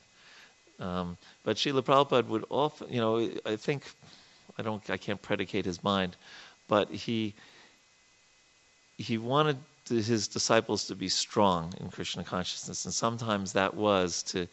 Um, 0.80 1.16
but 1.44 1.56
Srila 1.56 1.82
Prabhupada 1.82 2.26
would 2.26 2.44
often, 2.50 2.92
you 2.92 3.00
know, 3.00 3.30
I 3.46 3.56
think, 3.56 3.84
I 4.58 4.62
don't, 4.62 4.82
I 4.90 4.96
can't 4.96 5.22
predicate 5.22 5.64
his 5.64 5.82
mind, 5.84 6.16
but 6.66 6.90
he, 6.90 7.34
he 8.98 9.16
wanted 9.16 9.56
his 9.88 10.28
disciples 10.28 10.86
to 10.88 10.94
be 10.94 11.08
strong 11.08 11.72
in 11.80 11.88
Krishna 11.88 12.24
consciousness, 12.24 12.84
and 12.84 12.92
sometimes 12.92 13.52
that 13.54 13.74
was 13.74 14.22
to 14.24 14.46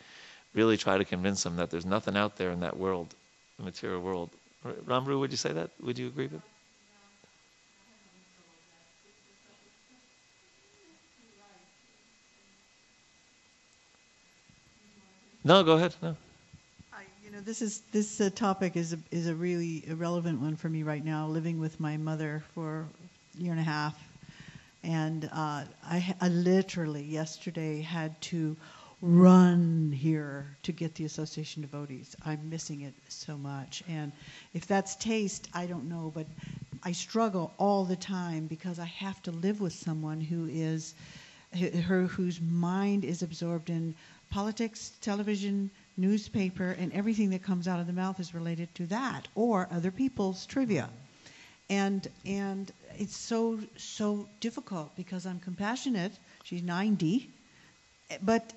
really 0.54 0.78
try 0.78 0.98
to 0.98 1.04
convince 1.04 1.44
them 1.44 1.58
that 1.58 1.70
there's 1.70 1.86
nothing 1.86 2.16
out 2.16 2.38
there 2.38 2.52
in 2.52 2.62
that 2.62 2.78
world, 2.78 3.14
the 3.58 3.64
material 3.64 4.02
world. 4.02 4.30
Ramru, 4.64 5.20
would 5.20 5.32
you 5.32 5.38
say 5.38 5.52
that? 5.52 5.72
Would 5.82 5.98
you 5.98 6.08
agree 6.08 6.28
with? 6.28 6.36
It? 6.36 6.42
No, 15.44 15.64
go 15.64 15.74
ahead. 15.74 15.94
No. 16.02 16.16
I, 16.92 17.04
you 17.24 17.30
know, 17.30 17.40
this 17.40 17.62
is 17.62 17.82
this 17.92 18.20
uh, 18.20 18.32
topic 18.34 18.76
is 18.76 18.94
a, 18.94 19.00
is 19.12 19.28
a 19.28 19.36
really 19.36 19.88
irrelevant 19.88 20.42
one 20.42 20.56
for 20.56 20.70
me 20.70 20.82
right 20.82 21.06
now. 21.06 21.28
Living 21.28 21.60
with 21.60 21.80
my 21.80 21.98
mother 21.98 22.44
for 22.56 22.88
a 23.38 23.42
year 23.42 23.52
and 23.52 23.60
a 23.60 23.64
half, 23.64 23.96
and 24.86 25.26
uh, 25.34 25.64
I, 25.84 26.16
I 26.22 26.28
literally 26.30 27.04
yesterday 27.04 27.82
had 27.82 28.20
to 28.22 28.56
run 29.02 29.92
here 29.92 30.56
to 30.64 30.72
get 30.72 30.96
the 30.96 31.06
association 31.06 31.62
devotees. 31.62 32.16
I'm 32.26 32.50
missing 32.50 32.82
it 32.82 32.94
so 33.10 33.38
much. 33.38 33.84
And 33.90 34.12
if 34.54 34.66
that's 34.68 34.96
taste, 34.96 35.50
I 35.54 35.66
don't 35.66 35.90
know, 35.90 36.12
but 36.14 36.28
I 36.84 36.92
struggle 36.92 37.52
all 37.58 37.84
the 37.84 37.96
time 37.96 38.48
because 38.48 38.80
I 38.80 38.86
have 38.86 39.22
to 39.24 39.32
live 39.32 39.60
with 39.60 39.74
someone 39.74 40.22
who 40.22 40.48
is 40.48 40.94
her 41.88 42.04
whose 42.04 42.42
mind 42.42 43.06
is 43.06 43.22
absorbed 43.22 43.70
in 43.70 43.96
politics, 44.30 44.92
television, 45.02 45.70
newspaper, 45.98 46.76
and 46.80 46.92
everything 46.94 47.30
that 47.30 47.44
comes 47.44 47.68
out 47.68 47.80
of 47.80 47.88
the 47.88 47.94
mouth 47.94 48.20
is 48.20 48.34
related 48.34 48.74
to 48.76 48.86
that 48.88 49.28
or 49.36 49.68
other 49.72 49.92
people's 49.92 50.46
trivia. 50.46 50.90
And 51.70 52.08
and 52.26 52.72
it's 52.98 53.18
so 53.18 53.60
so 53.78 54.28
difficult 54.40 54.96
because 54.96 55.26
I'm 55.26 55.40
compassionate. 55.40 56.14
She's 56.44 56.64
90, 56.64 57.30
but 58.22 58.54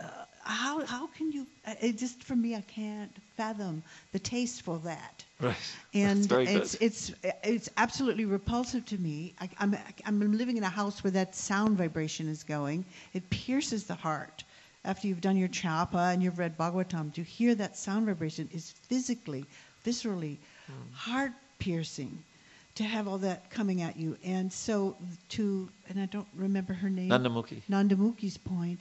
uh, 0.00 0.04
how 0.44 0.84
how 0.84 1.06
can 1.08 1.32
you? 1.32 1.46
Uh, 1.66 1.74
it 1.80 1.98
just 1.98 2.22
for 2.22 2.34
me, 2.36 2.54
I 2.54 2.62
can't 2.62 3.14
fathom 3.36 3.82
the 4.12 4.18
taste 4.18 4.62
for 4.62 4.78
that. 4.80 5.24
Right. 5.40 5.56
And 5.94 6.30
it's 6.32 6.74
it's 6.74 7.12
it's 7.42 7.68
absolutely 7.76 8.24
repulsive 8.24 8.84
to 8.86 8.98
me. 8.98 9.34
I, 9.40 9.48
I'm 9.58 9.76
I'm 10.04 10.36
living 10.36 10.56
in 10.56 10.64
a 10.64 10.68
house 10.68 11.02
where 11.04 11.12
that 11.12 11.34
sound 11.34 11.78
vibration 11.78 12.28
is 12.28 12.42
going. 12.42 12.84
It 13.14 13.28
pierces 13.30 13.84
the 13.84 13.94
heart. 13.94 14.44
After 14.84 15.06
you've 15.06 15.20
done 15.20 15.36
your 15.36 15.48
japa 15.48 16.12
and 16.12 16.20
you've 16.20 16.40
read 16.40 16.58
Bhagavatam, 16.58 17.14
to 17.14 17.22
hear 17.22 17.54
that 17.54 17.76
sound 17.76 18.06
vibration 18.06 18.48
is 18.52 18.72
physically, 18.88 19.44
viscerally, 19.84 20.38
mm. 20.68 20.92
heart 20.92 21.30
piercing 21.60 22.18
to 22.76 22.84
have 22.84 23.08
all 23.08 23.18
that 23.18 23.50
coming 23.50 23.82
at 23.82 23.96
you. 23.96 24.16
And 24.24 24.52
so 24.52 24.96
to, 25.30 25.68
and 25.88 26.00
I 26.00 26.06
don't 26.06 26.28
remember 26.34 26.72
her 26.72 26.90
name. 26.90 27.10
Nandamukhi. 27.10 27.62
Nandamukhi's 27.70 28.38
point. 28.38 28.80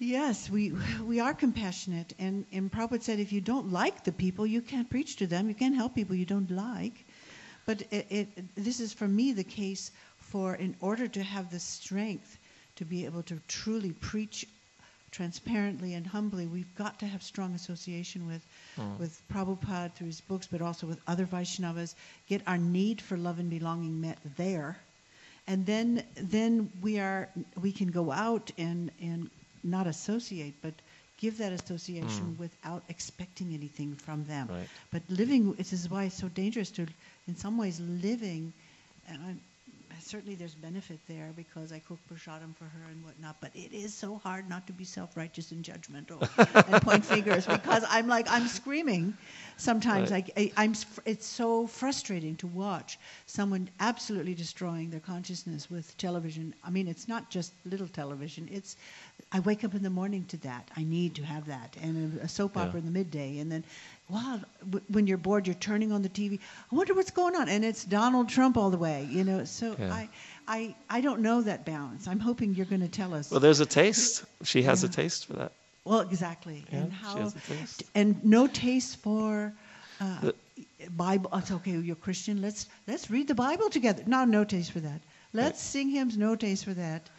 Yes, 0.00 0.48
we 0.48 0.72
we 1.02 1.18
are 1.18 1.34
compassionate, 1.34 2.12
and 2.20 2.46
and 2.52 2.70
Prabhupada 2.70 3.02
said 3.02 3.18
if 3.18 3.32
you 3.32 3.40
don't 3.40 3.72
like 3.72 4.04
the 4.04 4.12
people, 4.12 4.46
you 4.46 4.62
can't 4.62 4.88
preach 4.88 5.16
to 5.16 5.26
them. 5.26 5.48
You 5.48 5.54
can't 5.54 5.74
help 5.74 5.96
people 5.96 6.14
you 6.14 6.24
don't 6.24 6.50
like. 6.50 7.04
But 7.66 7.82
it, 7.90 8.06
it, 8.08 8.54
this 8.54 8.80
is 8.80 8.92
for 8.94 9.08
me 9.08 9.32
the 9.32 9.44
case 9.44 9.90
for 10.16 10.54
in 10.54 10.76
order 10.80 11.08
to 11.08 11.22
have 11.22 11.50
the 11.50 11.58
strength 11.58 12.38
to 12.76 12.84
be 12.84 13.04
able 13.04 13.24
to 13.24 13.40
truly 13.48 13.92
preach 13.92 14.46
transparently 15.10 15.94
and 15.94 16.06
humbly, 16.06 16.46
we've 16.46 16.74
got 16.76 16.98
to 17.00 17.06
have 17.06 17.22
strong 17.22 17.54
association 17.54 18.26
with, 18.26 18.44
mm. 18.76 18.98
with 18.98 19.20
Prabhupada 19.32 19.92
through 19.94 20.08
his 20.08 20.20
books, 20.20 20.48
but 20.50 20.62
also 20.62 20.86
with 20.86 21.00
other 21.06 21.26
Vaishnavas, 21.26 21.94
get 22.28 22.42
our 22.46 22.58
need 22.58 23.00
for 23.00 23.16
love 23.16 23.38
and 23.38 23.50
belonging 23.50 24.00
met 24.00 24.18
there. 24.36 24.76
And 25.46 25.64
then, 25.64 26.02
then 26.16 26.70
we 26.82 26.98
are, 26.98 27.28
we 27.60 27.72
can 27.72 27.88
go 27.88 28.12
out 28.12 28.50
and, 28.58 28.90
and 29.00 29.30
not 29.64 29.86
associate, 29.86 30.54
but 30.62 30.74
give 31.18 31.38
that 31.38 31.52
association 31.52 32.36
mm. 32.36 32.38
without 32.38 32.82
expecting 32.88 33.54
anything 33.54 33.94
from 33.96 34.24
them. 34.24 34.48
Right. 34.48 34.68
But 34.90 35.02
living, 35.08 35.52
this 35.54 35.72
is 35.72 35.90
why 35.90 36.04
it's 36.04 36.18
so 36.18 36.28
dangerous 36.28 36.70
to, 36.72 36.86
in 37.26 37.36
some 37.36 37.58
ways, 37.58 37.80
living, 37.80 38.52
and 39.08 39.40
certainly 40.00 40.34
there's 40.34 40.54
benefit 40.54 40.98
there 41.08 41.32
because 41.36 41.72
I 41.72 41.78
cook 41.78 41.98
prasadam 42.10 42.54
for 42.56 42.64
her 42.64 42.80
and 42.90 43.04
whatnot. 43.04 43.36
But 43.40 43.50
it 43.54 43.72
is 43.72 43.94
so 43.94 44.16
hard 44.16 44.48
not 44.48 44.66
to 44.66 44.72
be 44.72 44.84
self-righteous 44.84 45.52
and 45.52 45.64
judgmental 45.64 46.28
and 46.72 46.82
point 46.82 47.04
fingers 47.14 47.46
because 47.46 47.84
I'm 47.88 48.08
like 48.08 48.26
I'm 48.30 48.46
screaming. 48.48 49.16
Sometimes 49.56 50.10
right. 50.10 50.30
I, 50.36 50.52
I, 50.56 50.64
am 50.64 50.74
It's 51.04 51.26
so 51.26 51.66
frustrating 51.66 52.36
to 52.36 52.46
watch 52.46 52.98
someone 53.26 53.68
absolutely 53.80 54.34
destroying 54.34 54.90
their 54.90 55.00
consciousness 55.00 55.70
with 55.70 55.96
television. 55.98 56.54
I 56.64 56.70
mean, 56.70 56.88
it's 56.88 57.08
not 57.08 57.30
just 57.30 57.52
little 57.64 57.88
television. 57.88 58.48
It's 58.52 58.76
I 59.32 59.40
wake 59.40 59.64
up 59.64 59.74
in 59.74 59.82
the 59.82 59.90
morning 59.90 60.24
to 60.26 60.36
that. 60.38 60.70
I 60.76 60.84
need 60.84 61.14
to 61.16 61.22
have 61.22 61.46
that, 61.46 61.76
and 61.82 62.18
a, 62.20 62.24
a 62.24 62.28
soap 62.28 62.56
opera 62.56 62.78
in 62.78 62.86
the 62.86 62.92
midday, 62.92 63.38
and 63.38 63.50
then 63.50 63.64
wow, 64.08 64.40
when 64.88 65.06
you're 65.06 65.18
bored, 65.18 65.46
you're 65.46 65.54
turning 65.54 65.92
on 65.92 66.02
the 66.02 66.08
TV. 66.08 66.38
I 66.72 66.74
wonder 66.74 66.94
what's 66.94 67.10
going 67.10 67.36
on, 67.36 67.48
and 67.48 67.64
it's 67.64 67.84
Donald 67.84 68.28
Trump 68.28 68.56
all 68.56 68.70
the 68.70 68.78
way, 68.78 69.06
you 69.10 69.24
know. 69.24 69.44
So 69.44 69.76
yeah. 69.78 69.92
I, 69.92 70.08
I, 70.46 70.74
I 70.88 71.00
don't 71.00 71.20
know 71.20 71.42
that 71.42 71.64
balance. 71.64 72.08
I'm 72.08 72.20
hoping 72.20 72.54
you're 72.54 72.66
going 72.66 72.80
to 72.80 72.88
tell 72.88 73.14
us. 73.14 73.30
Well, 73.30 73.40
there's 73.40 73.60
a 73.60 73.66
taste. 73.66 74.24
She 74.44 74.62
has 74.62 74.82
yeah. 74.82 74.88
a 74.88 74.92
taste 74.92 75.26
for 75.26 75.34
that. 75.34 75.52
Well, 75.84 76.00
exactly, 76.00 76.64
yeah, 76.70 76.78
and 76.78 76.92
how, 76.92 77.14
she 77.14 77.20
has 77.20 77.36
a 77.36 77.40
taste. 77.40 77.82
and 77.94 78.24
no 78.24 78.46
taste 78.46 78.98
for. 79.02 79.52
Uh, 80.00 80.20
the, 80.20 80.34
Bible. 80.96 81.30
It's 81.34 81.50
okay. 81.50 81.72
You're 81.72 81.96
Christian. 81.96 82.40
Let's 82.40 82.68
let's 82.86 83.10
read 83.10 83.26
the 83.28 83.34
Bible 83.34 83.68
together. 83.68 84.04
No, 84.06 84.24
no 84.24 84.44
taste 84.44 84.72
for 84.72 84.80
that. 84.80 85.00
Let's 85.32 85.60
sing 85.60 85.90
hymns. 85.90 86.16
No 86.16 86.36
taste 86.36 86.64
for 86.64 86.74
that. 86.74 87.10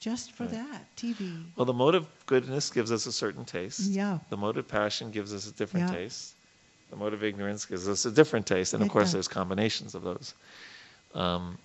Just 0.00 0.32
for 0.32 0.44
Right. 0.44 0.52
that. 0.52 0.96
TV. 0.96 1.44
Well, 1.56 1.64
the 1.64 1.72
mode 1.72 1.94
of 1.94 2.06
goodness 2.26 2.70
gives 2.70 2.92
us 2.92 3.06
a 3.06 3.12
certain 3.12 3.44
taste. 3.44 3.80
Yeah. 3.90 4.18
The 4.28 4.36
mode 4.36 4.56
of 4.58 4.68
passion 4.68 5.10
gives 5.10 5.32
us 5.32 5.46
a 5.48 5.52
different 5.52 5.88
Yeah. 5.90 5.96
taste. 5.96 6.34
The 6.90 6.96
mode 6.96 7.14
of 7.14 7.24
ignorance 7.24 7.64
gives 7.64 7.88
us 7.88 8.04
a 8.04 8.10
different 8.10 8.46
taste. 8.46 8.74
And 8.74 8.82
of 8.82 8.88
course, 8.90 9.06
does. 9.06 9.12
there's 9.14 9.28
combinations 9.28 9.94
of 9.94 10.02
those. 10.02 10.34
Um, 11.14 11.58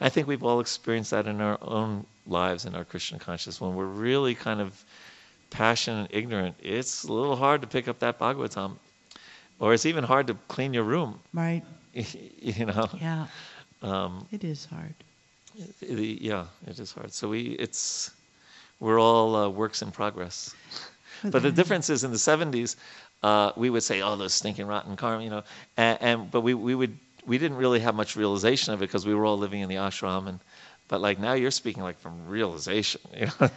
I 0.00 0.08
think 0.08 0.26
we've 0.26 0.42
all 0.42 0.60
experienced 0.60 1.10
that 1.10 1.26
in 1.26 1.40
our 1.40 1.58
own 1.62 2.06
lives 2.26 2.64
in 2.64 2.74
our 2.74 2.84
Krishna 2.84 3.18
consciousness. 3.18 3.60
When 3.60 3.74
we're 3.74 3.84
really 3.84 4.34
kind 4.34 4.60
of 4.60 4.82
passionate 5.50 6.10
and 6.10 6.14
ignorant, 6.14 6.56
it's 6.60 7.04
a 7.04 7.12
little 7.12 7.36
hard 7.36 7.60
to 7.60 7.66
pick 7.66 7.86
up 7.88 7.98
that 8.00 8.18
Bhagavatam. 8.18 8.76
Or 9.60 9.72
it's 9.74 9.86
even 9.86 10.02
hard 10.02 10.26
to 10.28 10.34
clean 10.48 10.72
your 10.74 10.84
room. 10.84 11.20
Right. 11.32 11.62
you 11.92 12.66
know? 12.66 12.88
Yeah. 13.00 13.26
Um, 13.82 14.26
It 14.32 14.42
is 14.44 14.64
hard. 14.64 14.94
Yeah, 15.80 16.46
it 16.66 16.78
is 16.78 16.92
hard. 16.92 17.12
So 17.12 17.28
we, 17.28 17.42
it's, 17.58 18.10
we're 18.80 19.00
all 19.00 19.34
uh, 19.36 19.48
works 19.48 19.82
in 19.82 19.90
progress. 19.90 20.54
But 21.30 21.42
the 21.42 21.50
difference 21.52 21.90
is 21.90 22.04
in 22.04 22.10
the 22.10 22.18
70s, 22.18 22.76
uh, 23.22 23.52
we 23.56 23.70
would 23.70 23.82
say, 23.82 24.02
"Oh, 24.02 24.16
those 24.16 24.34
stinking 24.34 24.66
rotten 24.66 24.96
karma," 24.96 25.22
you 25.24 25.30
know, 25.30 25.42
and, 25.76 25.98
and 26.00 26.30
but 26.30 26.40
we, 26.42 26.54
we 26.54 26.74
would 26.74 26.96
we 27.26 27.38
didn't 27.38 27.56
really 27.56 27.80
have 27.80 27.94
much 27.94 28.16
realization 28.16 28.74
of 28.74 28.82
it 28.82 28.86
because 28.86 29.06
we 29.06 29.14
were 29.14 29.24
all 29.24 29.38
living 29.38 29.60
in 29.60 29.68
the 29.68 29.76
ashram, 29.76 30.28
and 30.28 30.40
but 30.88 31.00
like 31.00 31.18
now 31.18 31.32
you're 31.32 31.50
speaking 31.50 31.82
like 31.82 31.98
from 31.98 32.26
realization, 32.28 33.00
you 33.16 33.26
know, 33.26 33.48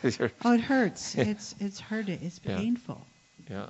Oh, 0.45 0.54
it 0.54 0.62
hurts. 0.62 1.16
It's 1.18 1.56
it's 1.60 1.80
hurting. 1.80 2.20
It's 2.22 2.39
painful. 2.39 3.06
yeah, 3.50 3.68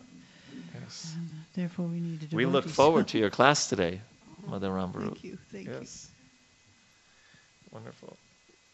yes. 0.74 1.16
And 1.18 1.30
uh, 1.30 1.44
therefore, 1.56 1.86
we 1.88 2.00
need 2.00 2.22
to. 2.30 2.36
We 2.36 2.46
look 2.46 2.66
forward 2.68 3.08
to 3.10 3.18
your 3.18 3.30
class 3.30 3.68
today, 3.68 4.02
Mother 4.48 4.70
Rambaru. 4.70 5.02
Thank 5.02 5.24
you. 5.24 5.38
Thank 5.52 5.68
yes. 5.68 6.10
Wonderful. 7.72 8.18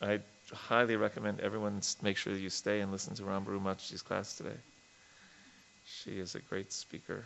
I 0.01 0.19
highly 0.51 0.95
recommend 0.95 1.39
everyone 1.39 1.81
make 2.01 2.17
sure 2.17 2.33
you 2.33 2.49
stay 2.49 2.81
and 2.81 2.91
listen 2.91 3.15
to 3.15 3.23
Rambaru 3.23 3.61
Machi's 3.61 4.01
class 4.01 4.35
today. 4.35 4.57
She 5.85 6.19
is 6.19 6.35
a 6.35 6.39
great 6.39 6.71
speaker. 6.71 7.25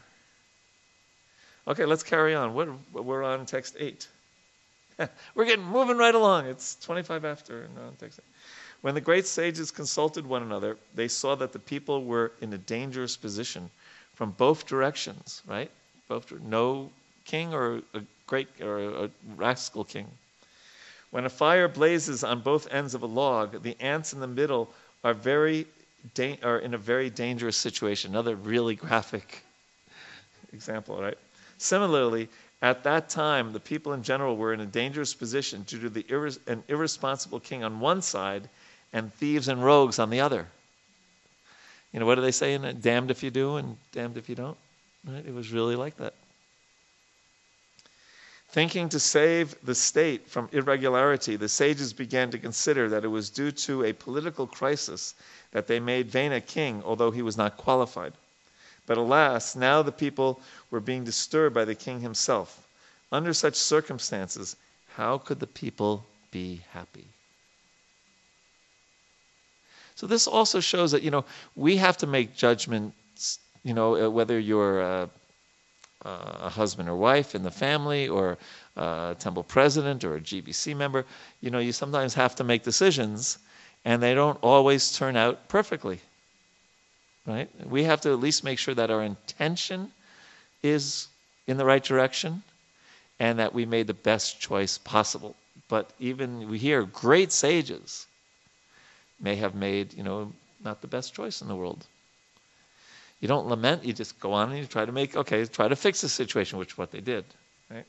Okay, 1.67 1.85
let's 1.85 2.03
carry 2.03 2.33
on. 2.33 2.53
What 2.53 3.05
we're 3.05 3.23
on 3.23 3.45
text 3.45 3.75
eight. 3.79 4.07
we're 5.35 5.45
getting 5.45 5.65
moving 5.65 5.97
right 5.97 6.15
along. 6.15 6.47
It's 6.47 6.75
25 6.75 7.25
after 7.25 7.63
and 7.63 7.77
on 7.77 7.95
text 7.95 8.19
eight. 8.19 8.31
When 8.81 8.95
the 8.95 9.01
great 9.01 9.27
sages 9.27 9.71
consulted 9.71 10.25
one 10.25 10.43
another, 10.43 10.77
they 10.95 11.07
saw 11.07 11.35
that 11.35 11.51
the 11.51 11.59
people 11.59 12.03
were 12.05 12.31
in 12.41 12.53
a 12.53 12.57
dangerous 12.57 13.17
position 13.17 13.69
from 14.15 14.31
both 14.31 14.65
directions. 14.65 15.41
Right? 15.47 15.71
Both 16.07 16.31
no 16.31 16.91
king 17.25 17.53
or 17.53 17.81
a 17.93 18.01
great 18.27 18.47
or 18.61 19.05
a 19.05 19.09
rascal 19.35 19.83
king. 19.83 20.07
When 21.17 21.25
a 21.25 21.29
fire 21.29 21.67
blazes 21.67 22.23
on 22.23 22.41
both 22.41 22.71
ends 22.71 22.93
of 22.93 23.01
a 23.01 23.07
log, 23.07 23.63
the 23.63 23.75
ants 23.79 24.13
in 24.13 24.19
the 24.19 24.27
middle 24.27 24.71
are 25.03 25.15
very 25.15 25.65
da- 26.13 26.37
are 26.43 26.59
in 26.59 26.75
a 26.75 26.77
very 26.77 27.09
dangerous 27.09 27.57
situation. 27.57 28.11
Another 28.11 28.35
really 28.35 28.75
graphic 28.75 29.41
example, 30.53 31.01
right? 31.01 31.17
Similarly, 31.57 32.29
at 32.61 32.83
that 32.83 33.09
time, 33.09 33.51
the 33.51 33.59
people 33.59 33.93
in 33.93 34.03
general 34.03 34.37
were 34.37 34.53
in 34.53 34.59
a 34.59 34.67
dangerous 34.67 35.15
position 35.15 35.63
due 35.63 35.79
to 35.79 35.89
the 35.89 36.03
irres- 36.03 36.37
an 36.45 36.63
irresponsible 36.67 37.39
king 37.39 37.63
on 37.63 37.79
one 37.79 38.03
side 38.03 38.47
and 38.93 39.11
thieves 39.15 39.47
and 39.47 39.65
rogues 39.65 39.97
on 39.97 40.11
the 40.11 40.21
other. 40.21 40.45
You 41.93 41.99
know, 41.99 42.05
what 42.05 42.13
do 42.13 42.21
they 42.21 42.31
say 42.31 42.53
in 42.53 42.63
it? 42.63 42.83
Damned 42.83 43.09
if 43.09 43.23
you 43.23 43.31
do 43.31 43.55
and 43.55 43.75
damned 43.91 44.17
if 44.17 44.29
you 44.29 44.35
don't. 44.35 44.57
Right? 45.03 45.25
It 45.25 45.33
was 45.33 45.51
really 45.51 45.75
like 45.75 45.97
that. 45.97 46.13
Thinking 48.49 48.89
to 48.89 48.99
save 48.99 49.55
the 49.63 49.75
state 49.75 50.29
from 50.29 50.49
irregularity, 50.53 51.35
the 51.35 51.49
sages 51.49 51.91
began 51.93 52.31
to 52.31 52.39
consider 52.39 52.89
that 52.89 53.03
it 53.03 53.09
was 53.09 53.29
due 53.29 53.51
to 53.51 53.83
a 53.83 53.93
political 53.93 54.47
crisis 54.47 55.15
that 55.51 55.67
they 55.67 55.79
made 55.79 56.09
Vena 56.09 56.39
king, 56.39 56.81
although 56.85 57.11
he 57.11 57.21
was 57.21 57.37
not 57.37 57.57
qualified. 57.57 58.13
But 58.85 58.97
alas, 58.97 59.55
now 59.55 59.81
the 59.81 59.91
people 59.91 60.39
were 60.71 60.79
being 60.79 61.03
disturbed 61.03 61.53
by 61.53 61.65
the 61.65 61.75
king 61.75 61.99
himself. 61.99 62.65
Under 63.11 63.33
such 63.33 63.55
circumstances, 63.55 64.55
how 64.95 65.17
could 65.17 65.39
the 65.39 65.47
people 65.47 66.05
be 66.31 66.61
happy? 66.71 67.05
So 69.95 70.07
this 70.07 70.25
also 70.27 70.59
shows 70.61 70.91
that 70.91 71.03
you 71.03 71.11
know 71.11 71.25
we 71.55 71.77
have 71.77 71.97
to 71.97 72.07
make 72.07 72.35
judgments. 72.35 73.39
You 73.63 73.73
know 73.73 74.05
uh, 74.05 74.09
whether 74.09 74.39
you're 74.39 74.81
uh, 74.81 75.07
Uh, 76.07 76.37
a 76.43 76.49
husband 76.49 76.87
or 76.87 76.95
wife 76.95 77.35
in 77.35 77.43
the 77.43 77.51
family, 77.51 78.07
or 78.07 78.37
a 78.77 79.13
temple 79.19 79.43
president, 79.43 80.05
or 80.05 80.15
a 80.15 80.21
GBC 80.21 80.73
member. 80.73 81.05
You 81.41 81.51
know 81.51 81.59
you 81.59 81.73
sometimes 81.73 82.13
have 82.13 82.33
to 82.35 82.45
make 82.45 82.63
decisions, 82.63 83.37
and 83.83 84.01
they 84.01 84.13
don't 84.13 84.39
always 84.41 84.97
turn 84.97 85.17
out 85.17 85.49
perfectly. 85.49 85.99
Right? 87.25 87.49
We 87.69 87.83
have 87.83 87.99
to 88.01 88.11
at 88.13 88.21
least 88.21 88.45
make 88.45 88.57
sure 88.57 88.73
that 88.75 88.89
our 88.89 89.03
intention 89.03 89.91
is 90.63 91.09
in 91.45 91.57
the 91.57 91.65
right 91.65 91.83
direction, 91.83 92.41
and 93.19 93.39
that 93.39 93.53
we 93.53 93.65
made 93.65 93.87
the 93.87 93.93
best 93.93 94.39
choice 94.39 94.77
possible. 94.77 95.35
But 95.67 95.91
even 95.99 96.47
we 96.49 96.57
hear 96.57 96.83
great 96.83 97.33
sages 97.33 98.07
may 99.19 99.35
have 99.35 99.55
made, 99.55 99.93
you 99.93 100.03
know, 100.03 100.31
not 100.63 100.79
the 100.79 100.87
best 100.87 101.13
choice 101.13 101.41
in 101.41 101.49
the 101.49 101.55
world. 101.55 101.85
You 103.19 103.27
don't 103.27 103.47
lament, 103.47 103.83
you 103.83 103.93
just 103.93 104.19
go 104.19 104.33
on 104.33 104.49
and 104.49 104.59
you 104.59 104.65
try 104.65 104.85
to 104.85 104.91
make, 104.91 105.15
okay, 105.15 105.45
try 105.45 105.67
to 105.67 105.75
fix 105.75 106.01
the 106.01 106.09
situation, 106.09 106.59
which 106.59 106.73
is 106.73 106.77
what 106.77 106.91
they 106.91 107.01
did. 107.01 107.25
Right? 107.69 107.85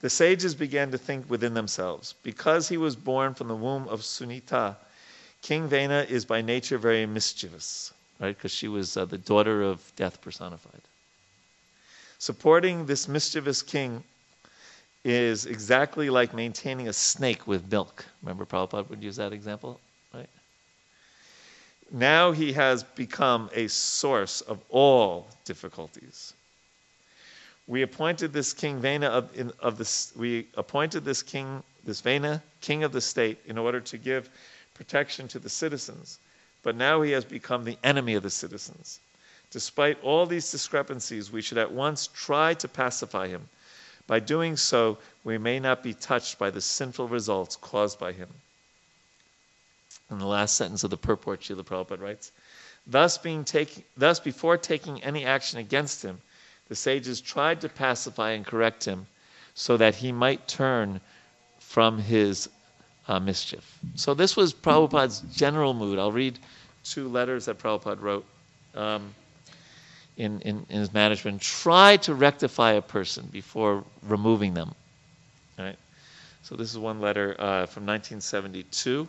The 0.00 0.10
sages 0.10 0.54
began 0.54 0.90
to 0.92 0.98
think 0.98 1.28
within 1.28 1.54
themselves. 1.54 2.14
Because 2.22 2.68
he 2.68 2.76
was 2.76 2.94
born 2.94 3.34
from 3.34 3.48
the 3.48 3.56
womb 3.56 3.88
of 3.88 4.00
Sunita, 4.00 4.76
King 5.42 5.66
Vena 5.68 6.06
is 6.08 6.24
by 6.24 6.42
nature 6.42 6.78
very 6.78 7.06
mischievous, 7.06 7.92
right? 8.20 8.36
Because 8.36 8.52
she 8.52 8.68
was 8.68 8.96
uh, 8.96 9.04
the 9.04 9.18
daughter 9.18 9.62
of 9.62 9.80
death 9.96 10.20
personified. 10.20 10.80
Supporting 12.18 12.86
this 12.86 13.08
mischievous 13.08 13.62
king 13.62 14.04
is 15.04 15.46
exactly 15.46 16.10
like 16.10 16.32
maintaining 16.32 16.86
a 16.86 16.92
snake 16.92 17.48
with 17.48 17.68
milk. 17.70 18.04
Remember, 18.22 18.44
Prabhupada 18.44 18.88
would 18.88 19.02
use 19.02 19.16
that 19.16 19.32
example? 19.32 19.80
Now 21.94 22.32
he 22.32 22.54
has 22.54 22.82
become 22.82 23.50
a 23.52 23.68
source 23.68 24.40
of 24.40 24.60
all 24.70 25.28
difficulties. 25.44 26.32
We 27.66 27.82
appointed 27.82 28.32
this 28.32 28.54
king 28.54 28.80
Vena 28.80 29.08
of, 29.08 29.38
in, 29.38 29.52
of 29.60 29.76
this. 29.76 30.12
We 30.16 30.48
appointed 30.54 31.04
this 31.04 31.22
king, 31.22 31.62
this 31.84 32.00
Vena, 32.00 32.42
king 32.62 32.82
of 32.82 32.92
the 32.92 33.00
state, 33.02 33.38
in 33.44 33.58
order 33.58 33.78
to 33.80 33.98
give 33.98 34.30
protection 34.72 35.28
to 35.28 35.38
the 35.38 35.50
citizens. 35.50 36.18
But 36.62 36.76
now 36.76 37.02
he 37.02 37.10
has 37.10 37.26
become 37.26 37.62
the 37.62 37.78
enemy 37.84 38.14
of 38.14 38.22
the 38.22 38.30
citizens. 38.30 38.98
Despite 39.50 40.02
all 40.02 40.24
these 40.24 40.50
discrepancies, 40.50 41.30
we 41.30 41.42
should 41.42 41.58
at 41.58 41.70
once 41.70 42.06
try 42.06 42.54
to 42.54 42.68
pacify 42.68 43.28
him. 43.28 43.48
By 44.06 44.18
doing 44.18 44.56
so, 44.56 44.96
we 45.24 45.36
may 45.36 45.60
not 45.60 45.82
be 45.82 45.92
touched 45.92 46.38
by 46.38 46.50
the 46.50 46.60
sinful 46.62 47.08
results 47.08 47.56
caused 47.56 47.98
by 47.98 48.12
him. 48.12 48.28
In 50.12 50.18
the 50.18 50.26
last 50.26 50.56
sentence 50.56 50.84
of 50.84 50.90
the 50.90 50.96
purport, 50.96 51.40
Srila 51.40 51.64
Prabhupada 51.64 52.00
writes, 52.00 52.32
thus, 52.86 53.16
being 53.16 53.44
take, 53.44 53.86
thus 53.96 54.20
before 54.20 54.58
taking 54.58 55.02
any 55.02 55.24
action 55.24 55.58
against 55.58 56.02
him, 56.02 56.20
the 56.68 56.74
sages 56.74 57.20
tried 57.20 57.62
to 57.62 57.68
pacify 57.68 58.32
and 58.32 58.44
correct 58.44 58.84
him 58.84 59.06
so 59.54 59.76
that 59.78 59.94
he 59.94 60.12
might 60.12 60.46
turn 60.46 61.00
from 61.58 61.98
his 61.98 62.50
uh, 63.08 63.18
mischief. 63.18 63.78
So 63.94 64.12
this 64.12 64.36
was 64.36 64.52
Prabhupada's 64.52 65.22
general 65.34 65.72
mood. 65.72 65.98
I'll 65.98 66.12
read 66.12 66.38
two 66.84 67.08
letters 67.08 67.46
that 67.46 67.58
Prabhupada 67.58 68.00
wrote. 68.00 68.26
Um, 68.74 69.14
in, 70.18 70.40
in, 70.42 70.66
in 70.68 70.80
his 70.80 70.92
management 70.92 71.40
try 71.40 71.96
to 71.98 72.14
rectify 72.14 72.72
a 72.72 72.82
person 72.82 73.26
before 73.32 73.82
removing 74.02 74.52
them. 74.52 74.74
All 75.58 75.64
right? 75.64 75.78
So 76.42 76.54
this 76.54 76.70
is 76.70 76.78
one 76.78 77.00
letter 77.00 77.30
uh, 77.38 77.64
from 77.66 77.86
1972. 77.86 79.08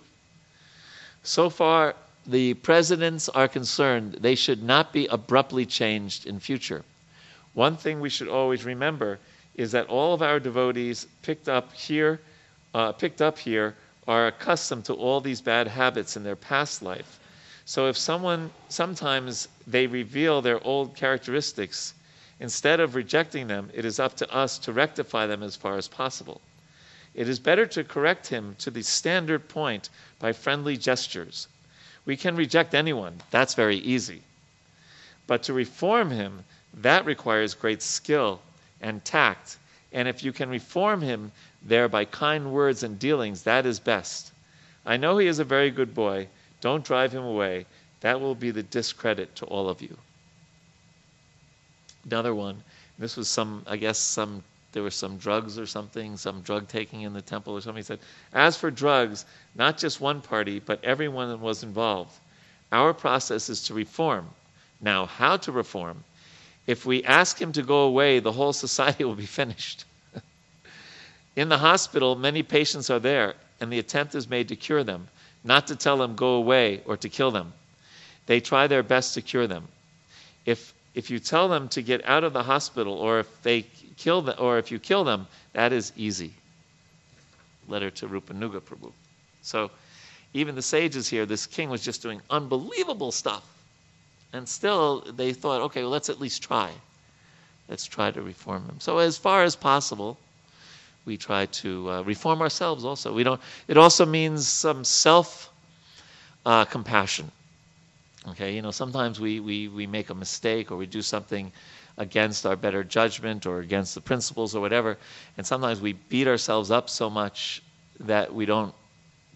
So 1.24 1.50
far, 1.50 1.96
the 2.26 2.54
presidents 2.56 3.30
are 3.30 3.48
concerned 3.48 4.18
they 4.20 4.36
should 4.36 4.62
not 4.62 4.92
be 4.92 5.08
abruptly 5.08 5.66
changed 5.66 6.26
in 6.26 6.40
future. 6.40 6.84
One 7.54 7.78
thing 7.78 8.02
we 8.02 8.10
should 8.10 8.28
always 8.28 8.66
remember 8.66 9.20
is 9.56 9.72
that 9.72 9.88
all 9.88 10.14
of 10.14 10.22
our 10.22 10.40
devotees 10.40 11.08
picked 11.22 11.48
up 11.48 11.72
here, 11.74 12.20
uh, 12.74 12.92
picked 12.92 13.22
up 13.22 13.38
here, 13.38 13.76
are 14.08 14.28
accustomed 14.28 14.84
to 14.86 14.94
all 14.94 15.22
these 15.22 15.40
bad 15.40 15.68
habits 15.68 16.18
in 16.18 16.24
their 16.24 16.36
past 16.36 16.82
life. 16.82 17.20
So 17.66 17.88
if 17.88 17.98
someone 17.98 18.52
sometimes 18.68 19.48
they 19.66 19.88
reveal 19.88 20.42
their 20.42 20.62
old 20.66 20.96
characteristics, 20.96 21.94
instead 22.40 22.82
of 22.82 22.96
rejecting 22.96 23.48
them, 23.48 23.70
it 23.74 23.86
is 23.86 24.00
up 24.00 24.16
to 24.18 24.30
us 24.30 24.58
to 24.60 24.74
rectify 24.74 25.28
them 25.28 25.42
as 25.42 25.56
far 25.56 25.78
as 25.78 25.88
possible. 25.88 26.42
It 27.14 27.30
is 27.30 27.40
better 27.40 27.66
to 27.68 27.84
correct 27.84 28.28
him 28.28 28.56
to 28.60 28.72
the 28.72 28.84
standard 28.84 29.48
point 29.48 29.90
by 30.20 30.34
friendly 30.34 30.78
gestures. 30.78 31.48
We 32.06 32.18
can 32.18 32.36
reject 32.36 32.74
anyone, 32.74 33.22
that's 33.32 33.54
very 33.54 33.78
easy. 33.78 34.24
But 35.28 35.44
to 35.44 35.54
reform 35.54 36.12
him 36.12 36.44
That 36.82 37.06
requires 37.06 37.54
great 37.54 37.82
skill 37.82 38.42
and 38.82 39.04
tact. 39.06 39.58
And 39.92 40.08
if 40.08 40.24
you 40.24 40.34
can 40.34 40.50
reform 40.50 41.02
him 41.02 41.32
there 41.62 41.88
by 41.88 42.06
kind 42.06 42.52
words 42.52 42.84
and 42.84 42.98
dealings, 42.98 43.44
that 43.44 43.66
is 43.66 43.80
best. 43.80 44.32
I 44.86 44.98
know 44.98 45.18
he 45.18 45.28
is 45.28 45.40
a 45.40 45.44
very 45.44 45.70
good 45.70 45.94
boy. 45.94 46.28
Don't 46.62 46.84
drive 46.84 47.12
him 47.12 47.24
away. 47.24 47.66
That 48.02 48.20
will 48.20 48.36
be 48.36 48.52
the 48.52 48.64
discredit 48.64 49.36
to 49.38 49.46
all 49.46 49.70
of 49.70 49.82
you. 49.82 49.98
Another 52.06 52.34
one. 52.36 52.64
This 53.00 53.16
was 53.16 53.30
some, 53.30 53.64
I 53.68 53.78
guess, 53.78 53.98
some 53.98 54.44
there 54.74 54.84
were 54.84 54.92
some 54.92 55.18
drugs 55.18 55.58
or 55.58 55.66
something, 55.66 56.18
some 56.18 56.42
drug 56.42 56.68
taking 56.68 57.02
in 57.02 57.14
the 57.14 57.22
temple 57.22 57.54
or 57.54 57.62
something. 57.62 57.82
He 57.82 57.86
said, 57.86 58.00
as 58.34 58.58
for 58.58 58.70
drugs, 58.70 59.26
not 59.56 59.78
just 59.78 60.02
one 60.02 60.20
party, 60.20 60.60
but 60.60 60.84
everyone 60.84 61.40
was 61.40 61.64
involved. 61.64 62.12
Our 62.72 62.94
process 62.94 63.50
is 63.50 63.64
to 63.66 63.74
reform. 63.74 64.28
Now, 64.82 65.06
how 65.06 65.38
to 65.38 65.52
reform? 65.52 66.04
If 66.66 66.86
we 66.86 67.04
ask 67.04 67.40
him 67.40 67.52
to 67.54 67.62
go 67.62 67.82
away, 67.82 68.20
the 68.20 68.32
whole 68.32 68.54
society 68.54 69.04
will 69.06 69.16
be 69.16 69.26
finished. 69.26 69.86
in 71.36 71.50
the 71.50 71.58
hospital, 71.58 72.16
many 72.16 72.42
patients 72.44 72.90
are 72.90 73.00
there, 73.00 73.36
and 73.62 73.72
the 73.72 73.80
attempt 73.80 74.16
is 74.16 74.30
made 74.30 74.48
to 74.50 74.56
cure 74.56 74.84
them, 74.84 75.08
not 75.44 75.68
to 75.68 75.76
tell 75.76 75.98
them 75.98 76.16
go 76.16 76.34
away 76.34 76.82
or 76.86 76.98
to 76.98 77.10
kill 77.10 77.32
them. 77.32 77.54
They 78.26 78.40
try 78.40 78.68
their 78.68 78.84
best 78.84 79.14
to 79.14 79.22
cure 79.22 79.48
them. 79.48 79.68
If 80.46 80.74
if 80.96 81.10
you 81.10 81.20
tell 81.20 81.48
them 81.50 81.70
to 81.70 81.82
get 81.82 82.06
out 82.06 82.24
of 82.24 82.34
the 82.34 82.44
hospital 82.44 82.94
or 82.94 83.20
if 83.20 83.42
they 83.42 83.66
kill 83.98 84.22
them 84.22 84.36
or 84.40 84.58
if 84.58 84.72
you 84.72 84.80
kill 84.80 85.04
them, 85.04 85.28
that 85.54 85.74
is 85.74 85.94
easy. 85.96 86.34
Letter 87.68 87.90
to 87.90 88.08
Rupanuga 88.08 88.62
Prabhu. 88.62 88.92
So 89.42 89.72
even 90.34 90.56
the 90.56 90.62
sages 90.62 91.08
here, 91.08 91.26
this 91.26 91.46
king 91.46 91.70
was 91.70 91.82
just 91.82 92.02
doing 92.02 92.22
unbelievable 92.30 93.12
stuff. 93.12 93.44
And 94.34 94.48
still 94.48 95.02
they 95.02 95.34
thought, 95.34 95.62
okay, 95.62 95.82
well, 95.82 95.92
let's 95.92 96.10
at 96.10 96.20
least 96.20 96.44
try. 96.44 96.72
Let's 97.70 97.86
try 97.86 98.12
to 98.12 98.22
reform 98.22 98.66
him. 98.66 98.80
So 98.80 98.98
as 98.98 99.18
far 99.18 99.44
as 99.44 99.56
possible, 99.56 100.18
we 101.06 101.18
try 101.18 101.46
to 101.48 101.90
uh, 101.90 102.02
reform 102.04 102.42
ourselves 102.42 102.84
also. 102.86 103.14
We 103.14 103.24
don't 103.24 103.42
it 103.68 103.78
also 103.78 104.06
means 104.06 104.48
some 104.48 104.84
self 104.84 105.52
uh, 106.46 106.66
compassion 106.66 107.32
Okay, 108.30 108.56
you 108.56 108.62
know, 108.62 108.72
sometimes 108.72 109.20
we, 109.20 109.42
we, 109.42 109.68
we 109.68 109.86
make 109.86 110.10
a 110.10 110.16
mistake 110.16 110.72
or 110.72 110.78
we 110.78 110.86
do 110.86 111.02
something 111.02 111.52
against 111.98 112.46
our 112.46 112.56
better 112.56 112.84
judgment 112.84 113.46
or 113.46 113.60
against 113.60 113.96
the 113.96 114.02
principles 114.02 114.56
or 114.56 114.62
whatever, 114.62 114.98
and 115.38 115.46
sometimes 115.46 115.80
we 115.82 115.94
beat 115.94 116.28
ourselves 116.28 116.72
up 116.72 116.90
so 116.90 117.10
much 117.10 117.62
that 118.00 118.34
we 118.34 118.46
don't 118.46 118.74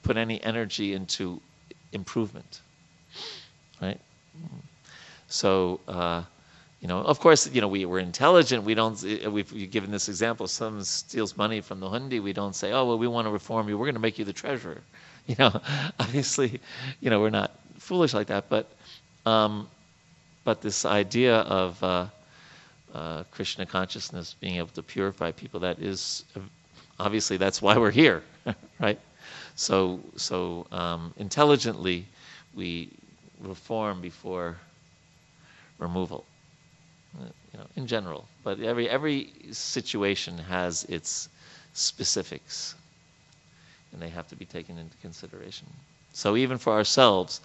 put 0.04 0.18
any 0.18 0.44
energy 0.44 0.94
into 0.94 1.42
improvement. 1.92 2.62
Right? 3.82 4.00
So, 5.28 5.80
uh, 5.88 6.24
you 6.82 6.88
know, 6.88 7.00
of 7.00 7.20
course, 7.20 7.50
you 7.52 7.62
know, 7.62 7.68
we, 7.68 7.86
we're 7.86 8.00
intelligent. 8.00 8.64
We 8.64 8.76
don't, 8.76 9.02
we've 9.32 9.72
given 9.72 9.92
this 9.92 10.10
example, 10.10 10.48
someone 10.48 10.84
steals 10.84 11.36
money 11.36 11.62
from 11.62 11.80
the 11.80 11.88
hundi, 11.88 12.22
we 12.22 12.34
don't 12.34 12.56
say, 12.56 12.72
oh, 12.72 12.86
well, 12.86 12.98
we 12.98 13.08
want 13.08 13.26
to 13.26 13.32
reform 13.32 13.68
you. 13.68 13.78
We're 13.78 13.86
going 13.86 13.96
to 13.96 14.02
make 14.02 14.20
you 14.20 14.26
the 14.26 14.34
treasurer. 14.34 14.82
You 15.28 15.36
know, 15.38 15.60
obviously, 16.00 16.62
you 17.02 17.10
know, 17.10 17.20
we're 17.20 17.32
not 17.32 17.52
foolish 17.80 18.14
like 18.14 18.28
that, 18.28 18.48
but 18.48 18.72
um, 19.26 19.68
but 20.46 20.62
this 20.62 20.86
idea 20.86 21.40
of 21.40 21.84
uh, 21.84 22.06
uh, 22.98 23.24
Krishna 23.32 23.66
consciousness 23.66 24.36
being 24.40 24.56
able 24.56 24.70
to 24.70 24.82
purify 24.82 25.32
people, 25.32 25.60
that 25.60 25.80
is 25.80 26.26
obviously 27.00 27.38
that's 27.38 27.62
why 27.62 27.78
we're 27.78 27.92
here, 27.92 28.24
right? 28.80 29.00
So, 29.56 30.00
so 30.16 30.66
um, 30.72 31.14
intelligently, 31.18 32.08
we 32.56 32.90
reform 33.40 34.02
before 34.02 34.58
removal. 35.78 36.26
Uh, 37.20 37.26
you 37.54 37.60
know, 37.60 37.66
in 37.76 37.88
general, 37.88 38.28
but 38.44 38.60
every 38.60 38.90
every 38.90 39.32
situation 39.52 40.38
has 40.38 40.84
its 40.86 41.30
specifics, 41.74 42.76
and 43.92 44.02
they 44.02 44.10
have 44.10 44.28
to 44.28 44.36
be 44.36 44.46
taken 44.46 44.78
into 44.78 44.96
consideration. 44.98 45.68
So 46.14 46.36
even 46.36 46.58
for 46.58 46.74
ourselves, 46.74 47.42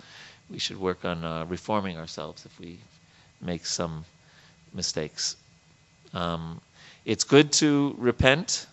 we 0.51 0.59
should 0.59 0.79
work 0.79 1.05
on 1.05 1.25
uh, 1.25 1.45
reforming 1.45 1.99
ourselves 1.99 2.45
if 2.47 2.59
we 2.59 2.79
make 3.41 3.67
some 3.67 4.05
mistakes. 4.75 5.37
Um, 6.15 6.61
it's 7.05 7.25
good 7.25 7.53
to 7.53 7.95
repent, 7.99 8.67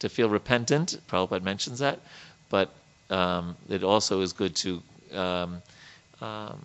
to 0.00 0.08
feel 0.08 0.28
repentant. 0.28 1.00
Prabhupada 1.08 1.42
mentions 1.42 1.78
that, 1.78 2.00
but 2.48 2.70
um, 3.10 3.56
it 3.68 3.84
also 3.84 4.20
is 4.20 4.32
good 4.32 4.54
to 4.56 4.82
um, 5.12 5.62
um 6.20 6.64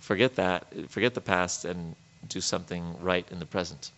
forget 0.00 0.36
that, 0.36 0.66
forget 0.88 1.14
the 1.14 1.20
past, 1.20 1.64
and 1.64 1.96
do 2.28 2.40
something 2.40 2.96
right 3.00 3.26
in 3.30 3.38
the 3.38 3.46
present. 3.46 3.90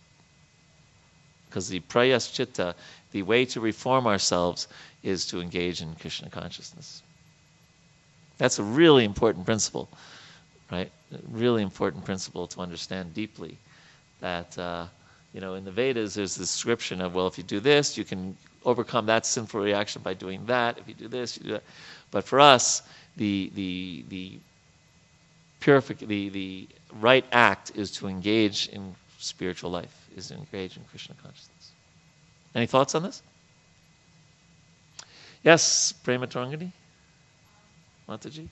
Because 1.47 1.67
the 1.67 1.79
prayaschitta, 1.81 2.75
the 3.11 3.23
way 3.23 3.45
to 3.45 3.59
reform 3.59 4.07
ourselves, 4.07 4.67
is 5.03 5.25
to 5.27 5.41
engage 5.41 5.81
in 5.81 5.95
Krishna 5.95 6.29
consciousness. 6.29 7.03
That's 8.37 8.59
a 8.59 8.63
really 8.63 9.03
important 9.03 9.45
principle, 9.45 9.89
right? 10.71 10.91
A 11.13 11.17
really 11.29 11.61
important 11.61 12.05
principle 12.05 12.47
to 12.47 12.61
understand 12.61 13.13
deeply. 13.13 13.57
That, 14.21 14.57
uh, 14.57 14.85
you 15.33 15.41
know, 15.41 15.53
in 15.53 15.63
the 15.63 15.71
Vedas, 15.71 16.15
there's 16.15 16.35
this 16.35 16.47
description 16.53 17.01
of, 17.01 17.13
well, 17.13 17.27
if 17.27 17.37
you 17.37 17.43
do 17.43 17.59
this, 17.59 17.97
you 17.97 18.03
can 18.03 18.35
overcome 18.65 19.05
that 19.05 19.25
sinful 19.25 19.61
reaction 19.61 20.01
by 20.01 20.13
doing 20.13 20.45
that. 20.47 20.77
If 20.77 20.87
you 20.87 20.93
do 20.93 21.07
this, 21.07 21.37
you 21.37 21.43
do 21.43 21.51
that. 21.51 21.63
But 22.11 22.23
for 22.23 22.39
us, 22.39 22.81
the, 23.15 23.51
the, 23.53 24.05
the, 24.09 24.39
purific- 25.61 26.07
the, 26.07 26.29
the 26.29 26.67
right 26.99 27.25
act 27.31 27.71
is 27.75 27.91
to 27.91 28.07
engage 28.07 28.67
in 28.69 28.95
spiritual 29.19 29.69
life, 29.69 30.09
is 30.15 30.29
to 30.29 30.35
engage 30.35 30.77
in 30.77 30.83
Krishna 30.85 31.15
consciousness. 31.21 31.71
Any 32.55 32.65
thoughts 32.65 32.95
on 32.95 33.03
this? 33.03 33.21
Yes, 35.43 35.91
Prema 35.91 36.27
Tarangani? 36.27 36.71
Mataji? 38.07 38.47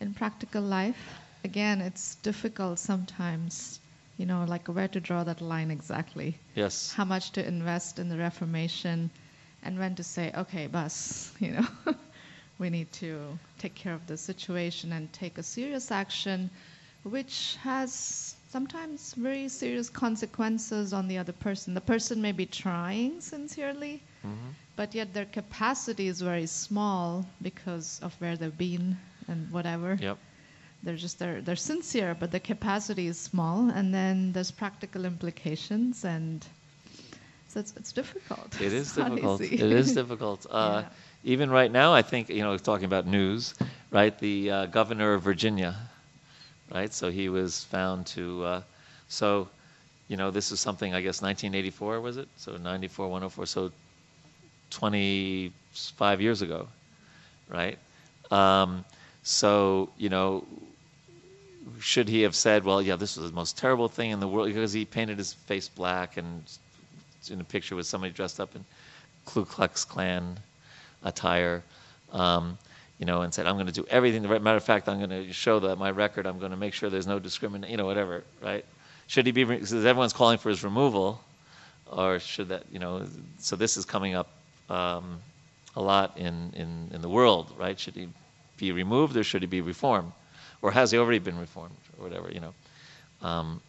In 0.00 0.14
practical 0.14 0.62
life, 0.62 1.18
again, 1.44 1.80
it's 1.80 2.14
difficult 2.16 2.78
sometimes, 2.78 3.80
you 4.16 4.26
know, 4.26 4.44
like 4.44 4.68
where 4.68 4.88
to 4.88 5.00
draw 5.00 5.24
that 5.24 5.40
line 5.40 5.70
exactly. 5.70 6.38
Yes. 6.54 6.92
How 6.92 7.04
much 7.04 7.32
to 7.32 7.46
invest 7.46 7.98
in 7.98 8.08
the 8.08 8.16
Reformation 8.16 9.10
and 9.62 9.78
when 9.78 9.94
to 9.96 10.04
say, 10.04 10.32
okay, 10.36 10.66
bus, 10.68 11.32
you 11.40 11.50
know, 11.52 11.66
we 12.58 12.70
need 12.70 12.92
to 12.92 13.38
take 13.58 13.74
care 13.74 13.94
of 13.94 14.06
the 14.06 14.16
situation 14.16 14.92
and 14.92 15.12
take 15.12 15.38
a 15.38 15.42
serious 15.42 15.90
action 15.90 16.50
which 17.04 17.56
has 17.62 18.36
sometimes 18.50 19.14
very 19.14 19.48
serious 19.48 19.88
consequences 19.88 20.92
on 20.92 21.08
the 21.08 21.18
other 21.18 21.32
person. 21.32 21.74
The 21.74 21.80
person 21.80 22.20
may 22.20 22.32
be 22.32 22.46
trying 22.46 23.20
sincerely, 23.20 24.02
mm-hmm. 24.24 24.50
but 24.76 24.94
yet 24.94 25.14
their 25.14 25.26
capacity 25.26 26.08
is 26.08 26.20
very 26.20 26.46
small 26.46 27.26
because 27.42 28.00
of 28.02 28.14
where 28.20 28.36
they've 28.36 28.56
been 28.56 28.96
and 29.28 29.50
whatever. 29.52 29.98
Yep. 30.00 30.18
They're 30.82 30.96
just 30.96 31.18
they're 31.18 31.40
they're 31.42 31.56
sincere, 31.56 32.16
but 32.18 32.30
the 32.30 32.40
capacity 32.40 33.06
is 33.08 33.18
small, 33.18 33.68
and 33.70 33.92
then 33.92 34.32
there's 34.32 34.50
practical 34.52 35.04
implications, 35.04 36.04
and 36.04 36.46
so 37.48 37.60
it's 37.60 37.74
it's 37.76 37.92
difficult. 37.92 38.60
It 38.60 38.72
is 38.72 38.92
difficult. 39.00 39.40
It 39.40 39.60
is 39.60 39.92
difficult. 39.94 40.46
Uh, 40.50 40.82
yeah. 40.84 40.88
Even 41.24 41.50
right 41.50 41.70
now, 41.70 41.92
I 41.92 42.02
think 42.02 42.28
you 42.28 42.42
know, 42.42 42.56
talking 42.58 42.84
about 42.84 43.06
news, 43.06 43.54
right? 43.90 44.16
The 44.18 44.50
uh, 44.50 44.66
governor 44.66 45.14
of 45.14 45.22
Virginia 45.22 45.74
right? 46.72 46.92
So 46.92 47.10
he 47.10 47.28
was 47.28 47.64
found 47.64 48.06
to, 48.08 48.44
uh, 48.44 48.62
so, 49.08 49.48
you 50.08 50.16
know, 50.16 50.30
this 50.30 50.52
is 50.52 50.60
something, 50.60 50.94
I 50.94 51.00
guess, 51.00 51.22
1984, 51.22 52.00
was 52.00 52.16
it? 52.16 52.28
So 52.36 52.56
94, 52.56 53.08
104, 53.08 53.46
so 53.46 53.72
25 54.70 56.20
years 56.20 56.42
ago, 56.42 56.68
right? 57.48 57.78
Um, 58.30 58.84
so, 59.28 59.90
you 59.98 60.08
know, 60.08 60.42
should 61.80 62.08
he 62.08 62.22
have 62.22 62.34
said, 62.34 62.64
well, 62.64 62.80
yeah, 62.80 62.96
this 62.96 63.18
was 63.18 63.30
the 63.30 63.36
most 63.36 63.58
terrible 63.58 63.86
thing 63.86 64.10
in 64.10 64.20
the 64.20 64.26
world, 64.26 64.48
because 64.48 64.72
he 64.72 64.86
painted 64.86 65.18
his 65.18 65.34
face 65.34 65.68
black 65.68 66.16
and 66.16 66.42
in 67.30 67.38
a 67.38 67.44
picture 67.44 67.76
with 67.76 67.86
somebody 67.86 68.10
dressed 68.10 68.40
up 68.40 68.56
in 68.56 68.64
Ku 69.26 69.44
Klux 69.44 69.84
Klan 69.84 70.38
attire. 71.04 71.62
Um, 72.10 72.56
you 72.98 73.04
know, 73.04 73.20
and 73.20 73.34
said, 73.34 73.46
I'm 73.46 73.56
going 73.56 73.66
to 73.66 73.72
do 73.72 73.86
everything. 73.90 74.22
Matter 74.22 74.56
of 74.56 74.64
fact, 74.64 74.88
I'm 74.88 74.96
going 74.96 75.10
to 75.10 75.30
show 75.30 75.60
that 75.60 75.76
my 75.76 75.90
record. 75.90 76.26
I'm 76.26 76.38
going 76.38 76.52
to 76.52 76.56
make 76.56 76.72
sure 76.72 76.88
there's 76.88 77.06
no 77.06 77.18
discrimination, 77.18 77.70
you 77.70 77.76
know, 77.76 77.84
whatever, 77.84 78.24
right? 78.42 78.64
Should 79.08 79.26
he 79.26 79.32
be, 79.32 79.44
because 79.44 79.72
everyone's 79.74 80.14
calling 80.14 80.38
for 80.38 80.48
his 80.48 80.64
removal, 80.64 81.20
or 81.92 82.18
should 82.18 82.48
that, 82.48 82.64
you 82.72 82.78
know, 82.78 83.06
so 83.38 83.56
this 83.56 83.76
is 83.76 83.84
coming 83.84 84.14
up 84.14 84.30
um, 84.70 85.20
a 85.76 85.82
lot 85.82 86.16
in, 86.16 86.50
in, 86.54 86.90
in 86.94 87.02
the 87.02 87.10
world, 87.10 87.52
right? 87.58 87.78
Should 87.78 87.94
he 87.94 88.08
be 88.58 88.72
removed 88.72 89.16
or 89.16 89.24
should 89.24 89.42
he 89.42 89.48
be 89.48 89.60
reformed? 89.60 90.12
Or 90.60 90.70
has 90.72 90.90
he 90.90 90.98
already 90.98 91.20
been 91.20 91.38
reformed, 91.38 91.76
or 91.96 92.04
whatever, 92.08 92.30
you 92.32 92.40
know? 92.40 92.54
Um, 93.22 93.60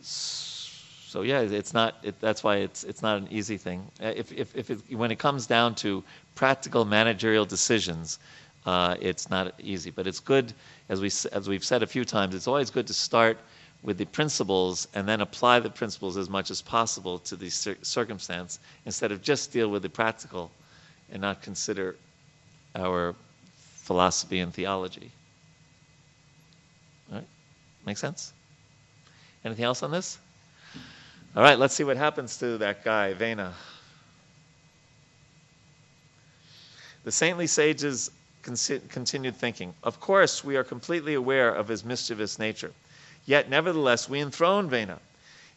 so 0.00 1.22
yeah, 1.22 1.40
it's 1.40 1.72
not. 1.72 1.96
It, 2.02 2.20
that's 2.20 2.42
why 2.44 2.56
it's 2.56 2.84
it's 2.84 3.02
not 3.02 3.18
an 3.18 3.28
easy 3.30 3.56
thing. 3.58 3.86
Uh, 4.02 4.12
If 4.16 4.32
if, 4.32 4.56
if 4.56 4.70
it, 4.70 4.80
when 4.90 5.10
it 5.10 5.18
comes 5.18 5.46
down 5.46 5.74
to 5.76 6.02
practical 6.34 6.84
managerial 6.84 7.44
decisions, 7.44 8.18
uh, 8.66 8.96
it's 9.00 9.30
not 9.30 9.54
easy. 9.60 9.90
But 9.90 10.06
it's 10.06 10.20
good, 10.20 10.52
as 10.88 11.00
we 11.00 11.10
as 11.32 11.48
we've 11.48 11.64
said 11.64 11.82
a 11.82 11.86
few 11.86 12.04
times. 12.04 12.34
It's 12.34 12.46
always 12.46 12.70
good 12.70 12.86
to 12.86 12.94
start 12.94 13.38
with 13.82 13.98
the 13.98 14.06
principles 14.06 14.88
and 14.94 15.08
then 15.08 15.20
apply 15.20 15.60
the 15.60 15.70
principles 15.70 16.16
as 16.16 16.28
much 16.28 16.50
as 16.50 16.60
possible 16.62 17.18
to 17.20 17.36
the 17.36 17.50
cir- 17.50 17.76
circumstance 17.82 18.58
instead 18.84 19.12
of 19.12 19.22
just 19.22 19.52
deal 19.52 19.68
with 19.70 19.82
the 19.82 19.88
practical 19.88 20.50
and 21.12 21.22
not 21.22 21.40
consider 21.42 21.94
our 22.74 23.14
philosophy 23.86 24.40
and 24.40 24.52
theology. 24.52 25.12
All 27.08 27.18
right, 27.18 27.26
make 27.86 27.96
sense? 27.96 28.32
Anything 29.44 29.64
else 29.64 29.84
on 29.84 29.92
this? 29.92 30.18
All 31.36 31.42
right, 31.42 31.56
let's 31.56 31.72
see 31.72 31.84
what 31.84 31.96
happens 31.96 32.36
to 32.38 32.58
that 32.58 32.84
guy, 32.84 33.14
Vena. 33.14 33.54
The 37.04 37.12
saintly 37.12 37.46
sages 37.46 38.10
continued 38.42 39.36
thinking, 39.36 39.72
Of 39.84 40.00
course, 40.00 40.42
we 40.42 40.56
are 40.56 40.64
completely 40.64 41.14
aware 41.14 41.54
of 41.54 41.68
his 41.68 41.84
mischievous 41.84 42.40
nature. 42.40 42.72
Yet, 43.24 43.48
nevertheless, 43.48 44.08
we 44.08 44.20
enthrone 44.20 44.68
Vena. 44.68 44.98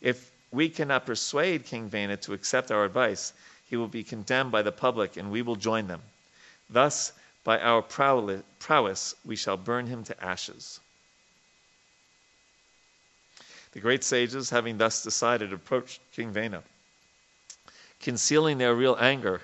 If 0.01 0.29
we 0.51 0.69
cannot 0.69 1.07
persuade 1.07 1.65
King 1.65 1.89
Vena 1.89 2.17
to 2.17 2.33
accept 2.33 2.69
our 2.69 2.85
advice, 2.85 3.33
he 3.67 3.75
will 3.75 3.87
be 3.87 4.03
condemned 4.03 4.51
by 4.51 4.61
the 4.61 4.71
public, 4.71 5.17
and 5.17 5.31
we 5.31 5.41
will 5.41 5.55
join 5.55 5.87
them. 5.87 6.01
Thus, 6.69 7.11
by 7.43 7.59
our 7.59 7.81
prowess, 7.81 9.15
we 9.25 9.35
shall 9.35 9.57
burn 9.57 9.87
him 9.87 10.03
to 10.03 10.23
ashes. 10.23 10.79
The 13.71 13.79
great 13.79 14.03
sages, 14.03 14.49
having 14.49 14.77
thus 14.77 15.03
decided, 15.03 15.53
approached 15.53 16.01
King 16.11 16.31
Vena. 16.31 16.63
Concealing 17.99 18.57
their 18.57 18.73
real 18.73 18.97
anger, 18.99 19.41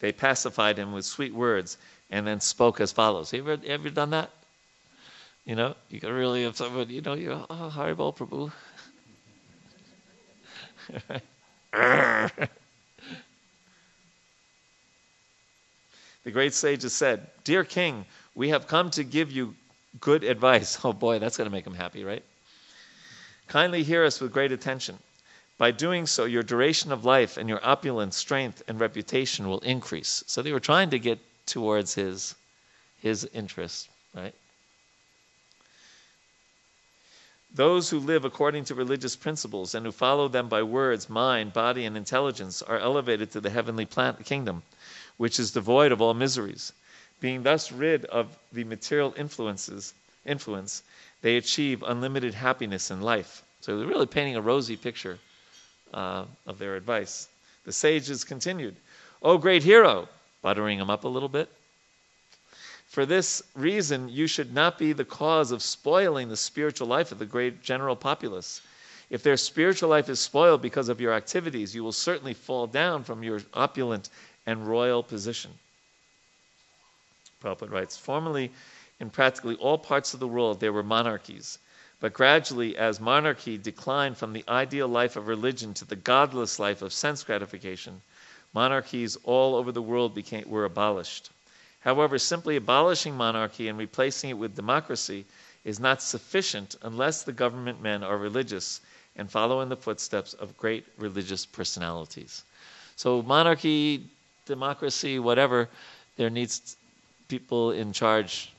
they 0.00 0.12
pacified 0.12 0.78
him 0.78 0.92
with 0.92 1.04
sweet 1.04 1.34
words 1.34 1.78
and 2.10 2.26
then 2.26 2.40
spoke 2.40 2.80
as 2.80 2.92
follows. 2.92 3.30
Have 3.32 3.46
you 3.46 3.52
ever, 3.52 3.62
ever 3.66 3.90
done 3.90 4.10
that? 4.10 4.30
You 5.44 5.56
know, 5.56 5.74
you 5.88 6.00
can 6.00 6.12
really 6.12 6.44
have 6.44 6.56
someone, 6.56 6.90
you 6.90 7.00
know, 7.00 7.14
you 7.14 7.32
oh, 7.32 7.72
Haribol 7.74 8.14
Prabhu. 8.16 8.52
the 16.26 16.32
great 16.32 16.54
sages 16.54 16.92
said, 16.92 17.24
Dear 17.44 17.62
king, 17.62 18.04
we 18.34 18.48
have 18.48 18.66
come 18.66 18.90
to 18.90 19.04
give 19.04 19.30
you 19.30 19.54
good 20.00 20.24
advice. 20.24 20.76
Oh 20.84 20.92
boy, 20.92 21.20
that's 21.20 21.36
going 21.36 21.48
to 21.48 21.52
make 21.54 21.64
him 21.64 21.76
happy, 21.76 22.02
right? 22.02 22.24
Kindly 23.46 23.84
hear 23.84 24.04
us 24.04 24.20
with 24.20 24.32
great 24.32 24.50
attention. 24.50 24.98
By 25.56 25.70
doing 25.70 26.04
so, 26.04 26.24
your 26.24 26.42
duration 26.42 26.90
of 26.90 27.04
life 27.04 27.36
and 27.36 27.48
your 27.48 27.64
opulence, 27.64 28.16
strength, 28.16 28.60
and 28.66 28.80
reputation 28.80 29.48
will 29.48 29.60
increase. 29.60 30.24
So 30.26 30.42
they 30.42 30.50
were 30.50 30.58
trying 30.58 30.90
to 30.90 30.98
get 30.98 31.20
towards 31.46 31.94
his, 31.94 32.34
his 32.98 33.24
interest, 33.32 33.88
right? 34.12 34.34
Those 37.54 37.88
who 37.88 38.00
live 38.00 38.24
according 38.24 38.64
to 38.64 38.74
religious 38.74 39.14
principles 39.14 39.76
and 39.76 39.86
who 39.86 39.92
follow 39.92 40.26
them 40.26 40.48
by 40.48 40.64
words, 40.64 41.08
mind, 41.08 41.52
body, 41.52 41.84
and 41.84 41.96
intelligence 41.96 42.62
are 42.62 42.80
elevated 42.80 43.30
to 43.30 43.40
the 43.40 43.50
heavenly 43.50 43.86
plant 43.86 44.24
kingdom, 44.26 44.64
which 45.16 45.38
is 45.38 45.52
devoid 45.52 45.92
of 45.92 46.00
all 46.00 46.14
miseries. 46.14 46.72
Being 47.20 47.42
thus 47.42 47.72
rid 47.72 48.04
of 48.06 48.36
the 48.52 48.64
material 48.64 49.14
influences, 49.16 49.94
influence, 50.24 50.82
they 51.22 51.36
achieve 51.36 51.82
unlimited 51.82 52.34
happiness 52.34 52.90
in 52.90 53.00
life. 53.00 53.42
So 53.60 53.78
they're 53.78 53.86
really 53.86 54.06
painting 54.06 54.36
a 54.36 54.40
rosy 54.40 54.76
picture 54.76 55.18
uh, 55.94 56.24
of 56.46 56.58
their 56.58 56.76
advice. 56.76 57.28
The 57.64 57.72
sages 57.72 58.24
continued, 58.24 58.76
O 59.22 59.38
great 59.38 59.62
hero, 59.62 60.08
buttering 60.42 60.78
him 60.78 60.90
up 60.90 61.04
a 61.04 61.08
little 61.08 61.28
bit. 61.28 61.48
For 62.86 63.04
this 63.04 63.42
reason, 63.54 64.08
you 64.08 64.26
should 64.26 64.54
not 64.54 64.78
be 64.78 64.92
the 64.92 65.04
cause 65.04 65.50
of 65.50 65.62
spoiling 65.62 66.28
the 66.28 66.36
spiritual 66.36 66.86
life 66.86 67.10
of 67.12 67.18
the 67.18 67.26
great 67.26 67.62
general 67.62 67.96
populace. 67.96 68.60
If 69.10 69.22
their 69.22 69.36
spiritual 69.36 69.88
life 69.88 70.08
is 70.08 70.20
spoiled 70.20 70.62
because 70.62 70.88
of 70.88 71.00
your 71.00 71.12
activities, 71.12 71.74
you 71.74 71.82
will 71.82 71.92
certainly 71.92 72.34
fall 72.34 72.66
down 72.66 73.04
from 73.04 73.22
your 73.22 73.42
opulent 73.54 74.10
and 74.46 74.66
royal 74.66 75.02
position. 75.02 75.52
Prabhupada 77.42 77.70
writes 77.70 77.96
Formerly, 77.96 78.52
in 78.98 79.10
practically 79.10 79.56
all 79.56 79.76
parts 79.76 80.14
of 80.14 80.20
the 80.20 80.28
world, 80.28 80.60
there 80.60 80.72
were 80.72 80.82
monarchies. 80.82 81.58
But 82.00 82.12
gradually, 82.12 82.76
as 82.76 83.00
monarchy 83.00 83.58
declined 83.58 84.16
from 84.16 84.32
the 84.32 84.44
ideal 84.48 84.88
life 84.88 85.16
of 85.16 85.26
religion 85.28 85.74
to 85.74 85.84
the 85.84 85.96
godless 85.96 86.58
life 86.58 86.82
of 86.82 86.92
sense 86.92 87.22
gratification, 87.24 88.02
monarchies 88.52 89.16
all 89.24 89.54
over 89.54 89.72
the 89.72 89.82
world 89.82 90.14
became, 90.14 90.48
were 90.48 90.64
abolished. 90.64 91.30
However, 91.80 92.18
simply 92.18 92.56
abolishing 92.56 93.16
monarchy 93.16 93.68
and 93.68 93.78
replacing 93.78 94.30
it 94.30 94.38
with 94.38 94.56
democracy 94.56 95.24
is 95.64 95.80
not 95.80 96.02
sufficient 96.02 96.76
unless 96.82 97.22
the 97.22 97.32
government 97.32 97.80
men 97.80 98.02
are 98.02 98.18
religious 98.18 98.80
and 99.16 99.30
follow 99.30 99.60
in 99.60 99.68
the 99.68 99.76
footsteps 99.76 100.34
of 100.34 100.56
great 100.56 100.84
religious 100.98 101.46
personalities. 101.46 102.44
So, 102.96 103.22
monarchy, 103.22 104.08
democracy, 104.46 105.18
whatever, 105.18 105.68
there 106.16 106.30
needs 106.30 106.76
people 107.28 107.72
in 107.72 107.92
charge 107.92 108.52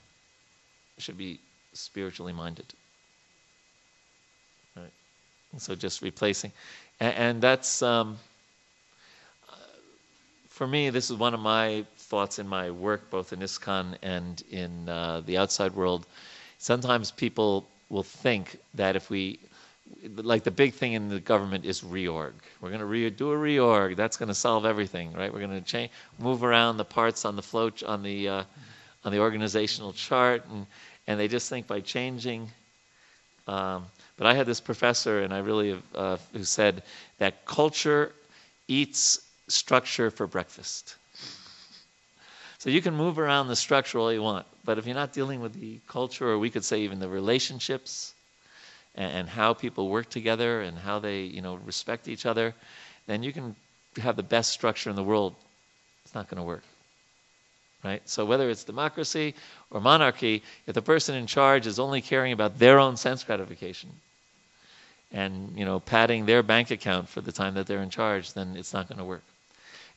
should 0.97 1.17
be 1.17 1.39
spiritually 1.73 2.33
minded. 2.33 2.65
Right. 4.75 4.91
So, 5.57 5.75
just 5.75 6.01
replacing, 6.01 6.51
and, 6.99 7.15
and 7.15 7.41
that's 7.41 7.81
um, 7.81 8.17
for 10.57 10.67
me. 10.67 10.89
This 10.89 11.11
is 11.11 11.17
one 11.17 11.35
of 11.35 11.39
my 11.39 11.85
thoughts 11.97 12.39
in 12.39 12.47
my 12.47 12.71
work, 12.71 13.11
both 13.11 13.31
in 13.31 13.39
ISKCON 13.41 13.95
and 14.01 14.41
in 14.49 14.89
uh, 14.89 15.21
the 15.23 15.37
outside 15.37 15.75
world. 15.75 16.07
Sometimes 16.57 17.11
people 17.11 17.67
will 17.89 18.01
think 18.01 18.57
that 18.73 18.95
if 18.95 19.11
we, 19.11 19.39
like 20.15 20.43
the 20.43 20.51
big 20.51 20.73
thing 20.73 20.93
in 20.93 21.09
the 21.09 21.19
government 21.19 21.65
is 21.65 21.81
reorg. 21.81 22.33
We're 22.61 22.69
going 22.69 22.79
to 22.79 22.85
re- 22.85 23.09
do 23.09 23.31
a 23.31 23.35
reorg. 23.35 23.95
That's 23.95 24.17
going 24.17 24.27
to 24.29 24.35
solve 24.35 24.65
everything, 24.65 25.13
right? 25.13 25.31
We're 25.31 25.39
going 25.39 25.51
to 25.51 25.61
change, 25.61 25.91
move 26.19 26.43
around 26.43 26.77
the 26.77 26.85
parts 26.85 27.25
on 27.25 27.35
the 27.35 27.41
flow 27.41 27.71
on 27.85 28.03
the 28.03 28.29
uh, 28.29 28.43
on 29.03 29.11
the 29.11 29.19
organizational 29.19 29.93
chart, 29.93 30.43
and 30.49 30.65
and 31.07 31.19
they 31.19 31.27
just 31.27 31.49
think 31.49 31.67
by 31.67 31.79
changing. 31.79 32.49
Um, 33.47 33.85
but 34.17 34.27
I 34.27 34.33
had 34.33 34.45
this 34.45 34.59
professor, 34.59 35.21
and 35.21 35.33
I 35.33 35.39
really 35.39 35.81
uh, 35.95 36.17
who 36.33 36.43
said 36.43 36.83
that 37.19 37.45
culture 37.45 38.13
eats 38.67 39.19
structure 39.47 40.11
for 40.11 40.27
breakfast. 40.27 40.95
So 42.59 42.69
you 42.69 42.81
can 42.81 42.95
move 42.95 43.19
around 43.19 43.47
the 43.47 43.55
structure 43.55 43.99
all 43.99 44.11
you 44.11 44.21
want, 44.21 44.45
but 44.65 44.77
if 44.77 44.85
you're 44.85 44.95
not 44.95 45.13
dealing 45.13 45.41
with 45.41 45.53
the 45.53 45.79
culture, 45.87 46.27
or 46.27 46.39
we 46.39 46.49
could 46.49 46.65
say 46.65 46.81
even 46.81 46.99
the 46.99 47.07
relationships, 47.07 48.13
and, 48.97 49.11
and 49.13 49.29
how 49.29 49.53
people 49.53 49.89
work 49.89 50.09
together 50.09 50.61
and 50.61 50.77
how 50.77 50.99
they, 50.99 51.21
you 51.21 51.41
know, 51.41 51.55
respect 51.65 52.07
each 52.07 52.25
other, 52.25 52.53
then 53.05 53.23
you 53.23 53.31
can 53.31 53.55
have 54.01 54.15
the 54.15 54.23
best 54.23 54.51
structure 54.51 54.89
in 54.89 54.95
the 54.95 55.03
world. 55.03 55.35
It's 56.03 56.15
not 56.15 56.29
going 56.29 56.37
to 56.37 56.43
work, 56.43 56.63
right? 57.83 58.01
So 58.05 58.25
whether 58.25 58.49
it's 58.49 58.63
democracy 58.63 59.35
or 59.71 59.79
monarchy, 59.79 60.43
if 60.65 60.73
the 60.73 60.81
person 60.81 61.15
in 61.15 61.27
charge 61.27 61.67
is 61.67 61.79
only 61.79 62.01
caring 62.01 62.33
about 62.33 62.59
their 62.59 62.79
own 62.79 62.97
sense 62.97 63.23
gratification, 63.23 63.89
and 65.11 65.57
you 65.57 65.63
know, 65.63 65.79
padding 65.79 66.25
their 66.25 66.43
bank 66.43 66.71
account 66.71 67.07
for 67.07 67.21
the 67.21 67.31
time 67.31 67.53
that 67.53 67.65
they're 67.65 67.81
in 67.81 67.89
charge, 67.89 68.33
then 68.33 68.55
it's 68.57 68.73
not 68.73 68.89
going 68.89 68.99
to 68.99 69.05
work. 69.05 69.23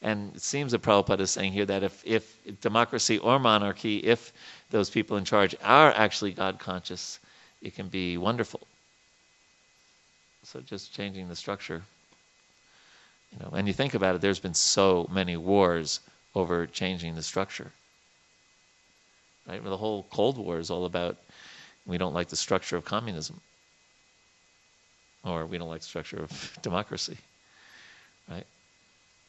And 0.02 0.34
it 0.34 0.40
seems 0.40 0.72
that 0.72 0.82
Prabhupada 0.82 1.20
is 1.20 1.30
saying 1.30 1.52
here 1.52 1.66
that 1.66 1.82
if, 1.82 2.02
if 2.06 2.60
democracy 2.60 3.18
or 3.18 3.38
monarchy, 3.38 3.98
if 3.98 4.32
those 4.70 4.88
people 4.88 5.16
in 5.16 5.24
charge 5.24 5.54
are 5.62 5.92
actually 5.94 6.32
God 6.32 6.58
conscious, 6.58 7.18
it 7.60 7.74
can 7.74 7.88
be 7.88 8.16
wonderful. 8.16 8.60
So 10.50 10.60
just 10.60 10.92
changing 10.92 11.28
the 11.28 11.36
structure. 11.36 11.82
You 13.32 13.38
know, 13.38 13.50
and 13.56 13.68
you 13.68 13.72
think 13.72 13.94
about 13.94 14.16
it, 14.16 14.20
there's 14.20 14.40
been 14.40 14.54
so 14.54 15.08
many 15.12 15.36
wars 15.36 16.00
over 16.34 16.66
changing 16.66 17.14
the 17.14 17.22
structure. 17.22 17.70
Right? 19.46 19.62
Well, 19.62 19.70
the 19.70 19.76
whole 19.76 20.06
Cold 20.10 20.38
War 20.38 20.58
is 20.58 20.70
all 20.70 20.86
about 20.86 21.16
we 21.86 21.98
don't 21.98 22.14
like 22.14 22.28
the 22.28 22.36
structure 22.36 22.76
of 22.76 22.84
communism. 22.84 23.40
Or 25.24 25.46
we 25.46 25.56
don't 25.56 25.68
like 25.68 25.82
the 25.82 25.86
structure 25.86 26.22
of 26.22 26.58
democracy. 26.62 27.16
Right? 28.28 28.46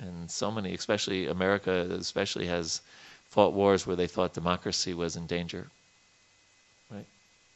and 0.02 0.30
so 0.30 0.52
many, 0.52 0.74
especially 0.74 1.28
America, 1.28 1.88
especially 1.92 2.48
has 2.48 2.82
fought 3.30 3.54
wars 3.54 3.86
where 3.86 3.96
they 3.96 4.08
thought 4.08 4.34
democracy 4.34 4.94
was 4.94 5.16
in 5.16 5.28
danger. 5.28 5.68
Right? 6.90 7.06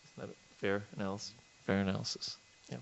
Isn't 0.05 0.29
that 0.29 0.35
fair 0.59 0.83
analysis? 0.95 1.33
Fair 1.65 1.79
analysis. 1.79 2.37
Yeah. 2.71 2.77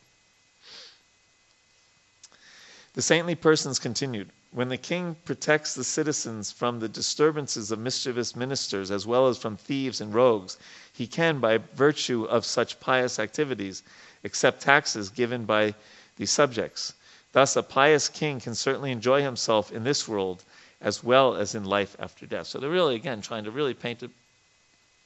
The 2.94 3.02
saintly 3.02 3.36
persons 3.36 3.80
continued. 3.80 4.30
When 4.52 4.70
the 4.70 4.78
king 4.78 5.16
protects 5.26 5.74
the 5.74 5.84
citizens 5.84 6.52
from 6.52 6.80
the 6.80 6.90
disturbances 6.90 7.72
of 7.72 7.80
mischievous 7.80 8.36
ministers 8.36 8.92
as 8.92 9.06
well 9.06 9.28
as 9.28 9.38
from 9.38 9.58
thieves 9.58 10.00
and 10.00 10.14
rogues, 10.14 10.58
he 10.92 11.08
can, 11.08 11.40
by 11.40 11.58
virtue 11.58 12.26
of 12.26 12.46
such 12.46 12.80
pious 12.80 13.18
activities, 13.20 13.84
accept 14.24 14.62
taxes 14.62 15.10
given 15.10 15.46
by 15.46 15.74
the 16.18 16.26
subjects 16.26 16.94
Thus, 17.34 17.56
a 17.56 17.64
pious 17.64 18.10
king 18.10 18.40
can 18.40 18.54
certainly 18.54 18.92
enjoy 18.92 19.24
himself 19.24 19.72
in 19.72 19.84
this 19.84 20.08
world 20.08 20.44
as 20.80 21.04
well 21.04 21.36
as 21.36 21.56
in 21.56 21.66
life 21.66 21.96
after 22.00 22.28
death. 22.28 22.48
So 22.48 22.60
they're 22.60 22.70
really, 22.70 22.96
again, 22.96 23.22
trying 23.22 23.46
to 23.46 23.52
really 23.52 23.74
paint 23.74 24.04
a 24.04 24.10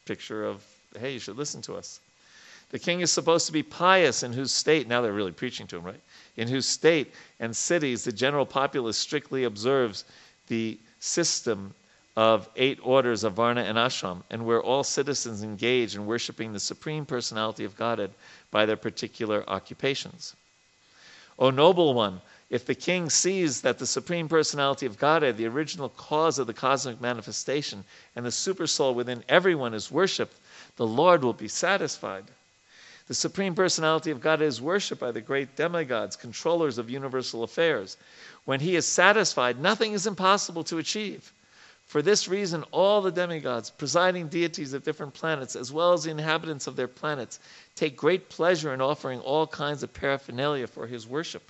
picture 0.05 0.43
of, 0.43 0.61
hey, 0.99 1.13
you 1.13 1.19
should 1.19 1.37
listen 1.37 1.61
to 1.63 1.75
us. 1.75 2.01
The 2.71 2.79
king 2.79 2.99
is 2.99 3.11
supposed 3.11 3.45
to 3.45 3.53
be 3.53 3.63
pious 3.63 4.23
in 4.23 4.33
whose 4.33 4.51
state, 4.51 4.89
now 4.89 5.01
they're 5.01 5.13
really 5.13 5.31
preaching 5.31 5.67
to 5.67 5.77
him, 5.77 5.83
right? 5.83 6.01
In 6.37 6.47
whose 6.47 6.67
state 6.67 7.13
and 7.39 7.55
cities 7.55 8.03
the 8.03 8.11
general 8.11 8.45
populace 8.45 8.97
strictly 8.97 9.43
observes 9.43 10.05
the 10.47 10.79
system 10.99 11.73
of 12.15 12.49
eight 12.55 12.79
orders 12.81 13.23
of 13.23 13.33
Varna 13.33 13.61
and 13.61 13.77
Ashram, 13.77 14.23
and 14.29 14.45
where 14.45 14.61
all 14.61 14.83
citizens 14.83 15.43
engage 15.43 15.95
in 15.95 16.05
worshiping 16.05 16.53
the 16.53 16.59
Supreme 16.59 17.05
Personality 17.05 17.63
of 17.63 17.75
Godhead 17.75 18.11
by 18.49 18.65
their 18.65 18.77
particular 18.77 19.43
occupations. 19.47 20.35
O 21.37 21.49
noble 21.49 21.93
one, 21.93 22.21
if 22.49 22.65
the 22.65 22.73
king 22.75 23.09
sees 23.09 23.61
that 23.61 23.77
the 23.77 23.85
Supreme 23.85 24.27
Personality 24.27 24.85
of 24.85 24.97
Godhead, 24.97 25.37
the 25.37 25.47
original 25.47 25.89
cause 25.89 26.39
of 26.39 26.47
the 26.47 26.53
cosmic 26.53 27.01
manifestation, 27.01 27.83
and 28.15 28.25
the 28.25 28.29
supersoul 28.29 28.95
within 28.95 29.23
everyone 29.27 29.73
is 29.73 29.91
worshipped, 29.91 30.37
the 30.77 30.87
Lord 30.87 31.23
will 31.23 31.33
be 31.33 31.47
satisfied. 31.47 32.25
The 33.07 33.13
Supreme 33.13 33.55
Personality 33.55 34.11
of 34.11 34.19
God 34.19 34.41
is 34.41 34.61
worshipped 34.61 34.99
by 34.99 35.11
the 35.11 35.21
great 35.21 35.55
demigods, 35.55 36.17
controllers 36.17 36.77
of 36.77 36.89
universal 36.89 37.43
affairs. 37.43 37.95
When 38.43 38.59
he 38.59 38.75
is 38.75 38.85
satisfied, 38.85 39.61
nothing 39.61 39.93
is 39.93 40.05
impossible 40.05 40.65
to 40.65 40.77
achieve. 40.77 41.31
For 41.85 42.01
this 42.01 42.27
reason, 42.27 42.65
all 42.71 43.01
the 43.01 43.11
demigods, 43.11 43.69
presiding 43.69 44.27
deities 44.27 44.73
of 44.73 44.83
different 44.83 45.13
planets, 45.13 45.55
as 45.55 45.71
well 45.71 45.93
as 45.93 46.03
the 46.03 46.11
inhabitants 46.11 46.67
of 46.67 46.75
their 46.75 46.89
planets, 46.89 47.39
take 47.75 47.95
great 47.95 48.27
pleasure 48.27 48.73
in 48.73 48.81
offering 48.81 49.21
all 49.21 49.47
kinds 49.47 49.83
of 49.83 49.93
paraphernalia 49.93 50.67
for 50.67 50.85
his 50.85 51.07
worship. 51.07 51.49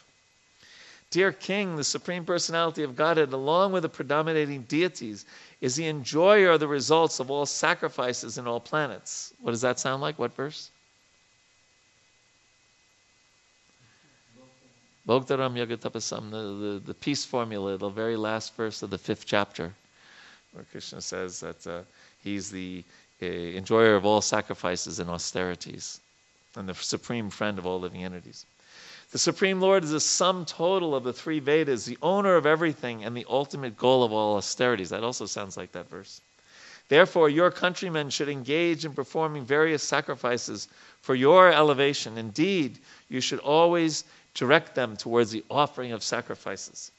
Dear 1.09 1.31
King, 1.31 1.75
the 1.75 1.83
Supreme 1.83 2.23
Personality 2.23 2.83
of 2.83 2.95
Godhead, 2.95 3.33
along 3.33 3.71
with 3.71 3.81
the 3.81 3.89
predominating 3.89 4.61
deities, 4.63 5.25
is 5.59 5.75
the 5.75 5.87
enjoyer 5.87 6.51
of 6.51 6.59
the 6.59 6.67
results 6.67 7.19
of 7.19 7.31
all 7.31 7.47
sacrifices 7.47 8.37
in 8.37 8.45
all 8.45 8.59
planets. 8.59 9.33
What 9.39 9.51
does 9.51 9.61
that 9.61 9.79
sound 9.79 10.03
like? 10.03 10.19
What 10.19 10.35
verse? 10.35 10.69
Bhoktaram 15.07 15.55
yajna-tapasam, 15.55 16.31
the, 16.31 16.37
the, 16.37 16.81
the 16.87 16.93
peace 16.93 17.23
formula, 17.23 17.77
the 17.77 17.89
very 17.89 18.17
last 18.17 18.55
verse 18.55 18.83
of 18.83 18.89
the 18.89 18.97
fifth 18.97 19.25
chapter, 19.25 19.73
where 20.51 20.65
Krishna 20.71 21.01
says 21.01 21.39
that 21.39 21.65
uh, 21.65 21.81
he's 22.21 22.51
the 22.51 22.83
uh, 23.21 23.25
enjoyer 23.25 23.95
of 23.95 24.05
all 24.05 24.21
sacrifices 24.21 24.99
and 24.99 25.09
austerities, 25.09 26.01
and 26.57 26.67
the 26.67 26.73
supreme 26.73 27.29
friend 27.29 27.57
of 27.57 27.65
all 27.65 27.79
living 27.79 28.03
entities. 28.03 28.45
The 29.11 29.17
Supreme 29.17 29.61
Lord 29.61 29.85
is 29.85 29.91
the 29.91 30.01
sum 30.01 30.43
total 30.43 30.93
of 30.93 31.05
the 31.05 31.13
three 31.13 31.39
Vedas, 31.39 31.85
the 31.85 31.97
owner 32.01 32.35
of 32.35 32.45
everything, 32.45 33.05
and 33.05 33.15
the 33.15 33.25
ultimate 33.29 33.77
goal 33.77 34.03
of 34.03 34.11
all 34.11 34.35
austerities. 34.35 34.89
That 34.89 35.03
also 35.03 35.25
sounds 35.25 35.55
like 35.55 35.71
that 35.71 35.89
verse. 35.89 36.19
Therefore, 36.89 37.29
your 37.29 37.49
countrymen 37.49 38.09
should 38.09 38.27
engage 38.27 38.83
in 38.83 38.93
performing 38.93 39.45
various 39.45 39.83
sacrifices 39.83 40.67
for 41.01 41.15
your 41.15 41.51
elevation. 41.51 42.17
Indeed, 42.17 42.79
you 43.07 43.21
should 43.21 43.39
always 43.39 44.03
direct 44.37 44.75
them 44.75 44.95
towards 44.95 45.31
the 45.31 45.43
offering 45.49 45.91
of 45.91 46.03
sacrifices. 46.03 46.91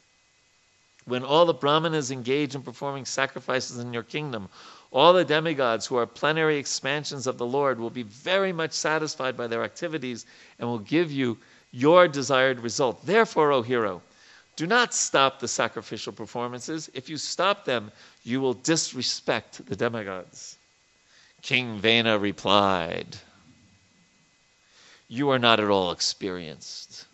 When 1.07 1.25
all 1.25 1.47
the 1.47 1.55
Brahmanas 1.55 2.11
engage 2.11 2.55
in 2.55 2.63
performing 2.63 3.07
sacrifices 3.07 3.79
in 3.79 3.95
your 3.95 4.03
kingdom, 4.03 4.51
all 4.91 5.15
the 5.15 5.25
demigods 5.25 5.87
who 5.87 5.97
are 5.97 6.07
plenary 6.07 6.59
expansions 6.59 7.27
of 7.27 7.39
the 7.39 7.47
Lord 7.47 7.81
will 7.81 7.91
be 7.91 8.03
very 8.03 8.53
much 8.53 8.73
satisfied 8.73 9.37
by 9.37 9.47
their 9.47 9.65
activities 9.65 10.27
and 10.59 10.69
will 10.69 10.81
give 10.81 11.11
you 11.11 11.39
your 11.71 12.09
desired 12.09 12.61
result. 12.61 13.07
Therefore, 13.07 13.53
O 13.53 13.63
hero, 13.63 14.03
do 14.57 14.67
not 14.67 14.93
stop 14.93 15.39
the 15.39 15.49
sacrificial 15.49 16.13
performances. 16.13 16.91
If 16.93 17.09
you 17.09 17.17
stop 17.17 17.65
them, 17.65 17.93
you 18.25 18.41
will 18.41 18.55
disrespect 18.55 19.65
the 19.67 19.77
demigods. 19.77 20.59
King 21.41 21.79
Vena 21.79 22.19
replied, 22.19 23.17
You 25.07 25.31
are 25.31 25.39
not 25.39 25.61
at 25.61 25.71
all 25.71 25.93
experienced. 25.93 27.07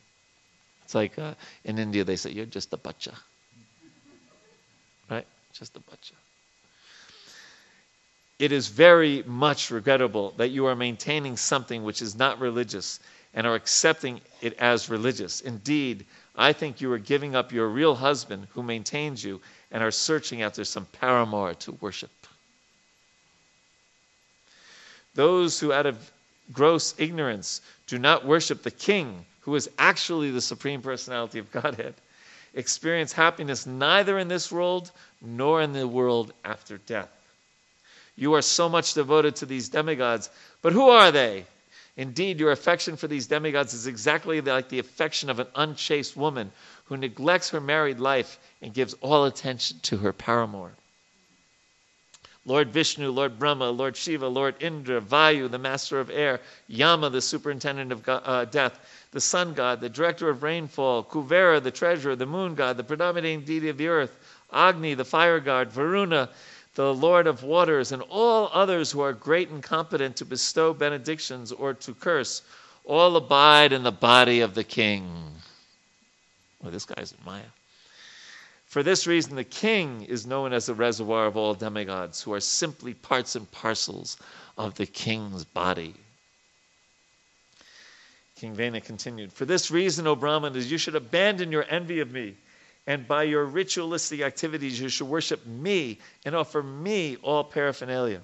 It's 0.95 1.19
like 1.19 1.19
uh, 1.19 1.35
in 1.65 1.81
India, 1.81 2.05
they 2.05 2.15
say, 2.15 2.31
You're 2.31 2.47
just 2.47 2.73
a 2.73 2.77
bacha. 2.77 3.15
Right? 5.11 5.27
Just 5.53 5.77
a 5.77 5.81
bacha. 5.81 6.15
It 8.39 8.53
is 8.53 8.69
very 8.69 9.25
much 9.27 9.73
regrettable 9.73 10.35
that 10.37 10.51
you 10.51 10.67
are 10.67 10.77
maintaining 10.77 11.37
something 11.37 11.83
which 11.83 12.01
is 12.01 12.15
not 12.15 12.39
religious 12.39 13.01
and 13.35 13.45
are 13.45 13.57
accepting 13.57 14.21
it 14.41 14.53
as 14.59 14.89
religious. 14.89 15.41
Indeed, 15.41 16.07
I 16.37 16.53
think 16.53 16.81
you 16.81 16.93
are 16.93 16.99
giving 16.99 17.35
up 17.35 17.51
your 17.51 17.67
real 17.67 17.97
husband 17.97 18.47
who 18.53 18.63
maintains 18.63 19.25
you 19.25 19.41
and 19.73 19.83
are 19.83 19.91
searching 19.91 20.43
after 20.43 20.63
some 20.63 20.87
paramour 20.93 21.55
to 21.55 21.73
worship. 21.81 22.13
Those 25.15 25.59
who, 25.59 25.73
out 25.73 25.87
of 25.87 26.13
gross 26.53 26.95
ignorance, 26.99 27.63
do 27.89 27.99
not 27.99 28.25
worship 28.25 28.63
the 28.63 28.71
king 28.71 29.27
who 29.45 29.55
is 29.55 29.71
actually 29.79 30.31
the 30.31 30.41
Supreme 30.41 30.81
Personality 30.81 31.39
of 31.39 31.53
Godhead, 31.53 31.95
experience 32.55 33.13
happiness 33.13 33.67
neither 33.67 34.19
in 34.19 34.29
this 34.29 34.51
world 34.51 34.91
nor 35.21 35.61
in 35.61 35.73
the 35.73 35.87
world 35.87 36.33
after 36.45 36.79
death. 36.79 37.11
You 38.17 38.35
are 38.35 38.43
so 38.43 38.69
much 38.69 38.95
devoted 38.95 39.37
to 39.37 39.47
these 39.47 39.69
demigods, 39.69 40.31
but 40.63 40.73
who 40.73 40.89
are 40.89 41.13
they? 41.13 41.45
Indeed, 41.97 42.41
your 42.41 42.53
affection 42.53 42.97
for 42.97 43.07
these 43.07 43.27
demigods 43.27 43.75
is 43.75 43.87
exactly 43.87 44.41
like 44.41 44.69
the 44.69 44.79
affection 44.79 45.29
of 45.29 45.41
an 45.41 45.47
unchaste 45.55 46.17
woman 46.17 46.51
who 46.87 46.97
neglects 46.97 47.51
her 47.51 47.61
married 47.61 48.01
life 48.01 48.39
and 48.63 48.73
gives 48.75 48.95
all 49.01 49.27
attention 49.27 49.79
to 49.83 49.99
her 49.99 50.13
paramour. 50.13 50.73
Lord 52.47 52.71
Vishnu, 52.71 53.11
Lord 53.11 53.39
Brahma, 53.39 53.71
Lord 53.71 53.97
Shiva, 53.97 54.29
Lord 54.29 54.57
Indra, 54.61 55.01
Vayu, 55.01 55.51
the 55.51 55.59
master 55.59 55.99
of 55.99 56.11
air, 56.11 56.41
Yama, 56.69 57.09
the 57.09 57.23
superintendent 57.23 57.91
of 57.91 58.07
uh, 58.07 58.45
death, 58.45 58.79
the 59.15 59.21
sun 59.21 59.55
god, 59.55 59.81
the 59.81 59.89
director 59.89 60.29
of 60.29 60.43
rainfall, 60.43 61.05
Kuvera, 61.05 61.63
the 61.63 61.71
treasurer, 61.71 62.17
the 62.17 62.27
moon 62.27 62.57
god, 62.57 62.77
the 62.77 62.83
predominating 62.83 63.43
deity 63.45 63.69
of 63.69 63.79
the 63.79 63.87
earth, 63.87 64.19
Agni, 64.53 64.95
the 64.95 65.05
fire 65.05 65.39
god, 65.39 65.71
Varuna, 65.71 66.29
the 66.75 66.93
Lord 66.93 67.29
of 67.29 67.45
waters, 67.45 67.93
and 67.93 68.03
all 68.11 68.51
others 68.53 68.91
who 68.91 69.01
are 69.01 69.13
great 69.13 69.51
and 69.51 69.63
competent 69.63 70.17
to 70.17 70.25
bestow 70.25 70.75
benedictions 70.75 71.53
or 71.53 71.75
to 71.75 71.95
curse, 71.95 72.43
all 72.85 73.15
abide 73.15 73.73
in 73.73 73.85
the 73.85 73.93
body 73.93 74.41
of 74.41 74.57
the 74.57 74.65
king. 74.65 75.09
Well, 76.61 76.73
this 76.73 76.85
guy's 76.85 77.15
Maya. 77.25 77.43
For 78.67 78.83
this 78.83 79.07
reason, 79.07 79.37
the 79.37 79.45
king 79.45 80.03
is 80.03 80.27
known 80.27 80.53
as 80.53 80.67
the 80.67 80.75
reservoir 80.75 81.27
of 81.27 81.37
all 81.37 81.55
demigods, 81.55 82.21
who 82.21 82.33
are 82.33 82.41
simply 82.41 82.95
parts 82.95 83.37
and 83.37 83.49
parcels 83.53 84.17
of 84.59 84.75
the 84.75 84.87
king's 84.87 85.45
body. 85.45 85.95
King 88.45 88.55
Vena 88.55 88.81
continued, 88.83 89.33
For 89.33 89.47
this 89.47 89.71
reason, 89.71 90.07
O 90.07 90.15
Brahmanas, 90.15 90.71
you 90.71 90.77
should 90.77 90.95
abandon 90.95 91.51
your 91.51 91.65
envy 91.67 92.01
of 92.01 92.11
me, 92.11 92.35
and 92.87 93.09
by 93.09 93.23
your 93.23 93.47
ritualistic 93.47 94.21
activities, 94.21 94.79
you 94.79 94.91
should 94.91 95.07
worship 95.07 95.47
me 95.47 95.99
and 96.27 96.35
offer 96.37 96.63
me 96.63 97.17
all 97.23 97.43
paraphernalia. 97.43 98.21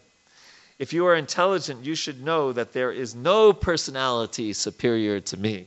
If 0.79 0.93
you 0.93 1.07
are 1.07 1.16
intelligent, 1.16 1.87
you 1.87 1.95
should 1.95 2.23
know 2.23 2.53
that 2.53 2.75
there 2.75 2.93
is 2.93 3.14
no 3.14 3.55
personality 3.55 4.53
superior 4.53 5.21
to 5.21 5.39
me 5.39 5.66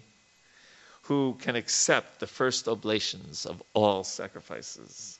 who 1.01 1.35
can 1.41 1.55
accept 1.55 2.19
the 2.19 2.27
first 2.27 2.67
oblations 2.67 3.47
of 3.47 3.63
all 3.73 4.03
sacrifices. 4.03 5.17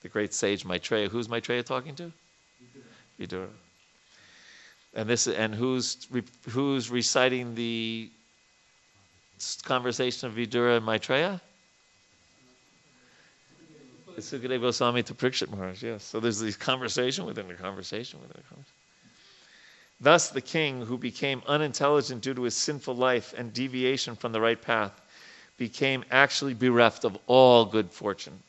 The 0.00 0.08
great 0.08 0.32
sage 0.32 0.64
Maitreya. 0.64 1.10
Who's 1.10 1.28
Maitreya 1.28 1.62
talking 1.62 1.94
to? 1.96 2.10
Vidura. 3.20 3.50
And 4.94 5.10
this 5.10 5.26
and 5.26 5.54
who's 5.54 6.06
who's 6.48 6.88
reciting 6.88 7.54
the 7.54 8.10
conversation 9.64 10.28
of 10.28 10.34
Vidura 10.34 10.76
and 10.76 10.86
Maitreya? 10.86 11.40
It's 14.16 14.30
Sukadeva 14.30 14.60
Goswami 14.60 15.02
to 15.04 15.46
Maharaj, 15.50 15.82
yes. 15.82 16.04
So 16.04 16.20
there's 16.20 16.38
this 16.38 16.56
conversation 16.56 17.24
within 17.24 17.50
a 17.50 17.54
conversation 17.54 18.20
within 18.20 18.36
a 18.38 18.48
conversation. 18.48 18.76
Thus, 20.00 20.30
the 20.30 20.40
king, 20.40 20.84
who 20.84 20.98
became 20.98 21.42
unintelligent 21.46 22.22
due 22.22 22.34
to 22.34 22.42
his 22.42 22.56
sinful 22.56 22.96
life 22.96 23.34
and 23.36 23.52
deviation 23.52 24.16
from 24.16 24.32
the 24.32 24.40
right 24.40 24.60
path, 24.60 25.00
became 25.56 26.04
actually 26.10 26.54
bereft 26.54 27.04
of 27.04 27.16
all 27.26 27.64
good 27.64 27.90
fortune. 27.90 28.42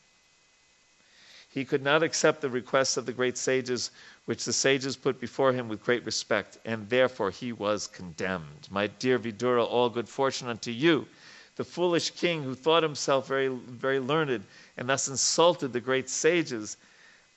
He 1.54 1.66
could 1.66 1.84
not 1.84 2.02
accept 2.02 2.42
the 2.42 2.50
requests 2.50 2.98
of 2.98 3.06
the 3.06 3.14
great 3.14 3.38
sages, 3.38 3.92
which 4.26 4.44
the 4.44 4.54
sages 4.54 4.96
put 4.96 5.20
before 5.22 5.54
him 5.54 5.70
with 5.70 5.84
great 5.84 6.04
respect, 6.04 6.58
and 6.66 6.90
therefore 6.90 7.30
he 7.30 7.52
was 7.52 7.86
condemned. 7.86 8.68
My 8.72 8.88
dear 8.88 9.20
Vidura, 9.20 9.64
all 9.64 9.88
good 9.90 10.10
fortune 10.10 10.48
unto 10.48 10.72
you. 10.72 11.08
The 11.56 11.64
foolish 11.64 12.10
king 12.10 12.42
who 12.42 12.56
thought 12.56 12.82
himself 12.82 13.28
very, 13.28 13.50
very 13.50 14.00
learned 14.00 14.44
and 14.78 14.90
thus 14.90 15.08
insulted 15.08 15.74
the 15.74 15.80
great 15.80 16.10
sages, 16.10 16.76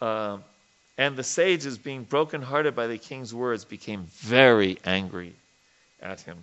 uh, 0.01 0.39
and 0.97 1.15
the 1.15 1.23
sages, 1.23 1.77
being 1.77 2.05
brokenhearted 2.05 2.75
by 2.75 2.87
the 2.87 2.97
king's 2.97 3.35
words, 3.35 3.67
became 3.67 4.07
very 4.13 4.79
angry 4.87 5.35
at 6.01 6.23
him. 6.23 6.43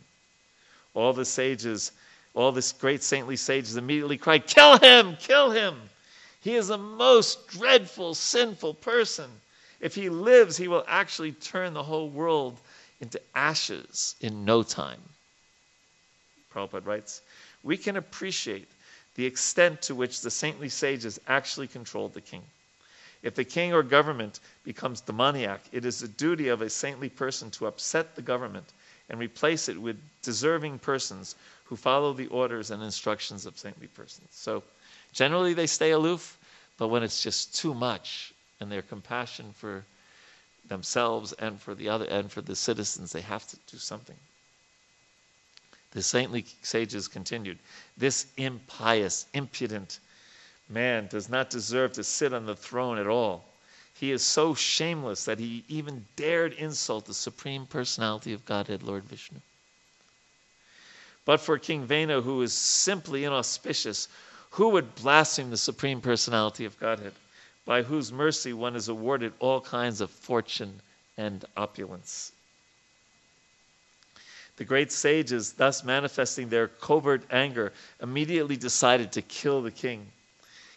All 0.94 1.14
the 1.14 1.26
sages 1.26 1.92
All 2.36 2.52
this 2.52 2.72
great 2.72 3.04
saintly 3.04 3.36
sages 3.36 3.78
immediately 3.78 4.18
cried, 4.18 4.48
Kill 4.48 4.78
him! 4.78 5.16
Kill 5.18 5.52
him! 5.52 5.90
He 6.44 6.56
is 6.56 6.70
a 6.70 6.78
most 6.78 7.48
dreadful, 7.48 8.14
sinful 8.14 8.74
person. 8.76 9.32
If 9.80 9.96
he 9.96 10.10
lives, 10.10 10.58
he 10.58 10.68
will 10.68 10.84
actually 10.88 11.32
turn 11.32 11.74
the 11.74 11.84
whole 11.84 12.10
world 12.10 12.60
into 13.00 13.22
ashes 13.34 14.16
in 14.20 14.44
no 14.44 14.62
time. 14.62 15.00
Prabhupada 16.54 16.86
writes, 16.86 17.22
we 17.64 17.78
can 17.78 17.96
appreciate 17.96 18.68
the 19.16 19.26
extent 19.26 19.82
to 19.84 19.96
which 19.96 20.20
the 20.20 20.30
saintly 20.30 20.68
sages 20.68 21.18
actually 21.28 21.68
controlled 21.68 22.14
the 22.14 22.22
king. 22.22 22.44
If 23.22 23.36
the 23.36 23.46
king 23.46 23.74
or 23.74 23.82
government 23.82 24.42
becomes 24.66 25.00
demoniac, 25.00 25.62
it 25.72 25.86
is 25.86 26.02
the 26.02 26.10
duty 26.10 26.50
of 26.50 26.62
a 26.62 26.70
saintly 26.70 27.08
person 27.08 27.52
to 27.52 27.68
upset 27.68 28.18
the 28.18 28.22
government 28.22 28.74
and 29.10 29.18
replace 29.18 29.70
it 29.70 29.82
with 29.82 29.98
deserving 30.22 30.80
persons 30.80 31.36
who 31.64 31.78
follow 31.78 32.12
the 32.12 32.28
orders 32.28 32.70
and 32.70 32.84
instructions 32.84 33.46
of 33.46 33.58
saintly 33.58 33.88
persons. 33.88 34.28
So 34.32 34.62
generally 35.14 35.54
they 35.54 35.68
stay 35.68 35.92
aloof, 35.92 36.38
but 36.78 36.90
when 36.90 37.04
it's 37.04 37.24
just 37.24 37.56
too 37.56 37.74
much 37.74 38.34
and 38.60 38.72
their 38.72 38.82
compassion 38.82 39.54
for 39.54 39.86
themselves 40.68 41.34
and 41.34 41.62
for 41.62 41.76
the 41.76 41.90
other 41.90 42.06
and 42.06 42.32
for 42.32 42.42
the 42.42 42.56
citizens, 42.56 43.12
they 43.12 43.22
have 43.22 43.48
to 43.48 43.58
do 43.72 43.78
something. 43.78 44.16
The 45.92 46.02
saintly 46.02 46.46
sages 46.64 47.08
continued, 47.08 47.60
This 47.98 48.26
impious, 48.38 49.28
impudent 49.34 50.00
man 50.68 51.08
does 51.08 51.30
not 51.30 51.52
deserve 51.52 51.94
to 51.94 52.04
sit 52.04 52.34
on 52.34 52.46
the 52.46 52.56
throne 52.56 52.98
at 52.98 53.08
all. 53.08 53.46
He 53.94 54.12
is 54.12 54.24
so 54.24 54.56
shameless 54.56 55.26
that 55.26 55.40
he 55.40 55.64
even 55.68 56.06
dared 56.16 56.54
insult 56.54 57.06
the 57.06 57.14
Supreme 57.14 57.68
Personality 57.68 58.34
of 58.34 58.46
Godhead, 58.46 58.82
Lord 58.82 59.04
Vishnu. 59.04 59.40
But 61.26 61.40
for 61.40 61.60
King 61.60 61.86
Vena, 61.86 62.22
who 62.22 62.42
is 62.42 62.54
simply 62.54 63.24
inauspicious, 63.24 64.08
who 64.54 64.70
would 64.70 64.94
blaspheme 64.94 65.50
the 65.50 65.58
Supreme 65.58 66.00
Personality 66.00 66.66
of 66.66 66.80
Godhead, 66.80 67.14
by 67.66 67.82
whose 67.82 68.12
mercy 68.12 68.54
one 68.54 68.76
is 68.76 68.88
awarded 68.88 69.34
all 69.40 69.60
kinds 69.60 70.00
of 70.00 70.12
fortune 70.12 70.80
and 71.18 71.44
opulence? 71.58 72.32
The 74.58 74.64
great 74.64 74.92
sages, 74.92 75.54
thus 75.54 75.84
manifesting 75.84 76.50
their 76.50 76.68
covert 76.68 77.24
anger, 77.32 77.74
immediately 78.00 78.56
decided 78.56 79.12
to 79.14 79.24
kill 79.24 79.64
the 79.64 79.72
king. 79.72 80.12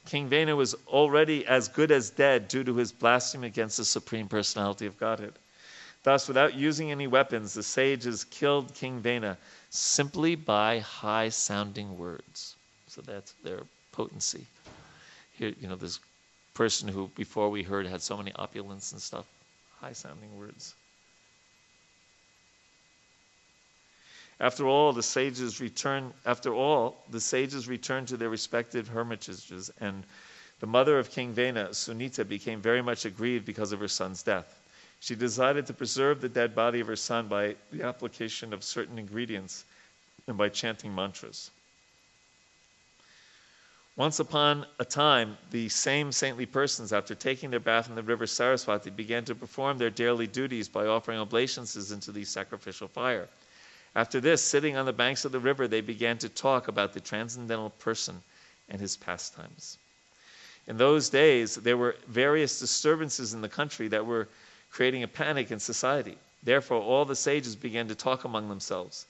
King 0.06 0.28
Vena 0.28 0.56
was 0.56 0.74
already 0.86 1.46
as 1.46 1.68
good 1.68 1.90
as 1.90 2.08
dead 2.08 2.48
due 2.48 2.64
to 2.64 2.76
his 2.76 2.92
blasphemy 2.92 3.46
against 3.48 3.76
the 3.76 3.84
Supreme 3.84 4.26
Personality 4.26 4.86
of 4.86 4.98
Godhead. 4.98 5.34
Thus, 6.02 6.28
without 6.28 6.54
using 6.54 6.90
any 6.90 7.08
weapons, 7.08 7.52
the 7.52 7.62
sages 7.62 8.24
killed 8.24 8.72
King 8.72 9.00
Vena 9.00 9.36
simply 9.68 10.34
by 10.34 10.78
high 10.78 11.28
sounding 11.28 11.98
words. 11.98 12.55
So 12.96 13.02
that's 13.02 13.32
their 13.44 13.60
potency. 13.92 14.46
Here, 15.32 15.52
you 15.60 15.68
know, 15.68 15.76
this 15.76 16.00
person 16.54 16.88
who 16.88 17.10
before 17.14 17.50
we 17.50 17.62
heard 17.62 17.86
had 17.86 18.00
so 18.00 18.16
many 18.16 18.32
opulence 18.36 18.92
and 18.92 19.02
stuff, 19.02 19.26
high 19.82 19.92
sounding 19.92 20.38
words. 20.38 20.74
After 24.40 24.66
all, 24.66 24.94
the 24.94 25.02
sages 25.02 25.60
return. 25.60 26.14
After 26.24 26.54
all, 26.54 27.04
the 27.10 27.20
sages 27.20 27.68
returned 27.68 28.08
to 28.08 28.16
their 28.16 28.30
respective 28.30 28.88
hermitages, 28.88 29.70
and 29.78 30.02
the 30.60 30.66
mother 30.66 30.98
of 30.98 31.10
King 31.10 31.34
Vena, 31.34 31.68
Sunita, 31.74 32.26
became 32.26 32.62
very 32.62 32.80
much 32.80 33.04
aggrieved 33.04 33.44
because 33.44 33.72
of 33.72 33.80
her 33.80 33.88
son's 33.88 34.22
death. 34.22 34.58
She 35.00 35.14
decided 35.14 35.66
to 35.66 35.74
preserve 35.74 36.22
the 36.22 36.30
dead 36.30 36.54
body 36.54 36.80
of 36.80 36.86
her 36.86 36.96
son 36.96 37.28
by 37.28 37.56
the 37.70 37.82
application 37.82 38.54
of 38.54 38.64
certain 38.64 38.98
ingredients 38.98 39.66
and 40.26 40.38
by 40.38 40.48
chanting 40.48 40.94
mantras. 40.94 41.50
Once 43.96 44.20
upon 44.20 44.66
a 44.78 44.84
time, 44.84 45.38
the 45.50 45.70
same 45.70 46.12
saintly 46.12 46.44
persons, 46.44 46.92
after 46.92 47.14
taking 47.14 47.50
their 47.50 47.58
bath 47.58 47.88
in 47.88 47.94
the 47.94 48.02
river 48.02 48.26
Saraswati, 48.26 48.90
began 48.90 49.24
to 49.24 49.34
perform 49.34 49.78
their 49.78 49.88
daily 49.88 50.26
duties 50.26 50.68
by 50.68 50.86
offering 50.86 51.18
oblations 51.18 51.90
into 51.90 52.12
the 52.12 52.24
sacrificial 52.24 52.88
fire. 52.88 53.26
After 53.94 54.20
this, 54.20 54.42
sitting 54.42 54.76
on 54.76 54.84
the 54.84 54.92
banks 54.92 55.24
of 55.24 55.32
the 55.32 55.40
river, 55.40 55.66
they 55.66 55.80
began 55.80 56.18
to 56.18 56.28
talk 56.28 56.68
about 56.68 56.92
the 56.92 57.00
transcendental 57.00 57.70
person 57.70 58.22
and 58.68 58.78
his 58.78 58.98
pastimes. 58.98 59.78
In 60.66 60.76
those 60.76 61.08
days, 61.08 61.54
there 61.54 61.78
were 61.78 61.96
various 62.06 62.60
disturbances 62.60 63.32
in 63.32 63.40
the 63.40 63.48
country 63.48 63.88
that 63.88 64.04
were 64.04 64.28
creating 64.70 65.04
a 65.04 65.08
panic 65.08 65.50
in 65.50 65.58
society. 65.58 66.18
Therefore, 66.42 66.82
all 66.82 67.06
the 67.06 67.16
sages 67.16 67.56
began 67.56 67.88
to 67.88 67.94
talk 67.94 68.24
among 68.24 68.50
themselves. 68.50 69.06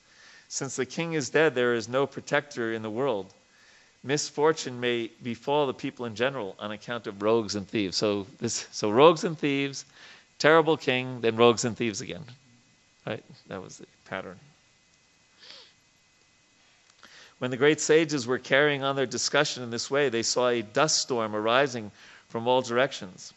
Since 0.46 0.76
the 0.76 0.86
king 0.86 1.14
is 1.14 1.30
dead, 1.30 1.56
there 1.56 1.74
is 1.74 1.88
no 1.88 2.06
protector 2.06 2.72
in 2.72 2.82
the 2.82 2.90
world. 2.90 3.34
Misfortune 4.02 4.78
may 4.78 5.10
befall 5.22 5.66
the 5.66 5.74
people 5.74 6.06
in 6.06 6.14
general 6.14 6.54
on 6.58 6.72
account 6.72 7.06
of 7.06 7.22
rogues 7.22 7.54
and 7.54 7.66
thieves. 7.66 7.96
So 7.96 8.26
this, 8.38 8.68
so 8.70 8.90
rogues 8.90 9.24
and 9.24 9.38
thieves, 9.38 9.84
terrible 10.38 10.76
king, 10.76 11.20
then 11.20 11.36
rogues 11.36 11.64
and 11.64 11.76
thieves 11.76 12.00
again. 12.00 12.24
Right? 13.06 13.24
That 13.48 13.62
was 13.62 13.78
the 13.78 13.86
pattern. 14.04 14.38
When 17.38 17.50
the 17.50 17.56
great 17.56 17.80
sages 17.80 18.26
were 18.26 18.38
carrying 18.38 18.82
on 18.82 18.96
their 18.96 19.06
discussion 19.06 19.62
in 19.62 19.70
this 19.70 19.90
way, 19.90 20.08
they 20.08 20.22
saw 20.22 20.48
a 20.48 20.62
dust 20.62 20.98
storm 21.02 21.36
arising 21.36 21.90
from 22.28 22.48
all 22.48 22.62
directions. 22.62 23.32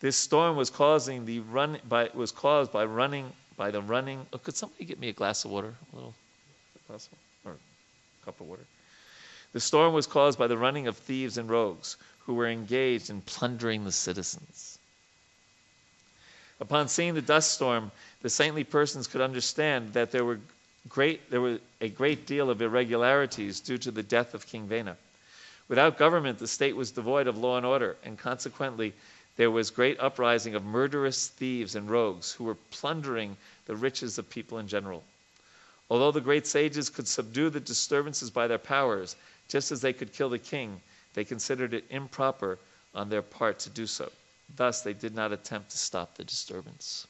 This 0.00 0.16
storm 0.16 0.56
was 0.56 0.70
causing 0.70 1.24
the 1.24 1.40
run 1.40 1.78
by 1.88 2.10
was 2.14 2.32
caused 2.32 2.72
by 2.72 2.84
running 2.84 3.32
by 3.56 3.70
the 3.70 3.82
running. 3.82 4.26
Oh, 4.32 4.38
could 4.38 4.56
somebody 4.56 4.84
get 4.84 4.98
me 4.98 5.08
a 5.08 5.12
glass 5.12 5.44
of 5.44 5.50
water, 5.50 5.74
a 5.92 5.96
little 5.96 6.14
of, 6.88 7.08
or 7.44 7.52
a 7.52 8.24
cup 8.24 8.40
of 8.40 8.48
water? 8.48 8.64
The 9.52 9.60
storm 9.60 9.94
was 9.94 10.06
caused 10.06 10.38
by 10.38 10.46
the 10.46 10.56
running 10.56 10.86
of 10.86 10.96
thieves 10.96 11.36
and 11.36 11.50
rogues 11.50 11.96
who 12.20 12.34
were 12.34 12.46
engaged 12.46 13.10
in 13.10 13.20
plundering 13.22 13.84
the 13.84 13.90
citizens. 13.90 14.78
Upon 16.60 16.86
seeing 16.86 17.14
the 17.14 17.22
dust 17.22 17.52
storm, 17.52 17.90
the 18.22 18.30
saintly 18.30 18.62
persons 18.62 19.08
could 19.08 19.20
understand 19.20 19.94
that 19.94 20.12
there 20.12 20.24
were 20.24 20.38
great, 20.88 21.30
there 21.30 21.40
was 21.40 21.58
a 21.80 21.88
great 21.88 22.26
deal 22.26 22.48
of 22.48 22.62
irregularities 22.62 23.58
due 23.58 23.78
to 23.78 23.90
the 23.90 24.04
death 24.04 24.34
of 24.34 24.46
King 24.46 24.68
Vena. 24.68 24.96
Without 25.66 25.98
government, 25.98 26.38
the 26.38 26.46
state 26.46 26.76
was 26.76 26.92
devoid 26.92 27.26
of 27.26 27.36
law 27.36 27.56
and 27.56 27.66
order, 27.66 27.96
and 28.04 28.18
consequently, 28.18 28.92
there 29.36 29.50
was 29.50 29.70
great 29.70 29.98
uprising 29.98 30.54
of 30.54 30.64
murderous 30.64 31.26
thieves 31.28 31.74
and 31.74 31.90
rogues 31.90 32.32
who 32.32 32.44
were 32.44 32.56
plundering 32.70 33.36
the 33.66 33.74
riches 33.74 34.16
of 34.18 34.30
people 34.30 34.58
in 34.58 34.68
general. 34.68 35.02
Although 35.88 36.12
the 36.12 36.20
great 36.20 36.46
sages 36.46 36.88
could 36.88 37.08
subdue 37.08 37.50
the 37.50 37.58
disturbances 37.58 38.30
by 38.30 38.46
their 38.46 38.58
powers, 38.58 39.16
just 39.50 39.72
as 39.72 39.80
they 39.80 39.92
could 39.92 40.12
kill 40.12 40.28
the 40.28 40.38
king, 40.38 40.80
they 41.14 41.24
considered 41.24 41.74
it 41.74 41.84
improper 41.90 42.58
on 42.94 43.08
their 43.08 43.22
part 43.22 43.58
to 43.58 43.70
do 43.70 43.86
so. 43.86 44.10
Thus, 44.56 44.82
they 44.82 44.92
did 44.92 45.14
not 45.14 45.32
attempt 45.32 45.70
to 45.70 45.78
stop 45.78 46.16
the 46.16 46.24
disturbance. 46.24 47.06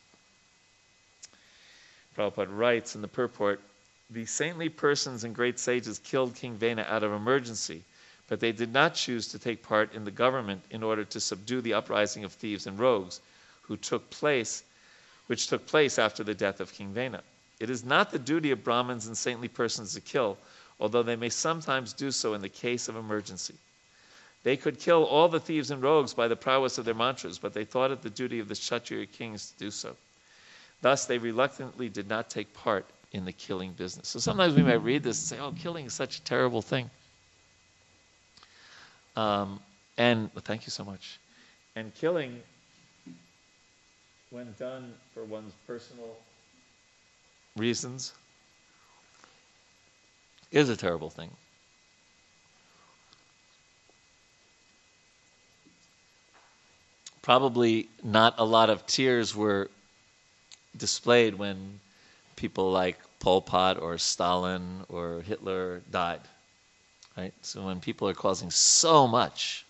Prabhupada 2.16 2.51
writes 2.51 2.95
in 2.95 3.03
the 3.03 3.09
purport 3.09 3.61
The 4.11 4.26
saintly 4.26 4.68
persons 4.68 5.22
and 5.22 5.34
great 5.34 5.59
sages 5.59 6.01
killed 6.01 6.34
King 6.34 6.57
Vena 6.57 6.82
out 6.82 7.03
of 7.03 7.12
emergency, 7.12 7.84
but 8.26 8.41
they 8.41 8.53
did 8.53 8.72
not 8.72 8.95
choose 8.95 9.28
to 9.28 9.38
take 9.38 9.62
part 9.62 9.95
in 9.95 10.05
the 10.05 10.11
government 10.11 10.62
in 10.70 10.82
order 10.82 11.05
to 11.05 11.20
subdue 11.20 11.61
the 11.61 11.74
uprising 11.74 12.24
of 12.24 12.32
thieves 12.32 12.66
and 12.66 12.78
rogues 12.78 13.20
who 13.62 13.76
took 13.76 14.11
place, 14.11 14.64
which 15.26 15.47
took 15.47 15.66
place 15.66 15.99
after 15.99 16.24
the 16.24 16.34
death 16.34 16.61
of 16.61 16.72
King 16.72 16.93
Vena. 16.93 17.22
It 17.61 17.70
is 17.70 17.84
not 17.84 18.11
the 18.11 18.18
duty 18.18 18.51
of 18.51 18.64
Brahmins 18.64 19.07
and 19.07 19.16
saintly 19.16 19.49
persons 19.49 19.95
to 19.95 20.01
kill, 20.01 20.38
although 20.81 21.03
they 21.03 21.16
may 21.16 21.28
sometimes 21.28 21.93
do 21.93 22.11
so 22.11 22.35
in 22.35 22.41
the 22.41 22.49
case 22.49 22.89
of 22.89 22.97
emergency. 22.97 23.55
They 24.43 24.57
could 24.57 24.81
kill 24.81 25.05
all 25.05 25.28
the 25.28 25.39
thieves 25.41 25.70
and 25.70 25.83
rogues 25.83 26.14
by 26.14 26.28
the 26.28 26.37
prowess 26.37 26.78
of 26.78 26.87
their 26.87 26.95
mantras, 26.95 27.39
but 27.39 27.53
they 27.53 27.66
thought 27.66 27.91
it 27.91 28.01
the 28.01 28.09
duty 28.09 28.41
of 28.41 28.49
the 28.49 28.55
Kshatriya 28.55 29.07
kings 29.07 29.51
to 29.51 29.59
do 29.59 29.70
so. 29.70 29.95
Thus, 30.81 31.05
they 31.05 31.18
reluctantly 31.18 31.91
did 31.91 32.09
not 32.09 32.31
take 32.31 32.55
part 32.55 32.87
in 33.12 33.26
the 33.26 33.33
killing 33.33 33.72
business. 33.72 34.09
So 34.09 34.18
sometimes 34.18 34.55
we 34.55 34.62
might 34.62 34.83
read 34.83 35.03
this 35.03 35.18
and 35.20 35.39
say, 35.39 35.45
oh, 35.45 35.53
killing 35.53 35.85
is 35.87 35.93
such 35.93 36.18
a 36.18 36.22
terrible 36.22 36.62
thing. 36.62 36.89
Um, 39.16 39.61
and 39.99 40.31
well, 40.35 40.43
thank 40.43 40.64
you 40.64 40.70
so 40.70 40.85
much. 40.85 41.18
And 41.76 41.95
killing, 41.95 42.41
when 44.31 44.55
done 44.59 44.95
for 45.12 45.24
one's 45.24 45.53
personal 45.66 46.16
reasons, 47.57 48.14
is 50.51 50.69
a 50.69 50.77
terrible 50.77 51.11
thing. 51.11 51.31
Probably 57.23 57.89
not 58.03 58.35
a 58.39 58.45
lot 58.45 58.71
of 58.71 58.87
tears 58.87 59.35
were 59.37 59.71
displayed 60.77 61.35
when 61.35 61.81
people 62.37 62.71
like 62.71 62.99
Pol 63.21 63.43
Pot 63.43 63.79
or 63.81 63.99
Stalin 63.99 64.85
or 64.89 65.21
Hitler 65.23 65.83
died. 65.91 66.21
Right? 67.17 67.35
So 67.43 67.63
when 67.67 67.81
people 67.81 68.09
are 68.09 68.15
causing 68.15 68.51
so 68.51 69.07
much, 69.07 69.65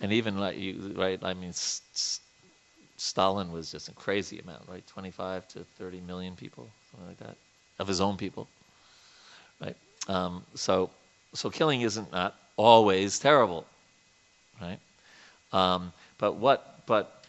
and 0.00 0.12
even 0.12 0.38
like 0.38 0.58
you, 0.58 0.94
right? 0.96 1.18
I 1.22 1.34
mean, 1.34 1.50
S- 1.50 1.82
S- 1.94 2.20
Stalin 2.96 3.52
was 3.52 3.70
just 3.72 3.88
a 3.88 3.92
crazy 3.92 4.38
amount, 4.38 4.62
right? 4.68 4.86
25 4.86 5.48
to 5.48 5.64
30 5.78 6.00
million 6.00 6.36
people, 6.36 6.68
something 6.90 7.08
like 7.08 7.18
that, 7.18 7.36
of 7.78 7.88
his 7.88 8.00
own 8.00 8.16
people, 8.16 8.48
right? 9.60 9.76
Um, 10.08 10.44
so, 10.54 10.90
so 11.34 11.50
killing 11.50 11.82
isn't 11.82 12.12
not 12.12 12.34
always 12.56 13.18
terrible, 13.18 13.66
right? 14.60 14.78
Um, 15.52 15.92
but 16.18 16.36
what, 16.36 16.80
but 16.86 17.24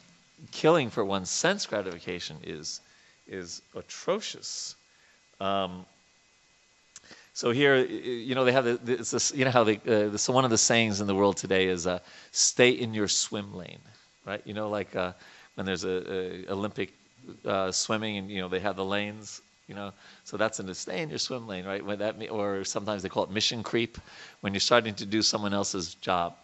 killing 0.51 0.89
for 0.89 1.05
one's 1.05 1.29
sense 1.29 1.65
gratification 1.65 2.37
is, 2.43 2.81
is 3.27 3.61
atrocious. 3.75 4.75
Um, 5.39 5.85
so 7.33 7.51
here, 7.51 7.77
you 7.77 8.35
know, 8.35 8.43
they 8.43 8.51
have 8.51 8.65
the, 8.65 8.77
this, 8.77 9.31
you 9.33 9.45
know 9.45 9.51
how 9.51 9.63
they, 9.63 9.77
uh, 9.77 10.09
this, 10.09 10.27
one 10.27 10.43
of 10.43 10.51
the 10.51 10.57
sayings 10.57 10.99
in 10.99 11.07
the 11.07 11.15
world 11.15 11.37
today 11.37 11.67
is, 11.67 11.87
uh, 11.87 11.99
"Stay 12.31 12.71
in 12.71 12.93
your 12.93 13.07
swim 13.07 13.55
lane," 13.55 13.79
right? 14.25 14.41
You 14.45 14.53
know, 14.53 14.69
like 14.69 14.95
uh, 14.95 15.13
when 15.55 15.65
there's 15.65 15.85
a, 15.85 16.45
a 16.45 16.51
Olympic 16.51 16.91
uh, 17.45 17.71
swimming, 17.71 18.17
and 18.17 18.29
you 18.29 18.41
know 18.41 18.49
they 18.49 18.59
have 18.59 18.75
the 18.75 18.85
lanes, 18.85 19.41
you 19.71 19.75
know, 19.75 19.93
so 20.25 20.35
that's 20.35 20.59
in 20.59 20.65
the 20.65 20.75
stay 20.75 21.01
in 21.01 21.07
your 21.07 21.17
swim 21.17 21.47
lane, 21.47 21.63
right? 21.63 21.83
When 21.83 21.99
that, 21.99 22.17
or 22.29 22.65
sometimes 22.65 23.03
they 23.03 23.07
call 23.07 23.23
it 23.23 23.31
mission 23.31 23.63
creep, 23.63 23.97
when 24.41 24.53
you're 24.53 24.59
starting 24.59 24.93
to 24.95 25.05
do 25.05 25.21
someone 25.21 25.53
else's 25.53 25.95
job. 25.95 26.35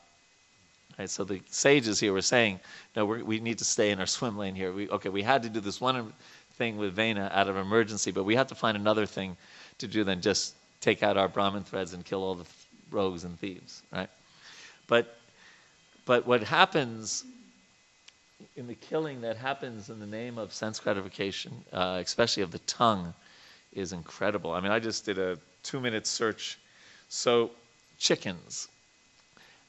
Right, 0.98 1.10
so 1.10 1.26
the 1.26 1.42
sages 1.50 2.00
here 2.00 2.14
were 2.14 2.22
saying, 2.22 2.62
no, 2.96 3.04
we 3.04 3.42
need 3.42 3.58
to 3.58 3.66
stay 3.66 3.92
in 3.92 4.00
our 4.00 4.06
swim 4.06 4.38
lane 4.38 4.56
here. 4.56 4.72
We, 4.72 4.88
okay, 4.88 5.10
we 5.10 5.24
had 5.24 5.44
to 5.44 5.50
do 5.50 5.60
this 5.60 5.82
one 5.82 6.14
thing 6.54 6.78
with 6.78 6.94
Vena 6.94 7.30
out 7.34 7.50
of 7.50 7.58
emergency, 7.58 8.12
but 8.12 8.24
we 8.24 8.34
have 8.36 8.48
to 8.48 8.56
find 8.56 8.78
another 8.78 9.06
thing 9.06 9.36
to 9.80 9.88
do 9.88 10.06
than 10.06 10.22
just 10.22 10.56
take 10.80 11.04
out 11.04 11.18
our 11.18 11.28
Brahmin 11.28 11.66
threads 11.66 11.94
and 11.94 12.06
kill 12.06 12.24
all 12.24 12.36
the 12.36 12.46
rogues 12.92 13.26
and 13.26 13.38
thieves, 13.38 13.84
right? 13.92 14.10
But, 14.88 15.18
but 16.06 16.26
what 16.26 16.44
happens 16.44 17.26
in 18.56 18.68
the 18.68 18.76
killing 18.76 19.22
that 19.22 19.38
happens 19.38 19.90
in 19.90 20.00
the 20.00 20.06
name 20.06 20.38
of 20.38 20.54
sense 20.54 20.80
gratification, 20.80 21.54
uh, 21.72 22.00
especially 22.04 22.44
of 22.44 22.52
the 22.52 22.60
tongue, 22.60 23.14
is 23.74 23.94
incredible. 23.94 24.52
I 24.52 24.60
mean, 24.60 24.72
I 24.72 24.80
just 24.80 25.06
did 25.06 25.18
a 25.18 25.38
two 25.64 25.80
minute 25.80 26.08
search. 26.08 26.58
So, 27.10 27.52
chickens, 28.00 28.68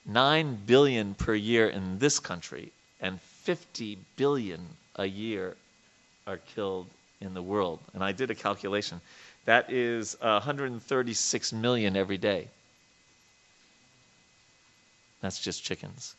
9 0.06 0.58
billion 0.66 1.14
per 1.14 1.34
year 1.34 1.68
in 1.68 1.98
this 1.98 2.18
country, 2.18 2.72
and 3.00 3.20
50 3.20 3.98
billion 4.16 4.66
a 4.96 5.06
year 5.06 5.56
are 6.26 6.38
killed 6.38 6.88
in 7.20 7.34
the 7.34 7.42
world. 7.42 7.80
And 7.94 8.02
I 8.02 8.12
did 8.12 8.30
a 8.30 8.34
calculation. 8.34 9.00
That 9.44 9.70
is 9.70 10.16
136 10.20 11.52
million 11.52 11.96
every 11.96 12.18
day. 12.18 12.48
That's 15.20 15.40
just 15.40 15.64
chickens. 15.64 16.14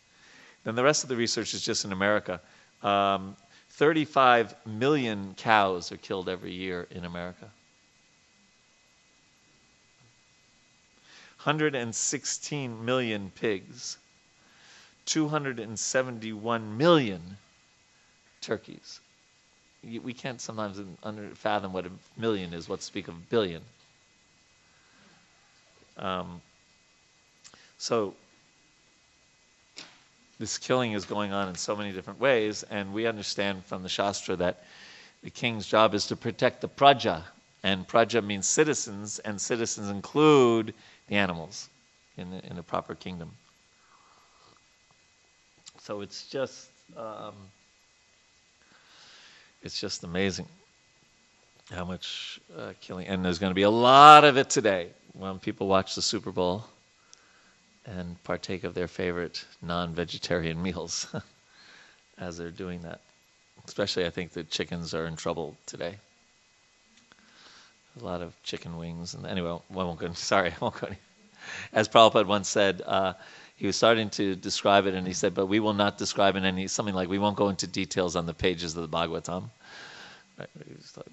Then 0.64 0.76
the 0.76 0.84
rest 0.84 1.04
of 1.04 1.10
the 1.10 1.16
research 1.16 1.54
is 1.54 1.62
just 1.62 1.86
in 1.86 1.92
America. 1.92 2.42
Um, 2.84 3.36
35 3.72 4.56
million 4.66 5.34
cows 5.38 5.92
are 5.92 5.98
killed 5.98 6.28
every 6.28 6.52
year 6.52 6.88
in 6.92 7.06
America. 7.06 7.50
116 11.44 12.86
million 12.86 13.32
pigs. 13.36 13.98
271 15.06 16.78
million 16.78 17.38
turkeys. 18.42 19.00
We 19.82 20.14
can't 20.14 20.42
sometimes 20.42 20.80
fathom 21.36 21.72
what 21.72 21.86
a 21.86 21.92
million 22.18 22.54
is, 22.54 22.68
what 22.68 22.82
to 22.82 22.86
speak 22.86 23.08
of 23.08 23.16
a 23.16 23.20
billion. 23.30 23.62
Um, 25.98 26.42
so 27.78 28.14
this 30.40 30.58
killing 30.58 30.94
is 30.94 31.06
going 31.06 31.34
on 31.34 31.50
in 31.50 31.56
so 31.56 31.76
many 31.76 31.92
different 31.92 32.20
ways, 32.20 32.64
and 32.64 32.94
we 32.94 33.06
understand 33.06 33.66
from 33.66 33.84
the 33.84 33.90
Shastra 33.90 34.38
that 34.38 34.64
the 35.22 35.30
king's 35.30 35.68
job 35.68 35.94
is 35.94 36.08
to 36.08 36.16
protect 36.16 36.62
the 36.62 36.70
praja, 36.70 37.24
and 37.62 37.86
praja 37.86 38.24
means 38.24 38.48
citizens, 38.48 39.20
and 39.20 39.40
citizens 39.40 39.90
include 39.90 40.74
the 41.10 41.16
animals 41.16 41.70
in 42.18 42.32
the, 42.32 42.46
in 42.46 42.64
proper 42.64 42.96
kingdom. 42.96 43.32
So 45.82 46.02
it's 46.02 46.28
just 46.28 46.70
um, 46.96 47.34
it's 49.62 49.80
just 49.80 50.04
amazing 50.04 50.48
how 51.70 51.84
much 51.84 52.40
uh, 52.58 52.74
killing, 52.80 53.08
and 53.08 53.26
there's 53.26 53.40
going 53.40 53.52
to 53.52 53.56
be 53.56 53.64
a 53.64 53.70
lot 53.70 54.24
of 54.24 54.38
it 54.38 54.50
today 54.50 54.88
when 55.14 55.38
people 55.38 55.68
watch 55.68 55.96
the 55.96 56.02
Super 56.02 56.32
Bowl 56.32 56.64
and 57.98 58.22
partake 58.24 58.64
of 58.64 58.74
their 58.74 58.88
favorite 58.88 59.44
non 59.62 59.94
vegetarian 59.94 60.62
meals 60.68 61.08
as 62.18 62.38
they're 62.38 62.52
doing 62.52 62.82
that. 62.84 63.02
Especially, 63.68 64.06
I 64.06 64.10
think 64.10 64.32
the 64.34 64.44
chickens 64.44 64.94
are 64.94 65.06
in 65.06 65.16
trouble 65.16 65.56
today. 65.66 65.96
A 68.00 68.04
lot 68.04 68.22
of 68.22 68.34
chicken 68.44 68.78
wings. 68.78 69.14
And 69.14 69.26
anyway, 69.26 69.50
I 69.50 69.74
won't 69.74 70.00
go. 70.00 70.12
Sorry, 70.14 70.52
I 70.52 70.56
won't 70.60 70.80
go. 70.80 70.88
Any, 70.88 70.98
as 71.74 71.88
Prabhupada 71.88 72.26
once 72.26 72.48
said, 72.48 72.82
uh, 72.86 73.14
he 73.56 73.66
was 73.66 73.76
starting 73.76 74.10
to 74.12 74.36
describe 74.36 74.86
it, 74.86 74.94
and 74.94 75.06
he 75.06 75.14
said, 75.14 75.34
"But 75.34 75.48
we 75.48 75.60
will 75.60 75.74
not 75.74 75.98
describe 75.98 76.36
it 76.36 76.44
any 76.44 76.68
something 76.68 76.96
like 76.96 77.10
we 77.10 77.20
won't 77.20 77.36
go 77.36 77.50
into 77.50 77.68
details 77.68 78.16
on 78.16 78.26
the 78.26 78.34
pages 78.34 78.76
of 78.78 78.90
the 78.90 78.98
Bhagavatam." 78.98 79.50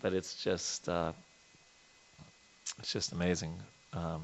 But 0.00 0.12
it's 0.12 0.42
just 0.42 0.88
uh, 0.88 1.12
it's 2.78 2.92
just 2.92 3.12
amazing. 3.12 3.60
Um, 3.92 4.22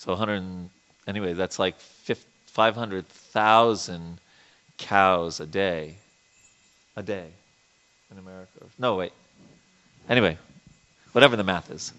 so 0.00 0.10
100, 0.12 0.70
anyway, 1.06 1.34
that's 1.34 1.58
like 1.58 1.78
500,000 1.78 4.18
cows 4.78 5.40
a 5.40 5.46
day. 5.46 5.96
A 6.96 7.02
day 7.02 7.26
in 8.10 8.16
America. 8.18 8.60
No, 8.78 8.96
wait. 8.96 9.12
Anyway, 10.08 10.38
whatever 11.12 11.36
the 11.36 11.44
math 11.44 11.70
is, 11.70 11.92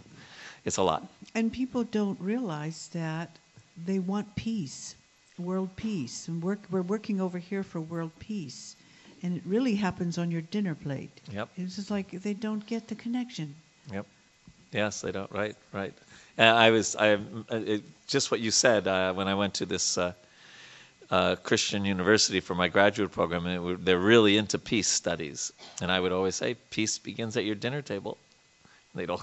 it's 0.66 0.78
a 0.78 0.82
lot. 0.82 1.08
And 1.36 1.54
people 1.54 1.84
don't 1.84 2.20
realize 2.20 2.89
that 2.93 3.38
they 3.86 3.99
want 3.99 4.36
peace, 4.36 4.95
world 5.38 5.70
peace. 5.76 6.28
And 6.28 6.41
work, 6.41 6.62
we're 6.72 6.82
working 6.82 7.22
over 7.22 7.38
here 7.38 7.62
for 7.62 7.80
world 7.80 8.10
peace. 8.18 8.76
And 9.22 9.38
it 9.38 9.43
really 9.45 9.76
happens 9.76 10.18
on 10.18 10.32
your 10.32 10.41
dinner 10.41 10.74
plate. 10.74 11.22
Yep. 11.32 11.49
It's 11.56 11.76
just 11.76 11.91
like 11.91 12.10
they 12.10 12.34
don't 12.34 12.66
get 12.66 12.88
the 12.88 12.95
connection. 12.95 13.54
Yep. 13.93 14.08
Yes, 14.72 15.02
they 15.02 15.12
don't. 15.12 15.32
Right, 15.32 15.56
right. 15.72 15.93
And 16.41 16.57
I 16.57 16.71
was, 16.71 16.95
I, 16.95 17.19
it, 17.51 17.83
just 18.07 18.31
what 18.31 18.39
you 18.39 18.49
said 18.49 18.87
uh, 18.87 19.13
when 19.13 19.27
I 19.27 19.35
went 19.35 19.53
to 19.53 19.67
this 19.67 19.95
uh, 19.95 20.13
uh, 21.11 21.35
Christian 21.35 21.85
university 21.85 22.39
for 22.39 22.55
my 22.55 22.67
graduate 22.67 23.11
program, 23.11 23.45
and 23.45 23.85
they're 23.85 23.99
really 23.99 24.37
into 24.37 24.57
peace 24.57 24.87
studies. 24.87 25.53
And 25.83 25.91
I 25.91 25.99
would 25.99 26.11
always 26.11 26.33
say, 26.33 26.55
peace 26.71 26.97
begins 26.97 27.37
at 27.37 27.45
your 27.45 27.53
dinner 27.53 27.83
table. 27.83 28.17
They'd 28.95 29.11
all. 29.11 29.21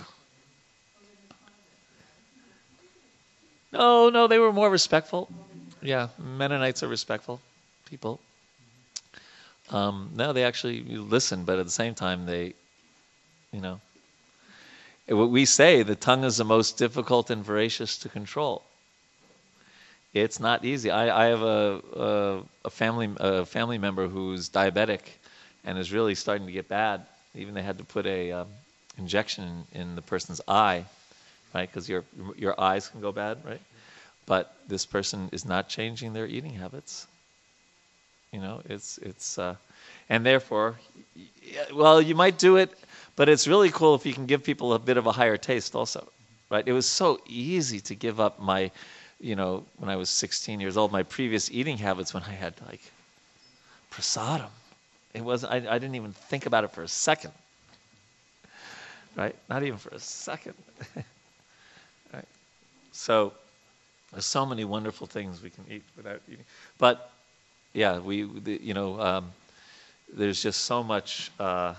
No, 3.72 4.10
no, 4.10 4.28
they 4.28 4.38
were 4.38 4.52
more 4.52 4.70
respectful. 4.70 5.28
Yeah, 5.82 6.10
Mennonites 6.18 6.84
are 6.84 6.88
respectful 6.88 7.40
people. 7.86 8.20
Um, 9.70 10.12
no, 10.14 10.32
they 10.32 10.44
actually 10.44 10.84
listen, 10.84 11.42
but 11.42 11.58
at 11.58 11.64
the 11.64 11.72
same 11.72 11.96
time, 11.96 12.26
they, 12.26 12.54
you 13.50 13.60
know, 13.60 13.80
we 15.08 15.44
say, 15.44 15.82
the 15.82 15.96
tongue 15.96 16.24
is 16.24 16.36
the 16.36 16.44
most 16.44 16.76
difficult 16.76 17.30
and 17.30 17.44
voracious 17.44 17.98
to 17.98 18.08
control. 18.08 18.62
It's 20.14 20.40
not 20.40 20.64
easy. 20.64 20.90
I, 20.90 21.26
I 21.26 21.28
have 21.28 21.42
a, 21.42 21.80
a, 21.94 22.42
a, 22.66 22.70
family 22.70 23.10
a 23.18 23.44
family 23.44 23.78
member 23.78 24.08
who's 24.08 24.48
diabetic, 24.48 25.00
and 25.64 25.78
is 25.78 25.92
really 25.92 26.14
starting 26.14 26.46
to 26.46 26.52
get 26.52 26.68
bad. 26.68 27.06
Even 27.34 27.54
they 27.54 27.62
had 27.62 27.78
to 27.78 27.84
put 27.84 28.06
a 28.06 28.32
um, 28.32 28.48
injection 28.96 29.64
in, 29.72 29.80
in 29.80 29.94
the 29.94 30.02
person's 30.02 30.40
eye, 30.48 30.84
right? 31.54 31.68
Because 31.68 31.88
your 31.88 32.04
your 32.36 32.58
eyes 32.60 32.88
can 32.88 33.00
go 33.00 33.12
bad, 33.12 33.38
right? 33.44 33.60
But 34.26 34.54
this 34.66 34.86
person 34.86 35.28
is 35.32 35.44
not 35.44 35.68
changing 35.68 36.12
their 36.12 36.26
eating 36.26 36.54
habits. 36.54 37.06
You 38.32 38.40
know, 38.40 38.62
it's 38.68 38.98
it's, 38.98 39.38
uh, 39.38 39.56
and 40.08 40.24
therefore, 40.24 40.78
well, 41.72 42.00
you 42.00 42.14
might 42.14 42.38
do 42.38 42.56
it 42.56 42.70
but 43.18 43.28
it's 43.28 43.48
really 43.48 43.68
cool 43.70 43.96
if 43.96 44.06
you 44.06 44.14
can 44.14 44.26
give 44.26 44.44
people 44.44 44.72
a 44.74 44.78
bit 44.78 44.96
of 44.96 45.06
a 45.06 45.10
higher 45.10 45.36
taste 45.36 45.74
also, 45.74 46.06
right? 46.50 46.66
It 46.68 46.72
was 46.72 46.86
so 46.86 47.18
easy 47.26 47.80
to 47.80 47.96
give 47.96 48.20
up 48.20 48.38
my, 48.38 48.70
you 49.18 49.34
know, 49.34 49.64
when 49.78 49.90
I 49.90 49.96
was 49.96 50.08
16 50.08 50.60
years 50.60 50.76
old, 50.76 50.92
my 50.92 51.02
previous 51.02 51.50
eating 51.50 51.78
habits 51.78 52.14
when 52.14 52.22
I 52.22 52.30
had 52.30 52.54
like 52.68 52.80
prasadam. 53.90 54.50
It 55.14 55.24
was 55.24 55.42
I, 55.42 55.56
I 55.56 55.80
didn't 55.80 55.96
even 55.96 56.12
think 56.12 56.46
about 56.46 56.62
it 56.62 56.70
for 56.70 56.84
a 56.84 56.88
second, 56.88 57.32
right? 59.16 59.34
Not 59.50 59.64
even 59.64 59.78
for 59.78 59.88
a 59.88 59.98
second. 59.98 60.54
right? 62.14 62.28
So 62.92 63.32
there's 64.12 64.26
so 64.26 64.46
many 64.46 64.64
wonderful 64.64 65.08
things 65.08 65.42
we 65.42 65.50
can 65.50 65.64
eat 65.68 65.82
without 65.96 66.20
eating. 66.28 66.44
But 66.78 67.10
yeah, 67.72 67.98
we, 67.98 68.22
the, 68.22 68.60
you 68.62 68.74
know, 68.74 69.00
um, 69.00 69.32
there's 70.14 70.40
just 70.40 70.60
so 70.66 70.84
much. 70.84 71.32
Uh, 71.40 71.74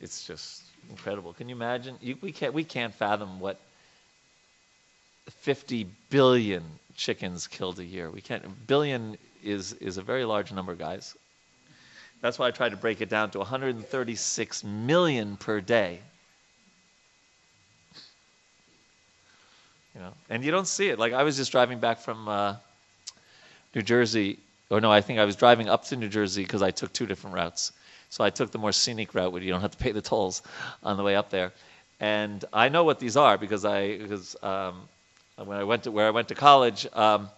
it's 0.00 0.26
just 0.26 0.62
incredible. 0.88 1.32
Can 1.32 1.48
you 1.48 1.54
imagine? 1.54 1.96
You, 2.00 2.16
we 2.20 2.32
can't 2.32 2.54
we 2.54 2.64
can't 2.64 2.94
fathom 2.94 3.40
what 3.40 3.58
50 5.28 5.86
billion 6.08 6.64
chickens 6.96 7.46
killed 7.46 7.78
a 7.78 7.84
year. 7.84 8.10
We 8.10 8.20
can't. 8.20 8.66
Billion 8.66 9.18
is 9.44 9.72
is 9.74 9.98
a 9.98 10.02
very 10.02 10.24
large 10.24 10.52
number, 10.52 10.74
guys. 10.74 11.16
That's 12.20 12.38
why 12.38 12.48
I 12.48 12.50
tried 12.50 12.70
to 12.70 12.76
break 12.76 13.00
it 13.00 13.08
down 13.08 13.30
to 13.30 13.38
136 13.38 14.64
million 14.64 15.36
per 15.36 15.60
day. 15.60 16.00
You 19.94 20.02
know, 20.02 20.12
and 20.28 20.44
you 20.44 20.50
don't 20.50 20.66
see 20.66 20.88
it. 20.88 20.98
Like 20.98 21.12
I 21.12 21.22
was 21.22 21.36
just 21.36 21.50
driving 21.52 21.78
back 21.78 21.98
from 21.98 22.28
uh, 22.28 22.56
New 23.74 23.82
Jersey, 23.82 24.38
or 24.70 24.80
no, 24.80 24.90
I 24.92 25.00
think 25.00 25.18
I 25.18 25.24
was 25.24 25.36
driving 25.36 25.68
up 25.68 25.84
to 25.86 25.96
New 25.96 26.08
Jersey 26.08 26.42
because 26.42 26.62
I 26.62 26.70
took 26.70 26.92
two 26.92 27.06
different 27.06 27.36
routes. 27.36 27.72
So 28.10 28.24
I 28.24 28.30
took 28.30 28.50
the 28.50 28.58
more 28.58 28.72
scenic 28.72 29.14
route 29.14 29.32
where 29.32 29.42
you 29.42 29.50
don't 29.50 29.60
have 29.60 29.70
to 29.70 29.78
pay 29.78 29.92
the 29.92 30.02
tolls 30.02 30.42
on 30.82 30.96
the 30.96 31.02
way 31.02 31.16
up 31.16 31.30
there. 31.30 31.52
And 32.00 32.44
I 32.52 32.68
know 32.68 32.84
what 32.84 32.98
these 32.98 33.16
are 33.16 33.38
because 33.38 33.64
I 33.64 33.98
because 33.98 34.36
um, 34.42 34.88
when 35.36 35.56
I 35.56 35.64
went 35.64 35.84
to 35.84 35.90
where 35.90 36.06
I 36.06 36.10
went 36.10 36.28
to 36.28 36.34
college, 36.34 36.86
um, 36.92 37.30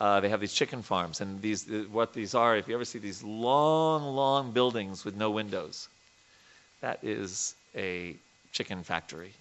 uh, 0.00 0.20
they 0.20 0.28
have 0.28 0.40
these 0.40 0.52
chicken 0.52 0.82
farms, 0.82 1.20
and 1.20 1.40
these 1.42 1.66
what 1.90 2.12
these 2.12 2.34
are. 2.34 2.56
If 2.56 2.68
you 2.68 2.74
ever 2.74 2.84
see 2.84 2.98
these 2.98 3.22
long, 3.22 4.02
long 4.14 4.52
buildings 4.52 5.04
with 5.04 5.16
no 5.16 5.30
windows, 5.30 5.88
that 6.80 6.98
is 7.02 7.54
a 7.74 8.16
chicken 8.52 8.82
factory. 8.82 9.32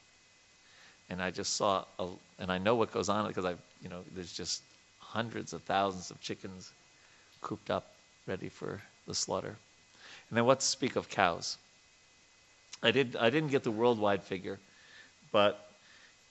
And 1.10 1.22
I 1.22 1.30
just 1.30 1.56
saw, 1.58 1.84
a, 2.00 2.08
and 2.40 2.52
I 2.52 2.58
know 2.58 2.76
what 2.76 2.94
goes 2.94 3.10
on 3.10 3.28
because 3.28 3.44
I, 3.44 3.52
you 3.84 3.90
know, 3.90 4.02
there's 4.16 4.32
just 4.32 4.62
hundreds 5.00 5.52
of 5.52 5.62
thousands 5.64 6.10
of 6.10 6.22
chickens 6.22 6.72
cooped 7.42 7.70
up, 7.70 7.92
ready 8.28 8.48
for 8.48 8.82
the 9.08 9.14
slaughter. 9.14 9.58
And 10.32 10.38
then 10.38 10.46
what 10.46 10.62
to 10.62 10.66
speak 10.66 10.96
of 10.96 11.10
cows? 11.10 11.58
I 12.82 12.92
did 12.92 13.18
I 13.18 13.30
didn't 13.30 13.52
get 13.52 13.64
the 13.64 13.72
worldwide 13.72 14.24
figure, 14.24 14.60
but 15.34 15.70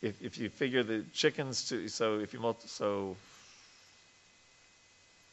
if 0.01 0.21
if 0.23 0.39
you 0.39 0.49
figure 0.49 0.83
the 0.83 1.05
chickens 1.13 1.69
to 1.69 1.87
so 1.89 2.19
if 2.19 2.33
you 2.33 2.41
multi, 2.41 2.67
so 2.67 3.15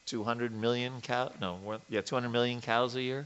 200 0.08 0.52
million 0.54 1.00
cow 1.02 1.32
no 1.40 1.80
yeah 1.90 2.02
200 2.02 2.30
million 2.30 2.60
cows 2.60 2.96
a 2.96 3.02
year 3.02 3.26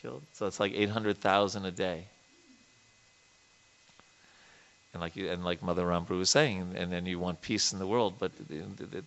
killed 0.00 0.22
so 0.32 0.46
it's 0.46 0.58
like 0.58 0.72
800,000 0.74 1.64
a 1.64 1.70
day 1.70 2.04
and 4.92 5.00
like 5.00 5.16
you 5.16 5.30
and 5.30 5.44
like 5.44 5.62
Mother 5.62 5.84
Ramprabhu 5.84 6.18
was 6.18 6.30
saying 6.30 6.74
and 6.76 6.92
then 6.92 7.06
you 7.06 7.18
want 7.18 7.42
peace 7.42 7.72
in 7.72 7.80
the 7.80 7.86
world 7.86 8.14
but 8.18 8.30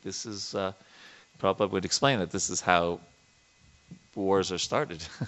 this 0.04 0.26
is 0.26 0.56
uh, 0.56 0.74
Prabhupada 1.42 1.72
would 1.72 1.86
explain 1.86 2.20
that 2.20 2.32
this 2.32 2.50
is 2.50 2.62
how 2.62 3.00
wars 4.16 4.52
are 4.52 4.58
started 4.58 5.04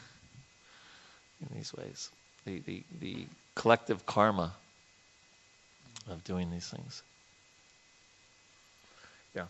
in 1.41 1.55
these 1.55 1.73
ways. 1.73 2.09
The, 2.45 2.59
the, 2.59 2.83
the 2.99 3.25
collective 3.55 4.05
karma 4.05 4.53
of 6.09 6.23
doing 6.23 6.49
these 6.49 6.69
things. 6.69 7.03
Yeah. 9.35 9.45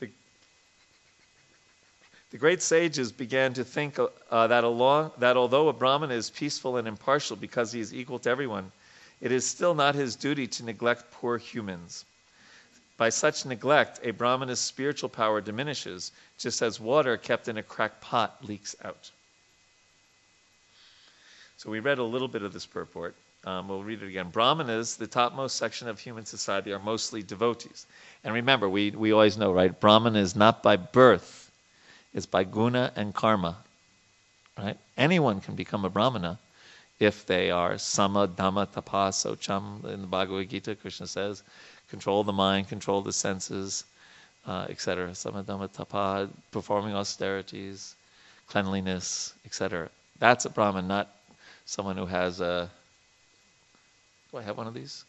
The, 0.00 0.08
the 2.32 2.38
great 2.38 2.62
sages 2.62 3.12
began 3.12 3.54
to 3.54 3.64
think 3.64 3.98
uh, 3.98 4.46
that, 4.48 4.64
along, 4.64 5.12
that 5.18 5.36
although 5.36 5.68
a 5.68 5.72
Brahmin 5.72 6.10
is 6.10 6.30
peaceful 6.30 6.76
and 6.76 6.88
impartial 6.88 7.36
because 7.36 7.72
he 7.72 7.80
is 7.80 7.94
equal 7.94 8.18
to 8.20 8.30
everyone, 8.30 8.72
it 9.20 9.32
is 9.32 9.46
still 9.46 9.74
not 9.74 9.94
his 9.94 10.16
duty 10.16 10.46
to 10.48 10.64
neglect 10.64 11.10
poor 11.12 11.38
humans. 11.38 12.04
By 12.96 13.10
such 13.10 13.44
neglect, 13.44 14.00
a 14.02 14.10
Brahmana's 14.10 14.60
spiritual 14.60 15.10
power 15.10 15.40
diminishes, 15.40 16.12
just 16.38 16.62
as 16.62 16.80
water 16.80 17.16
kept 17.16 17.48
in 17.48 17.58
a 17.58 17.62
cracked 17.62 18.00
pot 18.00 18.38
leaks 18.42 18.74
out. 18.82 19.10
So 21.58 21.70
we 21.70 21.80
read 21.80 21.98
a 21.98 22.04
little 22.04 22.28
bit 22.28 22.42
of 22.42 22.52
this 22.52 22.66
purport. 22.66 23.14
Um, 23.44 23.68
we'll 23.68 23.82
read 23.82 24.02
it 24.02 24.08
again. 24.08 24.30
Brahmanas, 24.30 24.96
the 24.96 25.06
topmost 25.06 25.56
section 25.56 25.88
of 25.88 26.00
human 26.00 26.26
society, 26.26 26.72
are 26.72 26.78
mostly 26.78 27.22
devotees. 27.22 27.86
And 28.24 28.34
remember, 28.34 28.68
we, 28.68 28.90
we 28.90 29.12
always 29.12 29.36
know, 29.38 29.52
right? 29.52 29.78
Brahman 29.78 30.16
is 30.16 30.34
not 30.34 30.62
by 30.62 30.76
birth, 30.76 31.50
it's 32.12 32.26
by 32.26 32.44
guna 32.44 32.92
and 32.96 33.14
karma. 33.14 33.56
Right? 34.58 34.78
Anyone 34.96 35.40
can 35.40 35.54
become 35.54 35.84
a 35.84 35.90
Brahmana 35.90 36.38
if 36.98 37.26
they 37.26 37.50
are 37.50 37.78
sama, 37.78 38.28
dhamma, 38.28 38.70
tapa, 38.70 39.10
socham. 39.10 39.84
In 39.84 40.02
the 40.02 40.06
Bhagavad 40.06 40.48
Gita, 40.48 40.74
Krishna 40.74 41.06
says, 41.06 41.42
control 41.90 42.24
the 42.24 42.32
mind, 42.32 42.68
control 42.68 43.02
the 43.02 43.12
senses, 43.12 43.84
uh, 44.46 44.66
etc. 44.68 45.08
Samadhamma 45.10 45.72
tapa, 45.72 46.28
performing 46.52 46.94
austerities, 46.94 47.94
cleanliness, 48.48 49.34
etc. 49.44 49.90
That's 50.18 50.44
a 50.44 50.50
Brahman, 50.50 50.88
not 50.88 51.08
someone 51.64 51.96
who 51.96 52.06
has 52.06 52.40
a. 52.40 52.70
Do 54.30 54.38
I 54.38 54.42
have 54.42 54.56
one 54.56 54.66
of 54.66 54.74
these? 54.74 55.04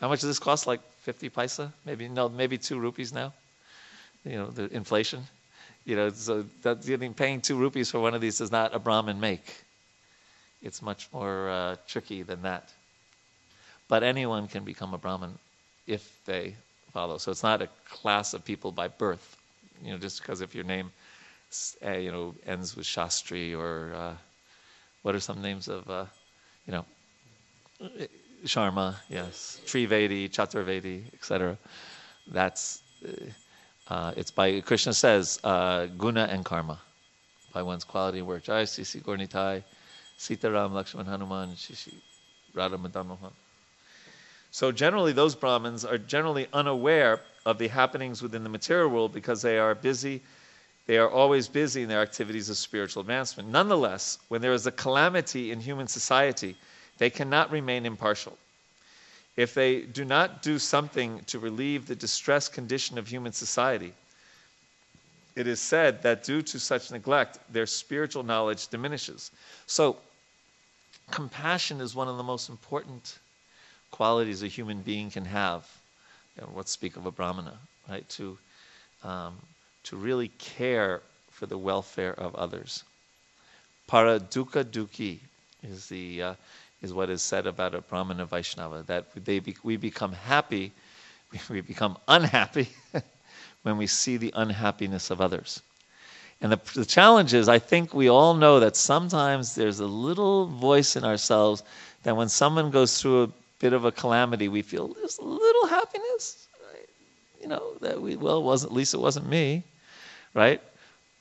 How 0.00 0.08
much 0.08 0.20
does 0.20 0.30
this 0.30 0.38
cost? 0.38 0.66
Like 0.66 0.80
50 1.02 1.30
paisa? 1.30 1.72
Maybe 1.84 2.08
no, 2.08 2.28
maybe 2.28 2.58
two 2.58 2.78
rupees 2.78 3.12
now. 3.12 3.32
You 4.24 4.36
know, 4.36 4.46
the 4.46 4.74
inflation. 4.74 5.26
You 5.84 5.96
know, 5.96 6.10
so 6.10 6.44
that 6.62 7.14
paying 7.16 7.40
two 7.40 7.56
rupees 7.56 7.90
for 7.90 8.00
one 8.00 8.14
of 8.14 8.20
these 8.20 8.38
does 8.38 8.50
not 8.50 8.74
a 8.74 8.78
Brahmin 8.78 9.20
make. 9.20 9.64
It's 10.62 10.82
much 10.82 11.08
more 11.12 11.50
uh, 11.50 11.76
tricky 11.86 12.22
than 12.22 12.42
that. 12.42 12.72
But 13.88 14.02
anyone 14.02 14.46
can 14.46 14.64
become 14.64 14.94
a 14.94 14.98
Brahmin 14.98 15.38
if 15.86 16.18
they 16.24 16.54
follow. 16.92 17.18
So 17.18 17.30
it's 17.30 17.42
not 17.42 17.62
a 17.62 17.68
class 17.88 18.34
of 18.34 18.44
people 18.44 18.72
by 18.72 18.88
birth, 18.88 19.36
you 19.82 19.92
know, 19.92 19.98
just 19.98 20.20
because 20.20 20.40
if 20.40 20.54
your 20.54 20.64
name, 20.64 20.90
uh, 21.84 21.92
you 21.92 22.12
know, 22.12 22.34
ends 22.46 22.76
with 22.76 22.86
Shastri 22.86 23.56
or 23.58 23.92
uh, 23.94 24.14
what 25.02 25.14
are 25.14 25.20
some 25.20 25.42
names 25.42 25.68
of, 25.68 25.88
uh, 25.90 26.04
you 26.66 26.72
know, 26.72 26.84
Sharma, 28.44 28.96
yes, 29.08 29.60
Trivedi, 29.66 30.28
Chaturvedi, 30.30 31.02
etc. 31.14 31.58
That's 32.26 32.82
uh, 33.06 33.10
uh, 33.92 34.12
it's 34.16 34.30
by 34.30 34.60
Krishna 34.60 34.94
says 34.94 35.40
uh, 35.42 35.86
guna 35.86 36.28
and 36.30 36.44
karma 36.44 36.78
by 37.52 37.62
one's 37.62 37.84
quality 37.84 38.18
and 38.18 38.26
work. 38.26 38.44
Jai 38.44 38.62
Sisi 38.62 39.02
Gaura 39.02 39.18
Nitai, 39.18 39.62
Sitaram 40.20 40.72
Lakshman 40.72 41.06
Hanuman, 41.06 41.50
Shishi 41.56 41.94
Radha 42.54 42.76
Madan 42.76 43.08
so 44.50 44.72
generally, 44.72 45.12
those 45.12 45.34
Brahmins 45.34 45.84
are 45.84 45.98
generally 45.98 46.48
unaware 46.52 47.20
of 47.46 47.58
the 47.58 47.68
happenings 47.68 48.20
within 48.20 48.42
the 48.42 48.48
material 48.48 48.88
world 48.88 49.12
because 49.12 49.42
they 49.42 49.58
are 49.58 49.74
busy. 49.74 50.22
They 50.86 50.98
are 50.98 51.08
always 51.08 51.46
busy 51.46 51.82
in 51.82 51.88
their 51.88 52.02
activities 52.02 52.50
of 52.50 52.56
spiritual 52.56 53.00
advancement. 53.02 53.48
Nonetheless, 53.48 54.18
when 54.28 54.40
there 54.40 54.52
is 54.52 54.66
a 54.66 54.72
calamity 54.72 55.52
in 55.52 55.60
human 55.60 55.86
society, 55.86 56.56
they 56.98 57.10
cannot 57.10 57.52
remain 57.52 57.86
impartial. 57.86 58.36
If 59.36 59.54
they 59.54 59.82
do 59.82 60.04
not 60.04 60.42
do 60.42 60.58
something 60.58 61.20
to 61.28 61.38
relieve 61.38 61.86
the 61.86 61.94
distressed 61.94 62.52
condition 62.52 62.98
of 62.98 63.06
human 63.06 63.32
society, 63.32 63.94
it 65.36 65.46
is 65.46 65.60
said 65.60 66.02
that 66.02 66.24
due 66.24 66.42
to 66.42 66.58
such 66.58 66.90
neglect, 66.90 67.38
their 67.52 67.66
spiritual 67.66 68.24
knowledge 68.24 68.66
diminishes. 68.66 69.30
So, 69.66 69.96
compassion 71.10 71.80
is 71.80 71.94
one 71.94 72.08
of 72.08 72.16
the 72.16 72.22
most 72.22 72.48
important 72.48 73.18
qualities 73.90 74.42
a 74.42 74.46
human 74.48 74.82
being 74.82 75.10
can 75.10 75.24
have. 75.24 75.66
Know, 76.40 76.46
what 76.54 76.68
speak 76.68 76.96
of 76.96 77.06
a 77.06 77.10
brahmana, 77.10 77.58
right? 77.88 78.08
To 78.10 78.38
um, 79.02 79.36
to 79.84 79.96
really 79.96 80.28
care 80.38 81.02
for 81.30 81.46
the 81.46 81.58
welfare 81.58 82.12
of 82.14 82.34
others. 82.34 82.84
Para 83.86 84.20
dukkha 84.20 84.64
dukhi 84.64 85.18
is 85.62 85.88
the 85.88 86.22
uh, 86.22 86.34
is 86.82 86.92
what 86.92 87.10
is 87.10 87.22
said 87.22 87.46
about 87.46 87.74
a 87.74 87.80
brahmana 87.80 88.24
Vaishnava 88.24 88.84
that 88.86 89.06
they 89.24 89.38
be, 89.38 89.56
we 89.62 89.76
become 89.76 90.12
happy, 90.12 90.72
we 91.50 91.60
become 91.60 91.96
unhappy 92.08 92.68
when 93.62 93.76
we 93.76 93.86
see 93.86 94.16
the 94.16 94.32
unhappiness 94.34 95.10
of 95.10 95.20
others. 95.20 95.60
And 96.42 96.52
the, 96.52 96.60
the 96.74 96.86
challenge 96.86 97.34
is, 97.34 97.48
I 97.48 97.58
think 97.58 97.92
we 97.92 98.08
all 98.08 98.34
know 98.34 98.60
that 98.60 98.74
sometimes 98.74 99.54
there's 99.54 99.80
a 99.80 99.86
little 99.86 100.46
voice 100.46 100.96
in 100.96 101.04
ourselves 101.04 101.62
that 102.02 102.16
when 102.16 102.28
someone 102.30 102.70
goes 102.70 103.00
through 103.00 103.24
a 103.24 103.30
bit 103.58 103.74
of 103.74 103.84
a 103.84 103.92
calamity, 103.92 104.48
we 104.48 104.62
feel 104.62 104.88
there's 104.88 105.18
a 105.18 105.24
little 105.24 105.66
happiness? 105.66 106.48
You 107.40 107.48
know, 107.48 107.74
that 107.80 108.00
we, 108.00 108.16
well, 108.16 108.42
wasn't, 108.42 108.72
at 108.72 108.76
least 108.76 108.92
it 108.92 109.00
wasn't 109.00 109.26
me, 109.26 109.64
right? 110.34 110.60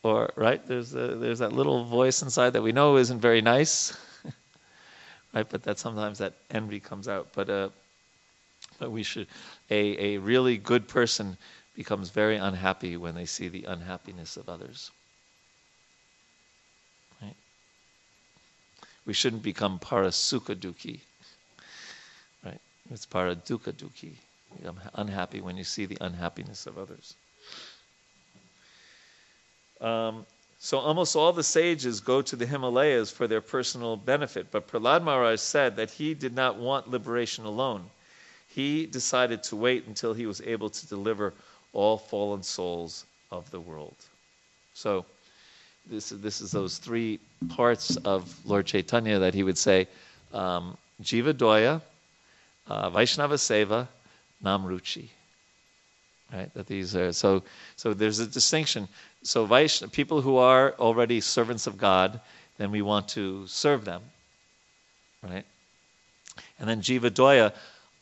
Or, 0.03 0.31
right, 0.35 0.65
there's, 0.67 0.93
a, 0.93 1.15
there's 1.15 1.39
that 1.39 1.53
little 1.53 1.85
voice 1.85 2.21
inside 2.21 2.51
that 2.51 2.61
we 2.61 2.71
know 2.71 2.97
isn't 2.97 3.19
very 3.19 3.41
nice, 3.41 3.97
right? 5.33 5.47
But 5.49 5.63
that 5.63 5.79
sometimes 5.79 6.17
that 6.19 6.33
envy 6.49 6.79
comes 6.79 7.07
out. 7.07 7.27
But, 7.33 7.49
uh, 7.49 7.69
but 8.79 8.91
we 8.91 9.03
should, 9.03 9.27
a, 9.69 10.15
a 10.15 10.17
really 10.19 10.57
good 10.57 10.87
person 10.87 11.37
becomes 11.75 12.09
very 12.09 12.37
unhappy 12.37 12.97
when 12.97 13.15
they 13.15 13.25
see 13.25 13.47
the 13.47 13.63
unhappiness 13.65 14.35
of 14.35 14.49
others. 14.49 14.91
We 19.09 19.15
shouldn't 19.15 19.41
become 19.41 19.79
parasuka 19.79 20.99
right? 22.45 22.59
it's 22.91 23.07
para 23.07 23.35
dukkha 23.35 23.73
dukhi. 23.73 24.11
I'm 24.63 24.79
unhappy 24.93 25.41
when 25.41 25.57
you 25.57 25.63
see 25.63 25.87
the 25.87 25.97
unhappiness 25.99 26.67
of 26.67 26.77
others. 26.77 27.15
Um, 29.81 30.27
so 30.59 30.77
almost 30.77 31.15
all 31.15 31.33
the 31.33 31.43
sages 31.43 32.01
go 32.01 32.21
to 32.21 32.35
the 32.35 32.45
Himalayas 32.45 33.09
for 33.09 33.25
their 33.25 33.41
personal 33.41 33.95
benefit, 33.95 34.51
but 34.51 34.67
Prahlad 34.67 35.01
Maharaj 35.01 35.39
said 35.39 35.77
that 35.77 35.89
he 35.89 36.13
did 36.13 36.35
not 36.35 36.57
want 36.57 36.87
liberation 36.87 37.45
alone. 37.45 37.89
He 38.49 38.85
decided 38.85 39.41
to 39.45 39.55
wait 39.55 39.87
until 39.87 40.13
he 40.13 40.27
was 40.27 40.39
able 40.41 40.69
to 40.69 40.87
deliver 40.87 41.33
all 41.73 41.97
fallen 41.97 42.43
souls 42.43 43.05
of 43.31 43.49
the 43.49 43.59
world. 43.59 43.95
So 44.75 45.03
this 45.87 46.11
is, 46.11 46.21
this 46.21 46.41
is 46.41 46.51
those 46.51 46.77
three 46.77 47.19
parts 47.47 47.95
of 47.97 48.33
Lord 48.45 48.65
Chaitanya 48.65 49.19
that 49.19 49.33
he 49.33 49.43
would 49.43 49.57
say, 49.57 49.87
um, 50.33 50.77
Jiva 51.01 51.33
Doya, 51.33 51.81
uh, 52.67 52.89
Vaishnava 52.89 53.35
Seva, 53.35 53.87
Namruchi. 54.43 55.09
Right? 56.33 56.53
That 56.53 56.67
these 56.67 56.95
are 56.95 57.11
so. 57.11 57.41
So 57.75 57.93
there's 57.93 58.19
a 58.19 58.27
distinction. 58.27 58.87
So 59.23 59.45
Vaishnava, 59.45 59.91
people 59.91 60.21
who 60.21 60.37
are 60.37 60.73
already 60.79 61.21
servants 61.21 61.65
of 61.65 61.77
God, 61.77 62.19
then 62.57 62.71
we 62.71 62.81
want 62.81 63.07
to 63.09 63.47
serve 63.47 63.83
them. 63.85 64.01
Right? 65.23 65.45
And 66.59 66.69
then 66.69 66.81
Jiva 66.81 67.09
Doya, 67.09 67.53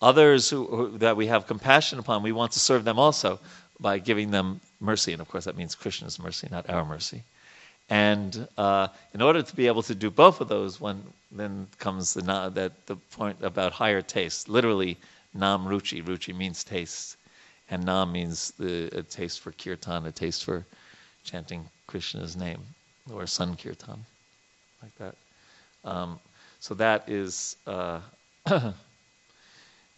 others 0.01 0.49
who, 0.49 0.65
who, 0.65 0.97
that 0.97 1.15
we 1.15 1.27
have 1.27 1.47
compassion 1.47 1.99
upon, 1.99 2.21
we 2.21 2.31
want 2.31 2.51
to 2.53 2.59
serve 2.59 2.83
them 2.83 2.99
also 2.99 3.39
by 3.79 3.99
giving 3.99 4.31
them 4.31 4.59
mercy. 4.79 5.13
And 5.13 5.21
of 5.21 5.29
course, 5.29 5.45
that 5.45 5.55
means 5.55 5.75
Krishna's 5.75 6.19
mercy, 6.19 6.47
not 6.51 6.69
our 6.69 6.83
mercy. 6.83 7.23
And 7.89 8.47
uh, 8.57 8.89
in 9.13 9.21
order 9.21 9.41
to 9.41 9.55
be 9.55 9.67
able 9.67 9.83
to 9.83 9.95
do 9.95 10.09
both 10.09 10.41
of 10.41 10.49
those, 10.49 10.79
one 10.79 11.01
then 11.31 11.67
comes 11.79 12.13
the 12.13 12.21
that 12.53 12.85
the 12.85 12.95
point 12.95 13.37
about 13.41 13.71
higher 13.71 14.01
taste. 14.01 14.49
Literally, 14.49 14.97
nam 15.33 15.65
ruchi. 15.65 16.03
Ruchi 16.03 16.35
means 16.35 16.63
taste, 16.63 17.15
and 17.69 17.85
nam 17.85 18.11
means 18.11 18.51
the 18.59 18.89
a 18.97 19.03
taste 19.03 19.39
for 19.39 19.51
kirtan, 19.53 20.05
a 20.05 20.11
taste 20.11 20.43
for 20.43 20.65
chanting 21.23 21.69
Krishna's 21.87 22.35
name 22.35 22.61
or 23.11 23.25
sankirtan, 23.25 24.05
like 24.81 24.95
that. 24.97 25.15
Um, 25.85 26.19
so 26.59 26.73
that 26.75 27.07
is 27.07 27.55
uh, 27.67 28.01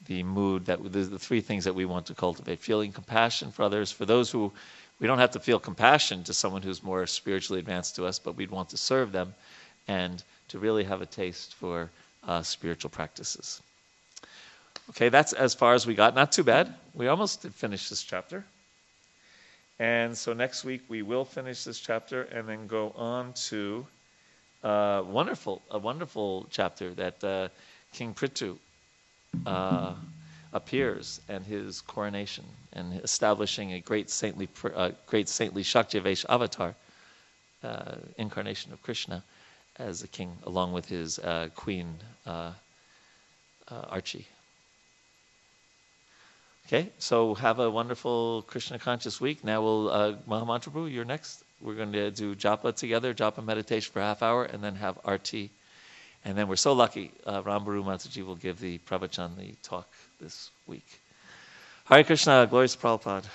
the 0.05 0.23
mood 0.23 0.65
that 0.65 0.83
the, 0.83 0.99
the 0.99 1.19
three 1.19 1.41
things 1.41 1.63
that 1.63 1.73
we 1.73 1.85
want 1.85 2.05
to 2.07 2.13
cultivate: 2.13 2.59
feeling 2.59 2.91
compassion 2.91 3.51
for 3.51 3.63
others, 3.63 3.91
for 3.91 4.05
those 4.05 4.29
who 4.29 4.51
we 4.99 5.07
don't 5.07 5.19
have 5.19 5.31
to 5.31 5.39
feel 5.39 5.59
compassion 5.59 6.23
to 6.25 6.33
someone 6.33 6.61
who's 6.61 6.83
more 6.83 7.07
spiritually 7.07 7.59
advanced 7.59 7.95
to 7.95 8.05
us, 8.05 8.19
but 8.19 8.35
we'd 8.35 8.51
want 8.51 8.69
to 8.69 8.77
serve 8.77 9.11
them 9.11 9.33
and 9.87 10.23
to 10.49 10.59
really 10.59 10.83
have 10.83 11.01
a 11.01 11.05
taste 11.05 11.53
for 11.55 11.89
uh, 12.27 12.41
spiritual 12.41 12.89
practices. 12.89 13.61
Okay, 14.89 15.09
that's 15.09 15.33
as 15.33 15.53
far 15.53 15.73
as 15.73 15.85
we 15.85 15.95
got. 15.95 16.15
Not 16.15 16.31
too 16.31 16.43
bad. 16.43 16.73
We 16.93 17.07
almost 17.07 17.43
did 17.43 17.53
finish 17.53 17.89
this 17.89 18.03
chapter. 18.03 18.43
And 19.77 20.17
so 20.17 20.33
next 20.33 20.65
week 20.65 20.81
we 20.89 21.03
will 21.03 21.23
finish 21.23 21.63
this 21.63 21.79
chapter 21.79 22.23
and 22.23 22.49
then 22.49 22.67
go 22.67 22.91
on 22.97 23.33
to 23.49 23.85
uh, 24.63 25.03
wonderful, 25.05 25.61
a 25.71 25.79
wonderful 25.79 26.47
chapter 26.49 26.89
that 26.95 27.23
uh, 27.23 27.47
King 27.93 28.13
Prithu 28.13 28.57
uh, 29.45 29.93
appears 30.53 31.21
and 31.29 31.45
his 31.45 31.81
coronation 31.81 32.45
and 32.73 33.01
establishing 33.01 33.73
a 33.73 33.79
great 33.79 34.09
saintly, 34.09 34.47
uh, 34.75 34.91
great 35.05 35.29
saintly 35.29 35.63
shaktyavesh 35.63 36.25
avatar, 36.29 36.75
uh, 37.63 37.95
incarnation 38.17 38.73
of 38.73 38.81
Krishna, 38.81 39.23
as 39.77 40.03
a 40.03 40.07
king, 40.07 40.37
along 40.43 40.73
with 40.73 40.87
his 40.87 41.19
uh, 41.19 41.49
queen 41.55 41.95
uh, 42.25 42.51
uh, 43.69 43.95
Arci. 43.95 44.25
Okay, 46.67 46.89
so 46.99 47.33
have 47.35 47.59
a 47.59 47.69
wonderful 47.69 48.43
Krishna 48.43 48.77
conscious 48.77 49.19
week. 49.19 49.43
Now 49.43 49.61
we'll 49.61 49.89
uh, 49.89 50.13
Mahamantra 50.27 50.71
Prabhu, 50.71 50.93
you're 50.93 51.05
next. 51.05 51.43
We're 51.61 51.75
going 51.75 51.93
to 51.93 52.11
do 52.11 52.35
japa 52.35 52.75
together, 52.75 53.13
japa 53.13 53.43
meditation 53.43 53.91
for 53.91 53.99
a 53.99 54.03
half 54.03 54.21
hour, 54.21 54.43
and 54.45 54.63
then 54.63 54.75
have 54.75 54.99
arti. 55.03 55.49
And 56.25 56.37
then 56.37 56.47
we're 56.47 56.57
so 56.57 56.73
lucky, 56.73 57.11
uh, 57.25 57.41
Rambaru 57.41 57.83
Mataji 57.83 58.25
will 58.25 58.35
give 58.35 58.59
the 58.59 58.77
pravachan, 58.79 59.37
the 59.37 59.55
talk 59.63 59.87
this 60.19 60.51
week. 60.67 61.01
Hare 61.85 62.03
Krishna, 62.03 62.45
glorious 62.49 62.75
Prabhupada. 62.75 63.25